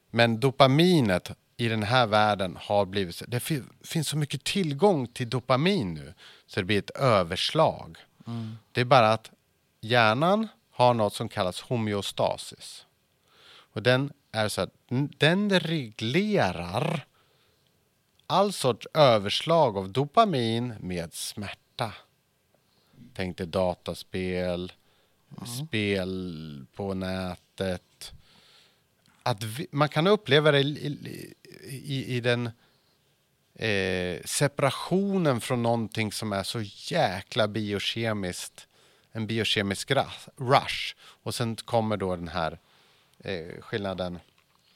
Men 0.09 0.39
dopaminet 0.39 1.31
i 1.57 1.67
den 1.67 1.83
här 1.83 2.07
världen 2.07 2.57
har 2.61 2.85
blivit... 2.85 3.23
Det 3.27 3.39
fi- 3.39 3.63
finns 3.83 4.07
så 4.07 4.17
mycket 4.17 4.43
tillgång 4.43 5.07
till 5.07 5.29
dopamin 5.29 5.93
nu 5.93 6.13
så 6.45 6.59
det 6.59 6.65
blir 6.65 6.79
ett 6.79 6.89
överslag. 6.89 7.97
Det 8.71 8.81
är 8.81 8.85
bara 8.85 9.13
att 9.13 9.31
hjärnan 9.81 10.47
har 10.71 10.93
något 10.93 11.13
som 11.13 11.29
kallas 11.29 11.61
homeostasis. 11.61 12.85
Och 13.73 13.83
den 13.83 14.11
är 14.31 14.47
så 14.47 14.61
att 14.61 14.73
den 15.17 15.59
reglerar 15.59 17.05
all 18.27 18.53
sorts 18.53 18.87
överslag 18.93 19.77
av 19.77 19.91
dopamin 19.91 20.73
med 20.79 21.13
smärta. 21.13 21.93
Tänk 23.13 23.37
dig 23.37 23.47
dataspel, 23.47 24.71
spel 25.59 26.65
på 26.75 26.93
nätet. 26.93 28.11
Att 29.23 29.43
vi, 29.43 29.67
man 29.71 29.89
kan 29.89 30.07
uppleva 30.07 30.51
det 30.51 30.59
i, 30.59 31.35
i, 31.67 32.15
i, 32.15 32.19
den 32.19 32.49
eh, 33.55 34.21
separationen 34.25 35.41
från 35.41 35.63
någonting 35.63 36.11
som 36.11 36.33
är 36.33 36.43
så 36.43 36.61
jäkla 36.93 37.47
biokemiskt. 37.47 38.67
En 39.11 39.27
biokemisk 39.27 39.91
rush. 40.35 40.95
Och 40.99 41.35
sen 41.35 41.55
kommer 41.55 41.97
då 41.97 42.15
den 42.15 42.27
här 42.27 42.59
eh, 43.19 43.61
skillnaden. 43.61 44.19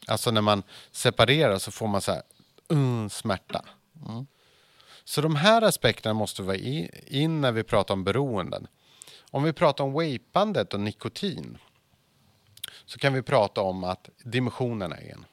Alltså 0.07 0.31
när 0.31 0.41
man 0.41 0.63
separerar 0.91 1.57
så 1.57 1.71
får 1.71 1.87
man 1.87 2.01
så 2.01 2.11
här 2.11 2.21
mm, 2.71 3.09
smärta. 3.09 3.65
Mm. 4.07 4.27
Så 5.03 5.21
de 5.21 5.35
här 5.35 5.61
aspekterna 5.61 6.13
måste 6.13 6.41
vara 6.41 6.55
i, 6.55 7.03
in 7.07 7.41
när 7.41 7.51
vi 7.51 7.63
pratar 7.63 7.93
om 7.93 8.03
beroenden. 8.03 8.67
Om 9.31 9.43
vi 9.43 9.53
pratar 9.53 9.83
om 9.83 9.93
vapandet 9.93 10.73
och 10.73 10.79
nikotin 10.79 11.57
så 12.85 12.99
kan 12.99 13.13
vi 13.13 13.21
prata 13.21 13.61
om 13.61 13.83
att 13.83 14.09
dimensionerna 14.23 14.97
är 14.97 15.11
en. 15.11 15.25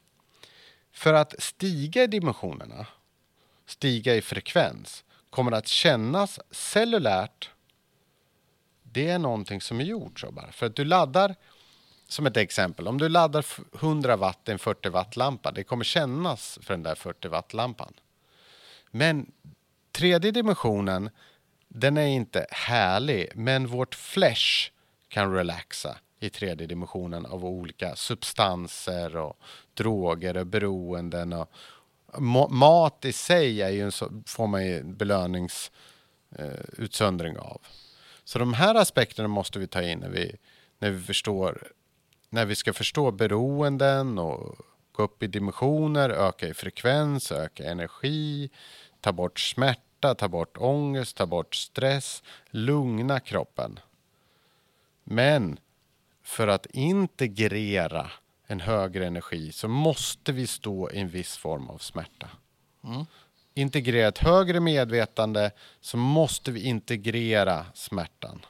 För 0.93 1.15
att 1.15 1.43
stiga 1.43 2.03
i 2.03 2.07
dimensionerna, 2.07 2.87
stiga 3.67 4.15
i 4.15 4.23
frekvens, 4.23 5.05
kommer 5.31 5.53
att 5.53 5.69
kännas 5.69 6.41
cellulärt. 6.51 7.51
Det 8.83 9.09
är 9.09 9.19
någonting 9.19 9.61
som 9.61 9.81
är 9.81 9.85
gjort 9.85 10.21
så 10.21 10.33
bara. 10.33 10.53
För 10.53 10.67
att 10.67 10.77
du 10.77 10.85
laddar, 10.85 11.37
som 12.13 12.27
ett 12.27 12.37
exempel, 12.37 12.89
om 12.89 12.99
du 12.99 13.09
laddar 13.09 13.47
100 13.75 14.17
watt 14.17 14.49
i 14.49 14.53
en 14.53 14.59
40 14.59 14.89
watt 14.89 15.17
lampa, 15.17 15.53
det 15.53 15.65
kommer 15.65 15.85
kännas 15.85 16.59
för 16.63 16.75
den 16.75 16.83
där 16.83 16.95
40 16.95 17.29
watt 17.29 17.55
lampan. 17.55 17.93
Men 18.91 19.33
tredje 19.93 20.31
dimensionen, 20.31 21.11
den 21.69 21.97
är 21.97 22.07
inte 22.07 22.47
härlig, 22.51 23.29
men 23.35 23.67
vårt 23.67 23.95
flesh 23.95 24.71
kan 25.09 25.35
relaxa 25.35 25.99
i 26.21 26.31
tredje 26.31 26.67
dimensionen 26.67 27.27
av 27.27 27.45
olika 27.45 27.97
substanser 27.97 29.17
och 29.17 29.39
droger 29.75 30.37
och 30.37 30.47
beroenden. 30.47 31.33
Och 31.33 31.53
mat 32.51 33.05
i 33.05 33.13
sig 33.13 33.63
är 33.63 33.71
ju 33.71 33.81
en 33.81 33.93
så, 33.93 34.23
får 34.27 34.47
man 34.47 34.67
ju 34.67 34.83
belöningsutsöndring 34.83 37.35
eh, 37.35 37.43
av. 37.43 37.61
Så 38.25 38.39
de 38.39 38.55
här 38.55 38.75
aspekterna 38.75 39.29
måste 39.29 39.59
vi 39.59 39.67
ta 39.67 39.83
in 39.83 39.99
när 39.99 40.11
vi, 40.11 40.37
när 40.79 40.91
vi 40.91 41.01
förstår 41.01 41.73
när 42.31 42.47
vi 42.47 42.55
ska 42.55 42.72
förstå 42.72 43.11
beroenden 43.11 44.18
och 44.18 44.57
gå 44.93 45.03
upp 45.03 45.22
i 45.22 45.26
dimensioner, 45.26 46.11
öka 46.11 46.49
i 46.49 46.55
frekvens, 46.55 47.33
öka 47.33 47.64
energi, 47.64 48.51
ta 49.01 49.12
bort 49.12 49.41
smärta, 49.41 50.14
ta 50.14 50.28
bort 50.28 50.57
ångest, 50.59 51.16
ta 51.16 51.26
bort 51.26 51.55
stress, 51.55 52.22
lugna 52.51 53.20
kroppen. 53.20 53.78
Men 55.05 55.59
för 56.22 56.49
att 56.49 56.66
integrera 56.66 58.11
en 58.47 58.61
högre 58.61 59.07
energi 59.07 59.53
så 59.53 59.68
måste 59.68 60.33
vi 60.33 60.47
stå 60.47 60.91
i 60.91 60.99
en 60.99 61.09
viss 61.09 61.37
form 61.37 61.68
av 61.68 61.78
smärta. 61.78 62.28
Integrera 63.55 64.09
ett 64.09 64.18
högre 64.18 64.61
medvetande 64.61 65.51
så 65.81 65.97
måste 65.97 66.51
vi 66.51 66.61
integrera 66.61 67.66
smärtan. 67.74 68.47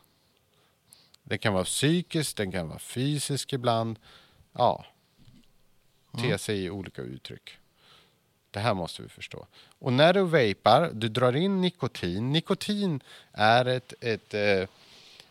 Det 1.30 1.38
kan 1.38 1.52
vara 1.52 1.64
psykiskt, 1.64 2.36
den 2.36 2.52
kan 2.52 2.68
vara 2.68 2.78
fysisk 2.78 3.52
ibland. 3.52 3.98
Ja, 4.52 4.84
te 6.22 6.38
sig 6.38 6.64
i 6.64 6.70
olika 6.70 7.02
uttryck. 7.02 7.50
Det 8.50 8.60
här 8.60 8.74
måste 8.74 9.02
vi 9.02 9.08
förstå. 9.08 9.46
Och 9.78 9.92
när 9.92 10.12
du 10.12 10.22
vapar, 10.22 10.90
du 10.92 11.08
drar 11.08 11.36
in 11.36 11.60
nikotin. 11.60 12.32
Nikotin 12.32 13.02
är 13.32 13.64
ett, 13.64 13.94
ett, 14.00 14.34
eh, 14.34 14.68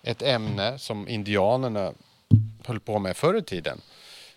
ett 0.04 0.22
ämne 0.22 0.80
som 0.80 1.08
indianerna 1.08 1.94
höll 2.66 2.80
på 2.80 3.00
med 3.00 3.18
förr 3.18 3.38
i 3.38 3.44
tiden. 3.44 3.82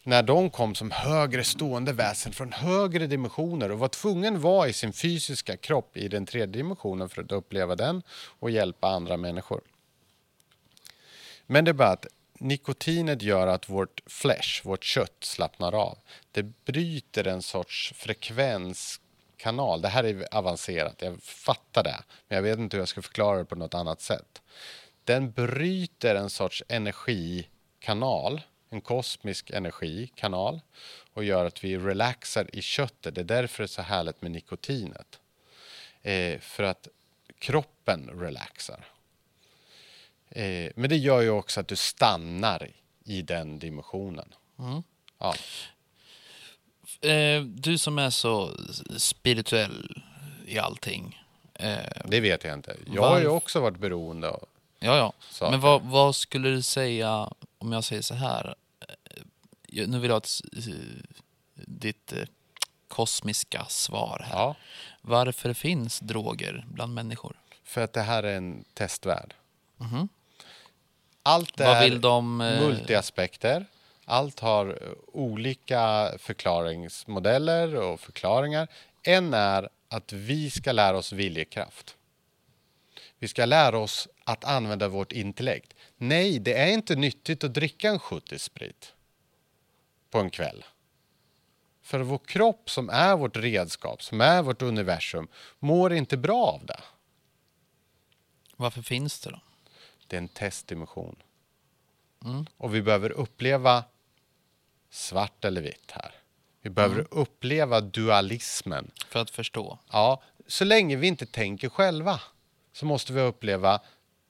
När 0.02 0.22
de 0.22 0.50
kom 0.50 0.74
som 0.74 0.90
högre 0.90 1.44
stående 1.44 1.92
väsen 1.92 2.32
från 2.32 2.52
högre 2.52 3.06
dimensioner 3.06 3.70
och 3.70 3.78
var 3.78 3.88
tvungen 3.88 4.40
vara 4.40 4.68
i 4.68 4.72
sin 4.72 4.92
fysiska 4.92 5.56
kropp 5.56 5.96
i 5.96 6.08
den 6.08 6.26
tredje 6.26 6.46
dimensionen 6.46 7.08
för 7.08 7.22
att 7.22 7.32
uppleva 7.32 7.76
den 7.76 8.02
och 8.38 8.50
hjälpa 8.50 8.88
andra 8.88 9.16
människor. 9.16 9.60
Men 11.52 11.64
det 11.64 11.70
är 11.70 11.72
bara 11.72 11.88
att 11.88 12.06
nikotinet 12.38 13.22
gör 13.22 13.46
att 13.46 13.68
vårt 13.68 14.00
flesh, 14.06 14.66
vårt 14.66 14.84
kött, 14.84 15.16
slappnar 15.20 15.74
av. 15.74 15.98
Det 16.30 16.42
bryter 16.42 17.26
en 17.26 17.42
sorts 17.42 17.92
frekvenskanal. 17.96 19.82
Det 19.82 19.88
här 19.88 20.04
är 20.04 20.34
avancerat, 20.34 21.02
jag 21.02 21.22
fattar 21.22 21.82
det. 21.82 22.02
Men 22.28 22.36
jag 22.36 22.42
vet 22.42 22.58
inte 22.58 22.76
hur 22.76 22.80
jag 22.80 22.88
ska 22.88 23.02
förklara 23.02 23.38
det 23.38 23.44
på 23.44 23.54
något 23.54 23.74
annat 23.74 24.00
sätt. 24.00 24.42
Den 25.04 25.32
bryter 25.32 26.14
en 26.14 26.30
sorts 26.30 26.62
energikanal, 26.68 28.40
en 28.70 28.80
kosmisk 28.80 29.50
energikanal 29.50 30.60
och 31.14 31.24
gör 31.24 31.44
att 31.44 31.64
vi 31.64 31.78
relaxar 31.78 32.46
i 32.52 32.62
köttet. 32.62 33.14
Det 33.14 33.20
är 33.20 33.24
därför 33.24 33.62
det 33.62 33.66
är 33.66 33.68
så 33.68 33.82
härligt 33.82 34.22
med 34.22 34.30
nikotinet. 34.30 35.20
Eh, 36.02 36.38
för 36.38 36.62
att 36.62 36.88
kroppen 37.38 38.10
relaxar. 38.14 38.91
Eh, 40.34 40.70
men 40.76 40.90
det 40.90 40.96
gör 40.96 41.20
ju 41.20 41.30
också 41.30 41.60
att 41.60 41.68
du 41.68 41.76
stannar 41.76 42.68
i 43.04 43.22
den 43.22 43.58
dimensionen. 43.58 44.34
Ja. 45.18 45.34
Eh, 47.08 47.42
du 47.42 47.78
som 47.78 47.98
är 47.98 48.10
så 48.10 48.50
spirituell 48.96 50.02
i 50.46 50.58
allting. 50.58 51.22
Eh, 51.54 51.78
Det 52.04 52.20
vet 52.20 52.44
jag 52.44 52.54
inte. 52.54 52.76
Jag 52.94 53.02
har 53.02 53.20
ju 53.20 53.28
också 53.28 53.60
varit 53.60 53.78
beroende 53.78 54.28
av... 54.30 54.44
ja, 54.78 54.96
ja. 54.96 55.12
Saker. 55.30 55.50
Men 55.50 55.60
vad, 55.60 55.82
vad 55.82 56.16
skulle 56.16 56.48
du 56.50 56.62
säga 56.62 57.30
om 57.58 57.72
jag 57.72 57.84
säger 57.84 58.02
så 58.02 58.14
här? 58.14 58.54
Eh, 58.80 59.86
Nu 59.88 59.98
vill 59.98 60.08
jag 60.10 60.14
ha 60.14 60.18
ett, 60.18 60.40
ditt 61.54 62.12
eh, 62.12 62.24
kosmiska 62.88 63.64
svar 63.68 64.22
här. 64.28 64.34
Ja, 64.38 64.54
Varför 65.00 65.52
finns 65.54 66.00
droger 66.00 66.64
bland 66.68 66.94
människor? 66.94 67.38
för 67.64 67.80
att 67.80 67.92
det 67.92 68.02
här 68.02 68.22
är 68.22 68.36
en 68.36 68.64
testvärld. 68.74 69.34
Allt 71.22 71.60
är 71.60 71.98
de, 71.98 72.40
eh, 72.40 72.60
multiaspekter. 72.60 73.66
Allt 74.04 74.40
har 74.40 74.66
eh, 74.66 74.92
olika 75.06 76.12
förklaringsmodeller 76.18 77.74
och 77.74 78.00
förklaringar. 78.00 78.68
En 79.02 79.34
är 79.34 79.68
att 79.88 80.12
vi 80.12 80.50
ska 80.50 80.72
lära 80.72 80.96
oss 80.96 81.12
viljekraft. 81.12 81.96
Vi 83.18 83.28
ska 83.28 83.44
lära 83.44 83.78
oss 83.78 84.08
att 84.24 84.44
använda 84.44 84.88
vårt 84.88 85.12
intellekt. 85.12 85.74
Nej, 85.96 86.38
det 86.38 86.54
är 86.54 86.66
inte 86.66 86.96
nyttigt 86.96 87.44
att 87.44 87.54
dricka 87.54 87.88
en 87.88 87.98
70 87.98 88.38
sprit 88.38 88.92
på 90.10 90.18
en 90.18 90.30
kväll. 90.30 90.64
För 91.82 92.00
vår 92.00 92.18
kropp 92.18 92.70
som 92.70 92.90
är 92.90 93.16
vårt 93.16 93.36
redskap, 93.36 94.02
som 94.02 94.20
är 94.20 94.42
vårt 94.42 94.62
universum, 94.62 95.28
mår 95.58 95.92
inte 95.92 96.16
bra 96.16 96.44
av 96.46 96.66
det. 96.66 96.80
Varför 98.56 98.82
finns 98.82 99.20
det 99.20 99.30
då? 99.30 99.40
Det 100.12 100.16
är 100.16 100.20
en 100.20 100.28
testdimension. 100.28 101.16
Mm. 102.24 102.46
Och 102.56 102.74
vi 102.74 102.82
behöver 102.82 103.10
uppleva 103.10 103.84
svart 104.90 105.44
eller 105.44 105.60
vitt 105.60 105.90
här. 105.90 106.14
Vi 106.62 106.70
behöver 106.70 106.94
Mm. 106.94 107.06
uppleva 107.10 107.80
dualismen. 107.80 108.90
För 109.08 109.20
att 109.20 109.30
förstå. 109.30 109.78
Ja, 109.92 110.22
så 110.46 110.64
länge 110.64 110.96
vi 110.96 111.06
inte 111.06 111.26
tänker 111.26 111.68
själva 111.68 112.20
så 112.72 112.86
måste 112.86 113.12
vi 113.12 113.20
uppleva 113.20 113.80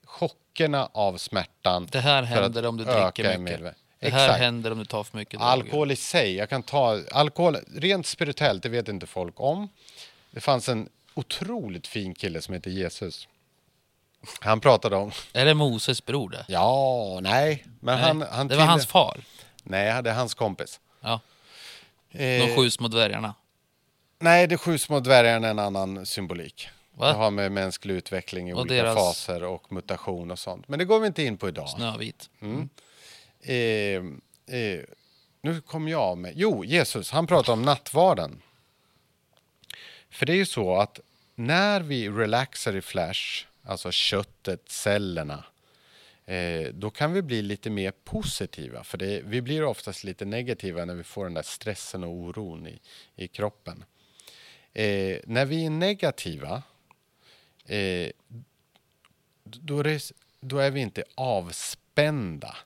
chockerna 0.05 0.89
av 0.93 1.17
smärtan. 1.19 1.89
Det 1.93 2.01
här 2.01 2.23
händer 2.23 2.67
om 2.67 2.77
du 2.77 2.85
dricker 2.85 3.39
mycket. 3.39 3.61
medve- 3.61 3.75
Det 3.99 4.11
här 4.11 4.25
Exakt. 4.25 4.41
händer 4.41 4.71
om 4.71 4.79
du 4.79 4.85
tar 4.85 5.05
för 5.05 5.17
mycket 5.19 5.41
droger. 5.41 5.53
Alkohol 5.53 5.91
i 5.91 5.97
sig, 5.97 6.35
jag 6.35 6.49
kan 6.49 6.63
ta 6.63 7.01
alkohol 7.13 7.57
rent 7.75 8.07
spirituellt, 8.07 8.63
det 8.63 8.69
vet 8.69 8.89
inte 8.89 9.07
folk 9.07 9.41
om. 9.41 9.69
Det 10.31 10.41
fanns 10.41 10.69
en 10.69 10.89
otroligt 11.15 11.87
fin 11.87 12.15
kille 12.15 12.43
som 12.43 12.55
heter 12.55 12.71
Jesus. 12.71 13.29
Han 14.41 14.61
pratade 14.61 14.97
om, 14.97 15.13
Är 15.33 15.45
det 15.45 15.55
Moses 15.55 16.05
bror 16.07 16.31
det? 16.31 16.45
ja, 16.49 17.19
nej, 17.23 17.65
men 17.81 17.95
Nej, 17.99 18.05
han, 18.05 18.23
han 18.31 18.49
det 18.49 18.57
var 18.57 18.65
hans 18.65 18.87
far. 18.87 19.21
Nej, 19.63 20.03
det 20.03 20.11
är 20.11 20.15
hans 20.15 20.35
kompis. 20.35 20.81
Ja. 21.01 21.21
Eh, 22.11 22.19
De 22.47 22.57
sju 22.57 22.71
små 22.71 22.89
dvärgarna. 22.89 23.35
Nej, 24.19 24.47
det 24.47 24.59
sju 24.59 24.79
små 24.79 25.01
dvärgarna 25.01 25.47
är 25.47 25.51
en 25.51 25.59
annan 25.59 26.07
symbolik. 26.07 26.69
Va? 26.95 27.07
Det 27.09 27.13
har 27.15 27.31
med 27.31 27.53
mänsklig 27.53 27.95
utveckling 27.95 28.51
i 28.51 28.53
Och 28.53 28.59
olika 28.61 28.75
deras- 28.75 28.95
faser 28.97 29.43
och 29.45 29.73
mutation 29.73 30.31
och 30.31 30.39
sånt. 30.39 30.69
Men 30.69 30.79
det 30.79 30.85
går 30.85 31.01
vi 31.01 31.07
inte 31.07 31.23
in 31.23 31.37
på 31.37 31.49
idag. 31.49 31.69
Snövit. 31.69 32.31
Eh, 33.41 33.55
eh, 33.55 34.81
nu 35.43 35.61
kom 35.67 35.89
jag 35.89 36.19
med... 36.19 36.33
Jo, 36.37 36.65
Jesus, 36.65 37.11
han 37.11 37.27
pratar 37.27 37.53
om 37.53 37.63
nattvarden. 37.63 38.43
För 40.11 40.27
det 40.27 40.33
är 40.33 40.37
ju 40.37 40.47
så 40.47 40.77
att 40.77 41.01
när 41.35 41.81
vi 41.81 42.09
relaxar 42.09 42.77
i 42.77 42.81
flash, 42.83 43.47
alltså 43.63 43.91
köttet, 43.91 44.69
cellerna, 44.69 45.45
eh, 46.25 46.69
då 46.75 46.91
kan 46.91 47.13
vi 47.13 47.23
bli 47.23 47.43
lite 47.43 47.71
mer 47.71 47.91
positiva. 48.05 48.85
För 48.85 48.99
det, 48.99 49.23
vi 49.25 49.43
blir 49.43 49.65
oftast 49.65 50.05
lite 50.05 50.25
negativa 50.25 50.85
när 50.85 50.95
vi 50.95 51.03
får 51.03 51.25
den 51.25 51.35
där 51.35 51.43
stressen 51.43 52.05
och 52.05 52.11
oron 52.11 52.67
i, 52.67 52.81
i 53.17 53.29
kroppen. 53.29 53.85
Eh, 54.73 55.19
när 55.25 55.45
vi 55.45 55.67
är 55.67 55.71
negativa, 55.71 56.63
eh, 57.67 58.11
då, 59.45 59.79
är 59.79 59.85
det, 59.85 60.13
då 60.41 60.59
är 60.59 60.71
vi 60.71 60.81
inte 60.81 61.05
avspända. 61.15 62.57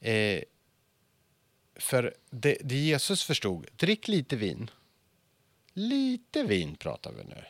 Eh, 0.00 0.42
för 1.76 2.14
det, 2.30 2.58
det 2.60 2.76
Jesus 2.76 3.24
förstod, 3.24 3.66
drick 3.76 4.08
lite 4.08 4.36
vin. 4.36 4.70
Lite 5.72 6.42
vin 6.42 6.76
pratar 6.76 7.12
vi 7.12 7.24
nu. 7.24 7.44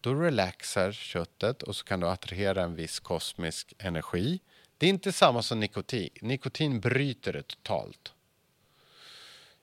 Då 0.00 0.14
relaxar 0.14 0.92
köttet 0.92 1.62
och 1.62 1.76
så 1.76 1.84
kan 1.84 2.00
du 2.00 2.08
attrahera 2.08 2.62
en 2.62 2.74
viss 2.74 3.00
kosmisk 3.00 3.74
energi. 3.78 4.40
Det 4.78 4.86
är 4.86 4.90
inte 4.90 5.12
samma 5.12 5.42
som 5.42 5.60
nikotin. 5.60 6.10
Nikotin 6.20 6.80
bryter 6.80 7.32
det 7.32 7.42
totalt. 7.42 8.12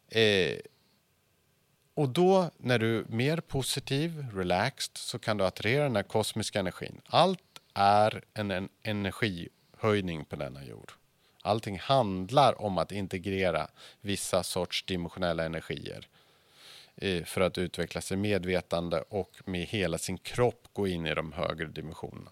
Eh, 0.09 0.59
och 1.93 2.09
då 2.09 2.51
när 2.57 2.79
du 2.79 2.99
är 2.99 3.03
mer 3.07 3.37
positiv, 3.37 4.25
relaxed, 4.33 4.97
så 4.97 5.19
kan 5.19 5.37
du 5.37 5.45
attrahera 5.45 5.83
den 5.83 5.95
här 5.95 6.03
kosmiska 6.03 6.59
energin. 6.59 7.01
Allt 7.05 7.61
är 7.73 8.23
en, 8.33 8.51
en 8.51 8.69
energihöjning 8.83 10.25
på 10.25 10.35
denna 10.35 10.65
jord. 10.65 10.91
Allting 11.41 11.79
handlar 11.79 12.61
om 12.61 12.77
att 12.77 12.91
integrera 12.91 13.67
vissa 14.01 14.43
sorts 14.43 14.83
dimensionella 14.83 15.43
energier 15.43 16.07
för 17.25 17.41
att 17.41 17.57
utveckla 17.57 18.01
sig 18.01 18.17
medvetande 18.17 19.03
och 19.09 19.31
med 19.45 19.65
hela 19.65 19.97
sin 19.97 20.17
kropp 20.17 20.67
gå 20.73 20.87
in 20.87 21.07
i 21.07 21.13
de 21.13 21.31
högre 21.31 21.65
dimensionerna. 21.65 22.31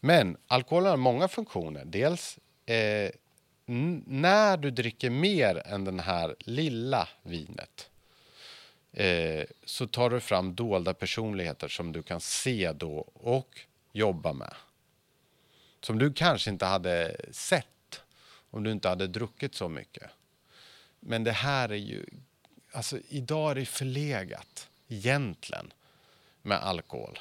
Men 0.00 0.36
alkoholen 0.46 0.90
har 0.90 0.96
många 0.96 1.28
funktioner. 1.28 1.84
Dels 1.84 2.38
eh, 2.66 3.10
när 4.06 4.56
du 4.56 4.70
dricker 4.70 5.10
mer 5.10 5.62
än 5.66 5.84
den 5.84 6.00
här 6.00 6.36
lilla 6.38 7.08
vinet 7.22 7.90
eh, 8.92 9.44
så 9.64 9.86
tar 9.86 10.10
du 10.10 10.20
fram 10.20 10.54
dolda 10.54 10.94
personligheter 10.94 11.68
som 11.68 11.92
du 11.92 12.02
kan 12.02 12.20
se 12.20 12.72
då 12.72 13.08
och 13.14 13.60
jobba 13.92 14.32
med. 14.32 14.54
Som 15.80 15.98
du 15.98 16.12
kanske 16.12 16.50
inte 16.50 16.66
hade 16.66 17.16
sett 17.30 18.02
om 18.50 18.62
du 18.62 18.72
inte 18.72 18.88
hade 18.88 19.06
druckit 19.06 19.54
så 19.54 19.68
mycket. 19.68 20.10
Men 21.00 21.24
det 21.24 21.32
här 21.32 21.68
är 21.68 21.76
ju, 21.76 22.06
alltså 22.72 22.98
idag 23.08 23.50
är 23.50 23.54
det 23.54 23.66
förlegat 23.66 24.68
egentligen 24.88 25.72
med 26.42 26.58
alkohol. 26.58 27.18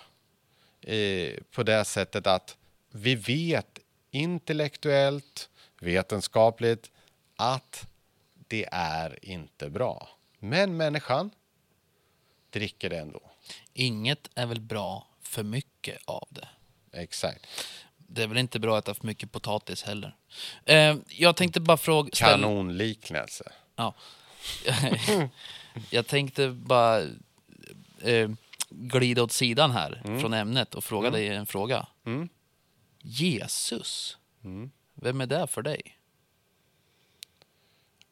Eh, 0.81 1.33
på 1.51 1.63
det 1.63 1.85
sättet 1.85 2.27
att 2.27 2.57
vi 2.91 3.15
vet 3.15 3.79
intellektuellt, 4.11 5.49
vetenskapligt 5.79 6.91
att 7.35 7.87
det 8.47 8.67
är 8.71 9.25
inte 9.25 9.69
bra. 9.69 10.09
Men 10.39 10.77
människan 10.77 11.29
dricker 12.49 12.89
det 12.89 12.97
ändå. 12.97 13.21
Inget 13.73 14.29
är 14.35 14.45
väl 14.45 14.61
bra 14.61 15.07
för 15.21 15.43
mycket 15.43 15.97
av 16.05 16.27
det. 16.29 16.47
Exakt. 16.93 17.45
Det 17.97 18.23
är 18.23 18.27
väl 18.27 18.37
inte 18.37 18.59
bra 18.59 18.77
att 18.77 18.83
äta 18.87 18.93
för 18.99 19.07
mycket 19.07 19.31
potatis 19.31 19.83
heller. 19.83 20.15
Eh, 20.65 20.95
jag 21.07 21.35
tänkte 21.35 21.59
bara 21.59 21.77
fråga... 21.77 22.09
ställa- 22.13 22.31
Kanonliknelse. 22.31 23.51
Ja. 23.75 23.93
jag 25.89 26.07
tänkte 26.07 26.49
bara 26.49 27.01
eh, 28.01 28.29
glida 28.69 29.23
åt 29.23 29.31
sidan 29.31 29.71
här 29.71 30.01
från 30.21 30.33
ämnet 30.33 30.75
och 30.75 30.83
fråga 30.83 31.09
dig 31.11 31.27
en 31.27 31.45
fråga. 31.45 31.87
Mm. 32.05 32.29
Jesus, 33.01 34.17
vem 34.93 35.21
är 35.21 35.25
det 35.25 35.47
för 35.47 35.61
dig? 35.61 35.99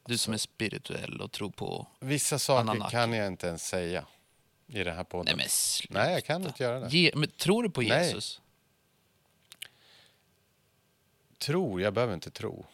Du 0.06 0.18
som 0.18 0.34
är 0.34 0.38
spirituell 0.38 1.20
och 1.20 1.32
tror 1.32 1.50
på... 1.50 1.86
Vissa 2.00 2.38
saker 2.38 2.60
Ananaki. 2.60 2.90
kan 2.90 3.12
jag 3.12 3.26
inte 3.26 3.46
ens 3.46 3.68
säga 3.68 4.04
i 4.66 4.84
den 4.84 4.96
här 4.96 5.04
podden. 5.04 5.24
Nej 5.26 5.36
men 5.36 5.48
sluta. 5.48 6.02
Nej, 6.02 6.12
jag 6.12 6.24
kan 6.24 6.46
inte 6.46 6.62
göra 6.62 6.80
det. 6.80 6.88
Ge, 6.88 7.12
men 7.14 7.30
tror 7.30 7.62
du 7.62 7.70
på 7.70 7.80
Nej. 7.80 8.06
Jesus? 8.06 8.40
Tror, 11.38 11.82
jag 11.82 11.94
behöver 11.94 12.14
inte 12.14 12.30
tro. 12.30 12.66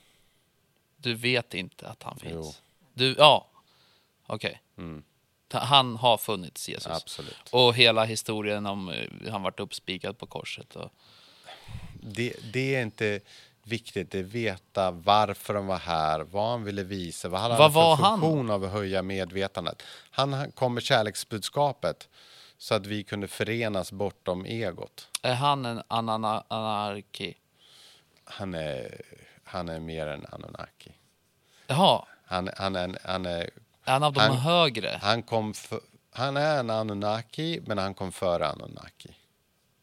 Du 0.97 1.15
vet 1.15 1.55
inte 1.55 1.89
att 1.89 2.03
han 2.03 2.19
finns? 2.19 2.33
Jo. 2.35 2.55
Du, 2.95 3.15
ja, 3.19 3.47
okej. 4.27 4.63
Mm. 4.79 5.03
Ta- 5.49 5.59
Han 5.59 5.97
har 5.97 6.17
funnits, 6.17 6.69
Jesus. 6.69 6.87
Absolut. 7.03 7.49
Och 7.51 7.75
hela 7.75 8.05
historien 8.05 8.67
om 8.67 8.89
eh, 8.89 9.33
han 9.33 9.43
vart 9.43 9.61
uppspikad 9.61 10.19
på 10.19 10.27
korset. 10.27 10.77
Och, 10.77 10.91
Det, 12.03 12.53
det 12.53 12.75
är 12.77 12.83
inte 12.83 13.21
viktigt. 13.63 14.11
Det 14.11 14.19
är 14.19 14.23
veta 14.23 14.91
varför 14.91 15.55
de 15.55 15.67
var 15.67 15.79
här, 15.79 16.21
vad 16.21 16.51
han 16.51 16.65
ville 16.65 16.83
visa, 16.83 17.29
vad 17.29 17.41
hade 17.41 17.55
Vad 17.55 17.63
han 17.63 17.73
för 17.73 17.81
var 17.81 17.97
han? 17.97 18.21
funktion 18.21 18.51
av 18.51 18.65
att 18.65 18.71
höja 18.73 19.03
medvetandet. 19.03 19.83
Han 20.11 20.33
han 20.33 20.53
kom 20.53 20.75
med 20.75 20.83
kärleksbudskapet 20.83 22.09
så 22.59 22.75
att 22.75 22.87
vi 22.87 23.03
kunde 23.05 23.29
förenas 23.29 23.93
bortom 23.93 24.45
egot. 24.47 25.09
är 25.23 25.35
han 25.35 25.65
en 25.67 25.83
anana, 25.89 26.45
anarki? 26.49 27.35
Han 28.25 28.55
är, 28.55 29.01
han 29.45 29.69
är 29.69 29.81
mer 29.81 30.07
än 30.07 30.27
Anunnaki. 30.33 30.93
Jaha, 31.67 32.07
Han, 32.27 32.51
han, 32.57 32.77
är, 32.77 32.99
han, 33.05 33.27
är, 33.27 33.51
han 33.81 34.03
av 34.03 34.13
de 34.13 34.21
Han- 34.21 34.37
högre? 34.37 34.99
han, 35.03 35.23
kom 35.23 35.55
för, 35.55 35.81
han 36.13 36.37
är 36.37 36.59
en 36.61 36.71
Anunnaki, 36.71 37.61
men 37.67 37.79
han 37.79 37.95
kom 37.95 38.13
före 38.13 38.47
Anunnaki. 38.49 39.11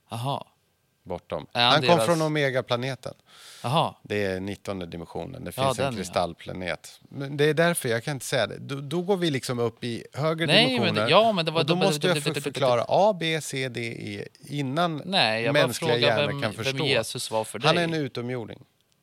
Jaha. 0.10 0.44
bortom. 1.04 1.48
Han 1.54 1.64
Han 1.64 1.82
kom 1.82 1.90
deras- 1.90 2.06
från 2.06 2.22
Omega-planeten. 2.22 3.14
Jaha. 3.64 3.96
Det 4.04 4.26
är 4.26 4.40
19 4.40 4.80
dimensionen. 4.90 5.44
Det 5.44 5.54
Ja, 5.58 5.64
finns 5.64 5.78
den, 5.78 5.88
en 5.88 5.94
ja. 5.94 5.98
kristallplanet. 5.98 7.00
Men 7.10 7.38
det 7.38 7.46
är 7.46 7.54
därför 7.54 7.90
jag 7.90 8.04
kan 8.04 8.12
inte 8.14 8.26
säga 8.26 8.48
det. 8.48 8.58
Då, 8.60 8.76
då 8.76 9.02
går 9.02 9.18
vi 9.18 9.32
liksom 9.32 9.60
upp 9.60 9.84
i 9.84 10.04
högre 10.14 10.46
Nej, 10.46 10.66
dimensioner. 10.66 10.94
men 10.94 11.04
det- 11.06 11.12
ja, 11.12 11.32
men 11.32 11.46
det 11.46 11.52
var- 11.52 11.60
och 11.62 11.66
då 11.66 11.74
det- 11.74 11.80
måste 11.86 12.08
jag 12.08 12.24
det- 12.24 12.42
förklara 12.42 12.86
A, 12.88 13.18
B, 13.20 13.42
C, 13.42 13.70
D, 13.70 13.82
E 13.82 14.28
innan 14.48 15.02
Nej, 15.06 15.44
jag 15.44 15.54
mänskliga 15.54 15.98
hjärnor 15.98 16.28
vem, 16.28 16.42
kan 16.42 16.52
vem 16.52 16.64
förstå. 16.64 16.86
Jesus 16.86 17.32
var 17.32 17.44
för 17.44 17.60
dig. 17.60 17.68
Han 17.68 17.78
är 17.78 17.84
en 17.84 17.94
utomjording. 17.94 18.60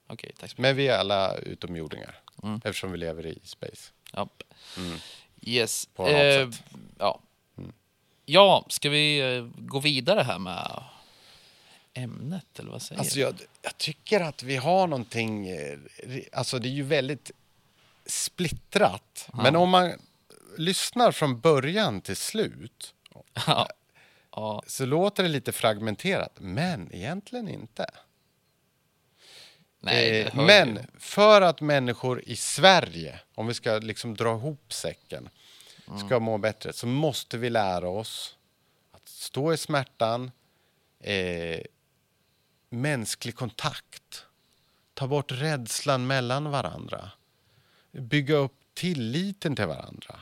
Okej, 0.08 0.32
tack 0.40 0.50
så 0.50 0.54
mycket. 0.54 0.58
Men 0.58 0.76
vi 0.76 0.88
är 0.88 0.98
alla 0.98 1.36
utomjordingar. 1.36 2.20
Mm. 2.42 2.60
Eftersom 2.64 2.92
vi 2.92 2.98
lever 2.98 3.26
i 3.26 3.38
space. 3.44 3.92
Ja. 4.12 4.28
Yes. 5.40 5.86
På 5.94 6.02
något 6.02 6.12
Eh, 6.12 6.50
sätt. 6.50 6.62
ja. 6.98 7.20
ja, 8.26 8.66
ska 8.68 8.90
vi 8.90 9.36
eh, 9.36 9.48
gå 9.58 9.80
vidare 9.80 10.20
här 10.22 10.38
med 10.38 10.82
ämnet, 11.94 12.58
eller 12.58 12.70
vad 12.70 12.82
säger 12.82 13.00
Alltså 13.00 13.18
jag, 13.20 13.34
jag 13.62 13.78
tycker 13.78 14.20
att 14.20 14.42
vi 14.42 14.56
har 14.56 14.86
någonting... 14.86 15.48
eh, 15.48 15.78
Alltså 16.32 16.58
det 16.58 16.68
är 16.68 16.72
ju 16.72 16.82
väldigt 16.82 17.30
splittrat. 18.06 19.28
Men 19.32 19.56
om 19.56 19.70
man 19.70 19.92
lyssnar 20.56 21.12
från 21.12 21.40
början 21.40 22.00
till 22.00 22.16
slut 22.16 22.94
ja. 23.46 23.68
ja. 24.30 24.62
så 24.66 24.86
låter 24.86 25.22
det 25.22 25.28
lite 25.28 25.52
fragmenterat. 25.52 26.32
Men 26.40 26.94
egentligen 26.94 27.48
inte. 27.48 27.86
Nej, 29.80 30.20
Eh, 30.22 30.34
men 30.36 30.86
för 30.98 31.40
att 31.40 31.60
människor 31.60 32.22
i 32.26 32.36
Sverige, 32.36 33.20
om 33.34 33.46
vi 33.46 33.54
ska 33.54 33.78
liksom 33.78 34.14
dra 34.14 34.34
ihop 34.36 34.72
säcken, 34.72 35.28
Mm. 35.88 36.06
ska 36.06 36.20
må 36.20 36.38
bättre 36.38 36.72
så 36.72 36.86
måste 36.86 37.38
vi 37.38 37.50
lära 37.50 37.88
oss 37.88 38.36
att 38.92 39.08
stå 39.08 39.52
i 39.52 39.56
smärtan, 39.56 40.30
eh, 41.00 41.60
mänsklig 42.68 43.34
kontakt, 43.36 44.24
ta 44.94 45.06
bort 45.08 45.32
rädslan 45.32 46.06
mellan 46.06 46.50
varandra, 46.50 47.10
bygga 47.92 48.34
upp 48.36 48.54
tilliten 48.74 49.56
till 49.56 49.66
varandra. 49.66 50.20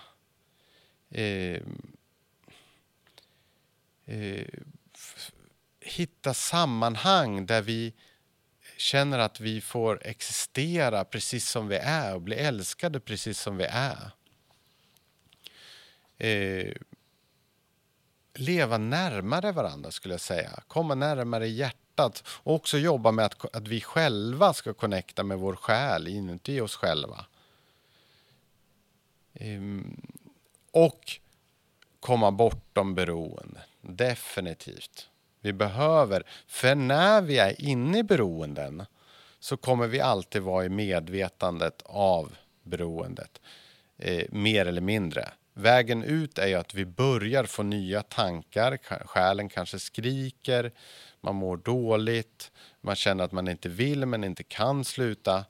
Eh, 1.10 1.60
eh, 4.06 4.46
hitta 5.80 6.34
sammanhang 6.34 7.46
där 7.46 7.62
vi 7.62 7.92
känner 8.76 9.18
att 9.18 9.40
vi 9.40 9.60
får 9.60 10.06
existera 10.06 11.04
precis 11.04 11.48
som 11.48 11.68
vi 11.68 11.76
är 11.76 12.14
och 12.14 12.22
bli 12.22 12.36
älskade 12.36 13.00
precis 13.00 13.40
som 13.40 13.56
vi 13.56 13.64
är. 13.64 14.10
Eh, 16.18 16.72
leva 18.34 18.78
närmare 18.78 19.52
varandra 19.52 19.90
skulle 19.90 20.14
jag 20.14 20.20
säga. 20.20 20.62
Komma 20.68 20.94
närmare 20.94 21.48
hjärtat 21.48 22.24
och 22.28 22.54
också 22.54 22.78
jobba 22.78 23.12
med 23.12 23.24
att, 23.24 23.56
att 23.56 23.68
vi 23.68 23.80
själva 23.80 24.52
ska 24.52 24.74
connecta 24.74 25.24
med 25.24 25.38
vår 25.38 25.56
själ 25.56 26.08
inuti 26.08 26.60
oss 26.60 26.76
själva. 26.76 27.26
Eh, 29.34 29.60
och 30.70 31.20
komma 32.00 32.32
bortom 32.32 32.94
beroende. 32.94 33.60
Definitivt. 33.80 35.08
Vi 35.46 35.52
behöver, 35.52 36.22
för 36.46 36.74
när 36.74 37.22
vi 37.22 37.38
är 37.38 37.60
inne 37.60 37.98
i 37.98 38.02
beroenden 38.02 38.86
så 39.40 39.56
kommer 39.56 39.86
vi 39.86 40.00
alltid 40.00 40.42
vara 40.42 40.64
i 40.64 40.68
medvetandet 40.68 41.82
av 41.84 42.36
beroendet. 42.62 43.40
Eh, 43.98 44.24
mer 44.30 44.66
eller 44.66 44.80
mindre. 44.80 45.28
Vägen 45.54 46.02
ut 46.02 46.38
är 46.38 46.46
ju 46.46 46.54
att 46.54 46.74
vi 46.74 46.84
börjar 46.84 47.44
få 47.44 47.62
nya 47.62 48.02
tankar. 48.02 48.78
Själen 49.06 49.48
kanske 49.48 49.78
skriker, 49.78 50.72
man 51.20 51.34
mår 51.34 51.56
dåligt, 51.56 52.52
man 52.80 52.96
känner 52.96 53.24
att 53.24 53.32
man 53.32 53.48
inte 53.48 53.68
vill 53.68 54.06
men 54.06 54.24
inte 54.24 54.42
kan 54.42 54.84
sluta. 54.84 55.44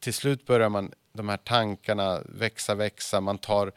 Till 0.00 0.14
slut 0.14 0.46
börjar 0.46 0.68
man, 0.68 0.92
de 1.12 1.28
här 1.28 1.36
tankarna 1.36 2.20
växa, 2.24 2.74
växa. 2.74 3.20
Man 3.20 3.38
tar 3.38 3.72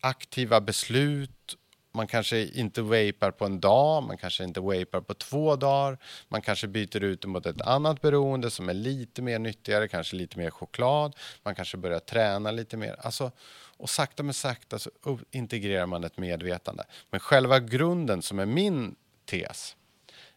aktiva 0.00 0.60
beslut. 0.60 1.56
Man 1.96 2.06
kanske 2.06 2.44
inte 2.44 2.82
vapar 2.82 3.30
på 3.30 3.44
en 3.44 3.60
dag, 3.60 4.02
man 4.02 4.18
kanske 4.18 4.44
inte 4.44 4.60
vapar 4.60 5.00
på 5.00 5.14
två 5.14 5.56
dagar. 5.56 5.98
Man 6.28 6.42
kanske 6.42 6.68
byter 6.68 7.04
ut 7.04 7.22
det 7.22 7.28
mot 7.28 7.46
ett 7.46 7.60
annat 7.60 8.00
beroende 8.00 8.50
som 8.50 8.68
är 8.68 8.74
lite 8.74 9.22
mer 9.22 9.38
nyttigare, 9.38 9.88
kanske 9.88 10.16
lite 10.16 10.38
mer 10.38 10.50
choklad. 10.50 11.16
Man 11.42 11.54
kanske 11.54 11.76
börjar 11.76 11.98
träna 11.98 12.50
lite 12.50 12.76
mer. 12.76 12.96
Alltså, 12.98 13.32
och 13.76 13.90
sakta 13.90 14.22
men 14.22 14.34
sakta 14.34 14.78
så 14.78 14.90
integrerar 15.30 15.86
man 15.86 16.04
ett 16.04 16.18
medvetande. 16.18 16.84
Men 17.10 17.20
själva 17.20 17.60
grunden 17.60 18.22
som 18.22 18.38
är 18.38 18.46
min 18.46 18.96
tes, 19.24 19.76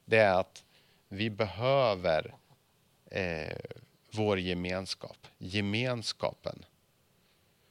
det 0.05 0.18
är 0.18 0.39
att 0.39 0.64
vi 1.10 1.30
behöver 1.30 2.36
eh, 3.12 3.57
vår 4.12 4.39
gemenskap, 4.39 5.18
gemenskapen. 5.38 6.66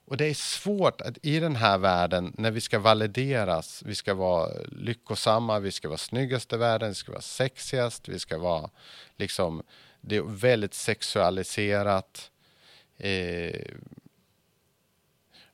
Och 0.08 0.16
det 0.16 0.26
är 0.26 0.34
svårt 0.34 1.00
att 1.00 1.18
i 1.22 1.40
den 1.40 1.56
här 1.56 1.78
världen, 1.78 2.34
när 2.38 2.50
vi 2.50 2.60
ska 2.60 2.78
valideras, 2.78 3.82
vi 3.86 3.94
ska 3.94 4.14
vara 4.14 4.50
lyckosamma, 4.68 5.58
vi 5.58 5.72
ska 5.72 5.88
vara 5.88 5.98
snyggast 5.98 6.52
i 6.52 6.56
världen, 6.56 6.88
vi 6.88 6.94
ska 6.94 7.12
vara 7.12 7.22
sexigast, 7.22 8.08
vi 8.08 8.18
ska 8.18 8.38
vara 8.38 8.70
liksom, 9.16 9.62
det 10.00 10.16
är 10.16 10.22
väldigt 10.22 10.74
sexualiserat. 10.74 12.30
Eh, 12.96 13.66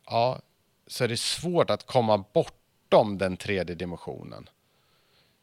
ja, 0.07 0.41
så 0.87 1.05
är 1.05 1.09
det 1.09 1.17
svårt 1.17 1.71
att 1.71 1.87
komma 1.87 2.25
bortom 2.33 3.19
den 3.19 3.37
tredje 3.37 3.75
dimensionen. 3.75 4.49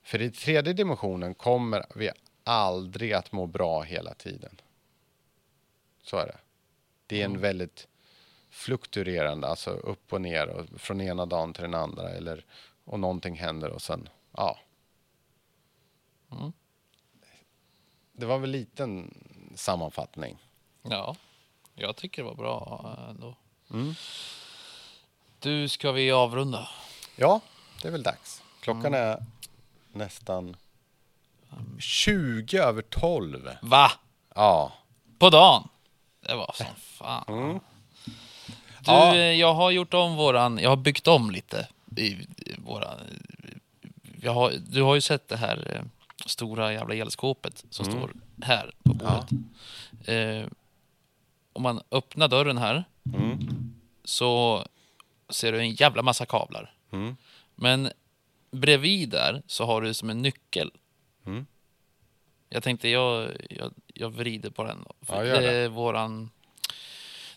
För 0.04 0.22
i 0.22 0.32
tredje 0.32 0.74
dimensionen 0.74 1.36
kommer 1.36 1.86
vi 1.96 2.10
aldrig 2.44 3.14
att 3.14 3.32
må 3.32 3.48
bra 3.48 3.82
hela 3.82 4.14
tiden. 4.14 4.62
Så 6.04 6.18
är 6.18 6.26
det. 6.26 6.38
Det 7.08 7.22
är 7.22 7.26
en 7.26 7.42
väldigt 7.42 7.88
fluktuerande, 8.52 9.48
alltså 9.48 9.70
upp 9.70 10.14
och 10.14 10.22
ner 10.22 10.48
och 10.48 10.82
från 10.82 11.02
ena 11.02 11.26
dagen 11.26 11.54
till 11.54 11.64
den 11.64 11.74
andra 11.74 12.10
eller 12.10 12.46
och 12.84 13.00
någonting 13.00 13.36
händer 13.36 13.70
och 13.70 13.82
sen, 13.82 14.10
ja. 14.32 14.60
Mm. 16.32 16.54
Det 18.12 18.26
var 18.26 18.38
väl 18.38 18.50
liten 18.50 19.14
sammanfattning. 19.56 20.38
Ja, 20.82 21.16
jag 21.76 21.96
tycker 21.96 22.24
det 22.24 22.28
var 22.28 22.36
bra 22.36 22.86
eh, 22.98 23.10
ändå. 23.10 23.36
Mm. 23.74 23.94
Du, 25.40 25.70
ska 25.70 25.92
vi 25.92 26.12
avrunda? 26.12 26.70
Ja, 27.16 27.42
det 27.82 27.88
är 27.88 27.92
väl 27.92 28.04
dags. 28.04 28.44
Klockan 28.62 28.94
är 28.94 29.26
nästan 29.92 30.56
20 31.80 32.58
över 32.58 32.82
12. 32.82 33.50
Va? 33.62 33.92
Ja. 34.36 34.74
På 35.20 35.30
dagen? 35.30 35.68
Det 36.20 36.36
var 36.36 36.52
som 36.56 36.76
fan. 36.76 37.26
Mm. 37.28 37.60
Du, 38.86 38.92
Ja. 38.92 39.16
eh, 39.16 39.20
jag 39.40 39.54
har 39.54 39.72
gjort 39.72 39.94
om 39.94 40.16
våran, 40.16 40.58
jag 40.58 40.70
har 40.70 40.78
byggt 40.78 41.08
om 41.08 41.32
lite 41.32 41.68
i, 41.98 42.06
i 42.06 42.28
våran, 42.58 42.98
har, 44.26 44.54
du 44.68 44.82
har 44.82 44.96
ju 44.96 45.02
sett 45.02 45.28
det 45.28 45.38
här 45.38 45.72
eh, 45.76 45.82
stora 46.26 46.74
jävla 46.74 46.96
elskåpet 46.96 47.66
som 47.70 47.86
Mm. 47.88 47.98
står 47.98 48.14
här 48.46 48.72
på 48.84 48.94
bordet. 48.94 49.30
Eh, 50.08 50.48
om 51.54 51.62
man 51.64 51.82
öppnar 51.92 52.28
dörren 52.28 52.58
här 52.58 52.84
Mm. 53.14 53.40
så 54.04 54.64
ser 55.30 55.52
du 55.52 55.60
en 55.60 55.72
jävla 55.74 56.02
massa 56.02 56.26
kablar. 56.26 56.74
Mm. 56.92 57.18
Men 57.56 57.90
bredvid 58.52 59.10
där 59.10 59.42
så 59.48 59.66
har 59.66 59.82
du 59.82 59.94
som 59.94 60.10
en 60.10 60.22
nyckel. 60.22 60.72
Mm. 61.26 61.46
Jag 62.50 62.64
tänkte 62.64 62.90
jag, 62.90 63.32
jag, 63.50 63.74
jag 63.94 64.10
vrider 64.10 64.50
på 64.50 64.64
den. 64.64 64.78
då. 64.88 65.06
För 65.06 65.24
Ja, 65.26 65.36
det 65.36 65.42
det. 65.42 65.54
är 65.54 65.68
våran... 65.70 66.30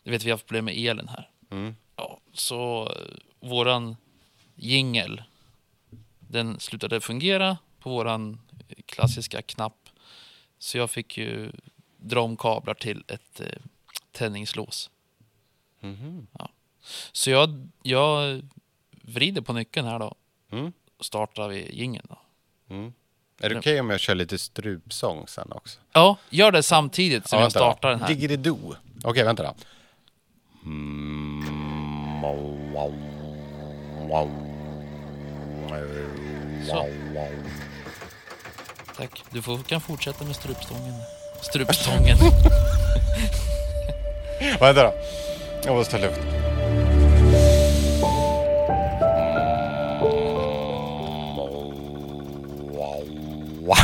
Du 0.03 0.11
vet, 0.11 0.25
vi 0.25 0.31
har 0.31 0.35
haft 0.35 0.47
problem 0.47 0.65
med 0.65 0.75
elen 0.79 1.09
här. 1.09 1.31
Mm. 1.55 1.77
Ja, 1.97 2.21
så 2.33 2.89
eh, 2.97 3.49
våran 3.49 3.97
jingel, 4.55 5.23
den 6.19 6.61
slutade 6.61 7.01
fungera 7.01 7.59
på 7.81 7.91
våran 7.91 8.41
klassiska 8.87 9.43
knapp. 9.43 9.89
Så 10.59 10.79
jag 10.79 10.91
fick 10.91 11.19
ju 11.19 11.53
dra 11.97 12.21
om 12.21 12.37
kablar 12.37 12.75
till 12.75 13.05
ett 13.09 13.41
eh, 13.41 13.47
tändningslås. 14.13 14.91
Mhm. 15.81 16.27
Så 17.13 17.31
jag, 17.31 17.69
jag 17.83 18.43
vrider 19.03 19.41
på 19.41 19.53
nyckeln 19.53 19.87
här 19.87 19.99
då. 19.99 20.15
Mm. 20.51 20.73
Startar 21.01 21.49
vi 21.49 21.77
jingeln 21.77 22.07
då. 22.09 22.19
Mm. 22.75 22.93
Är 23.41 23.51
det 23.51 23.59
okej 23.59 23.81
om 23.81 23.91
jag 23.91 24.01
kör 24.01 24.15
lite 24.15 24.39
strupsång 24.39 25.29
sen 25.29 25.53
också? 25.53 25.81
Ja, 25.93 26.17
gör 26.31 26.53
det 26.53 26.63
samtidigt 26.63 27.29
som 27.29 27.37
Ja, 27.37 27.41
jag 27.41 27.47
vänta 27.47 27.59
då. 27.59 27.65
startar 27.65 27.91
den 27.91 28.01
här. 28.01 28.09
Okej, 29.05 29.25
vänta 29.25 29.43
då. 29.43 29.55
Mm. 30.65 31.14
Så. 36.67 36.87
Tack. 38.97 39.25
Du 39.31 39.43
får, 39.43 39.59
kan 39.59 39.81
fortsätta 39.81 40.25
med 40.25 40.37
strupstången. 40.37 40.95
Strupstången. 41.41 42.19
Vänta 44.61 44.83
då. 44.83 44.95
Jag 45.65 45.75
måste 45.75 45.93
ta 45.93 45.99
luft. 45.99 46.21
Mm, 52.71 53.67
wow. 53.67 53.77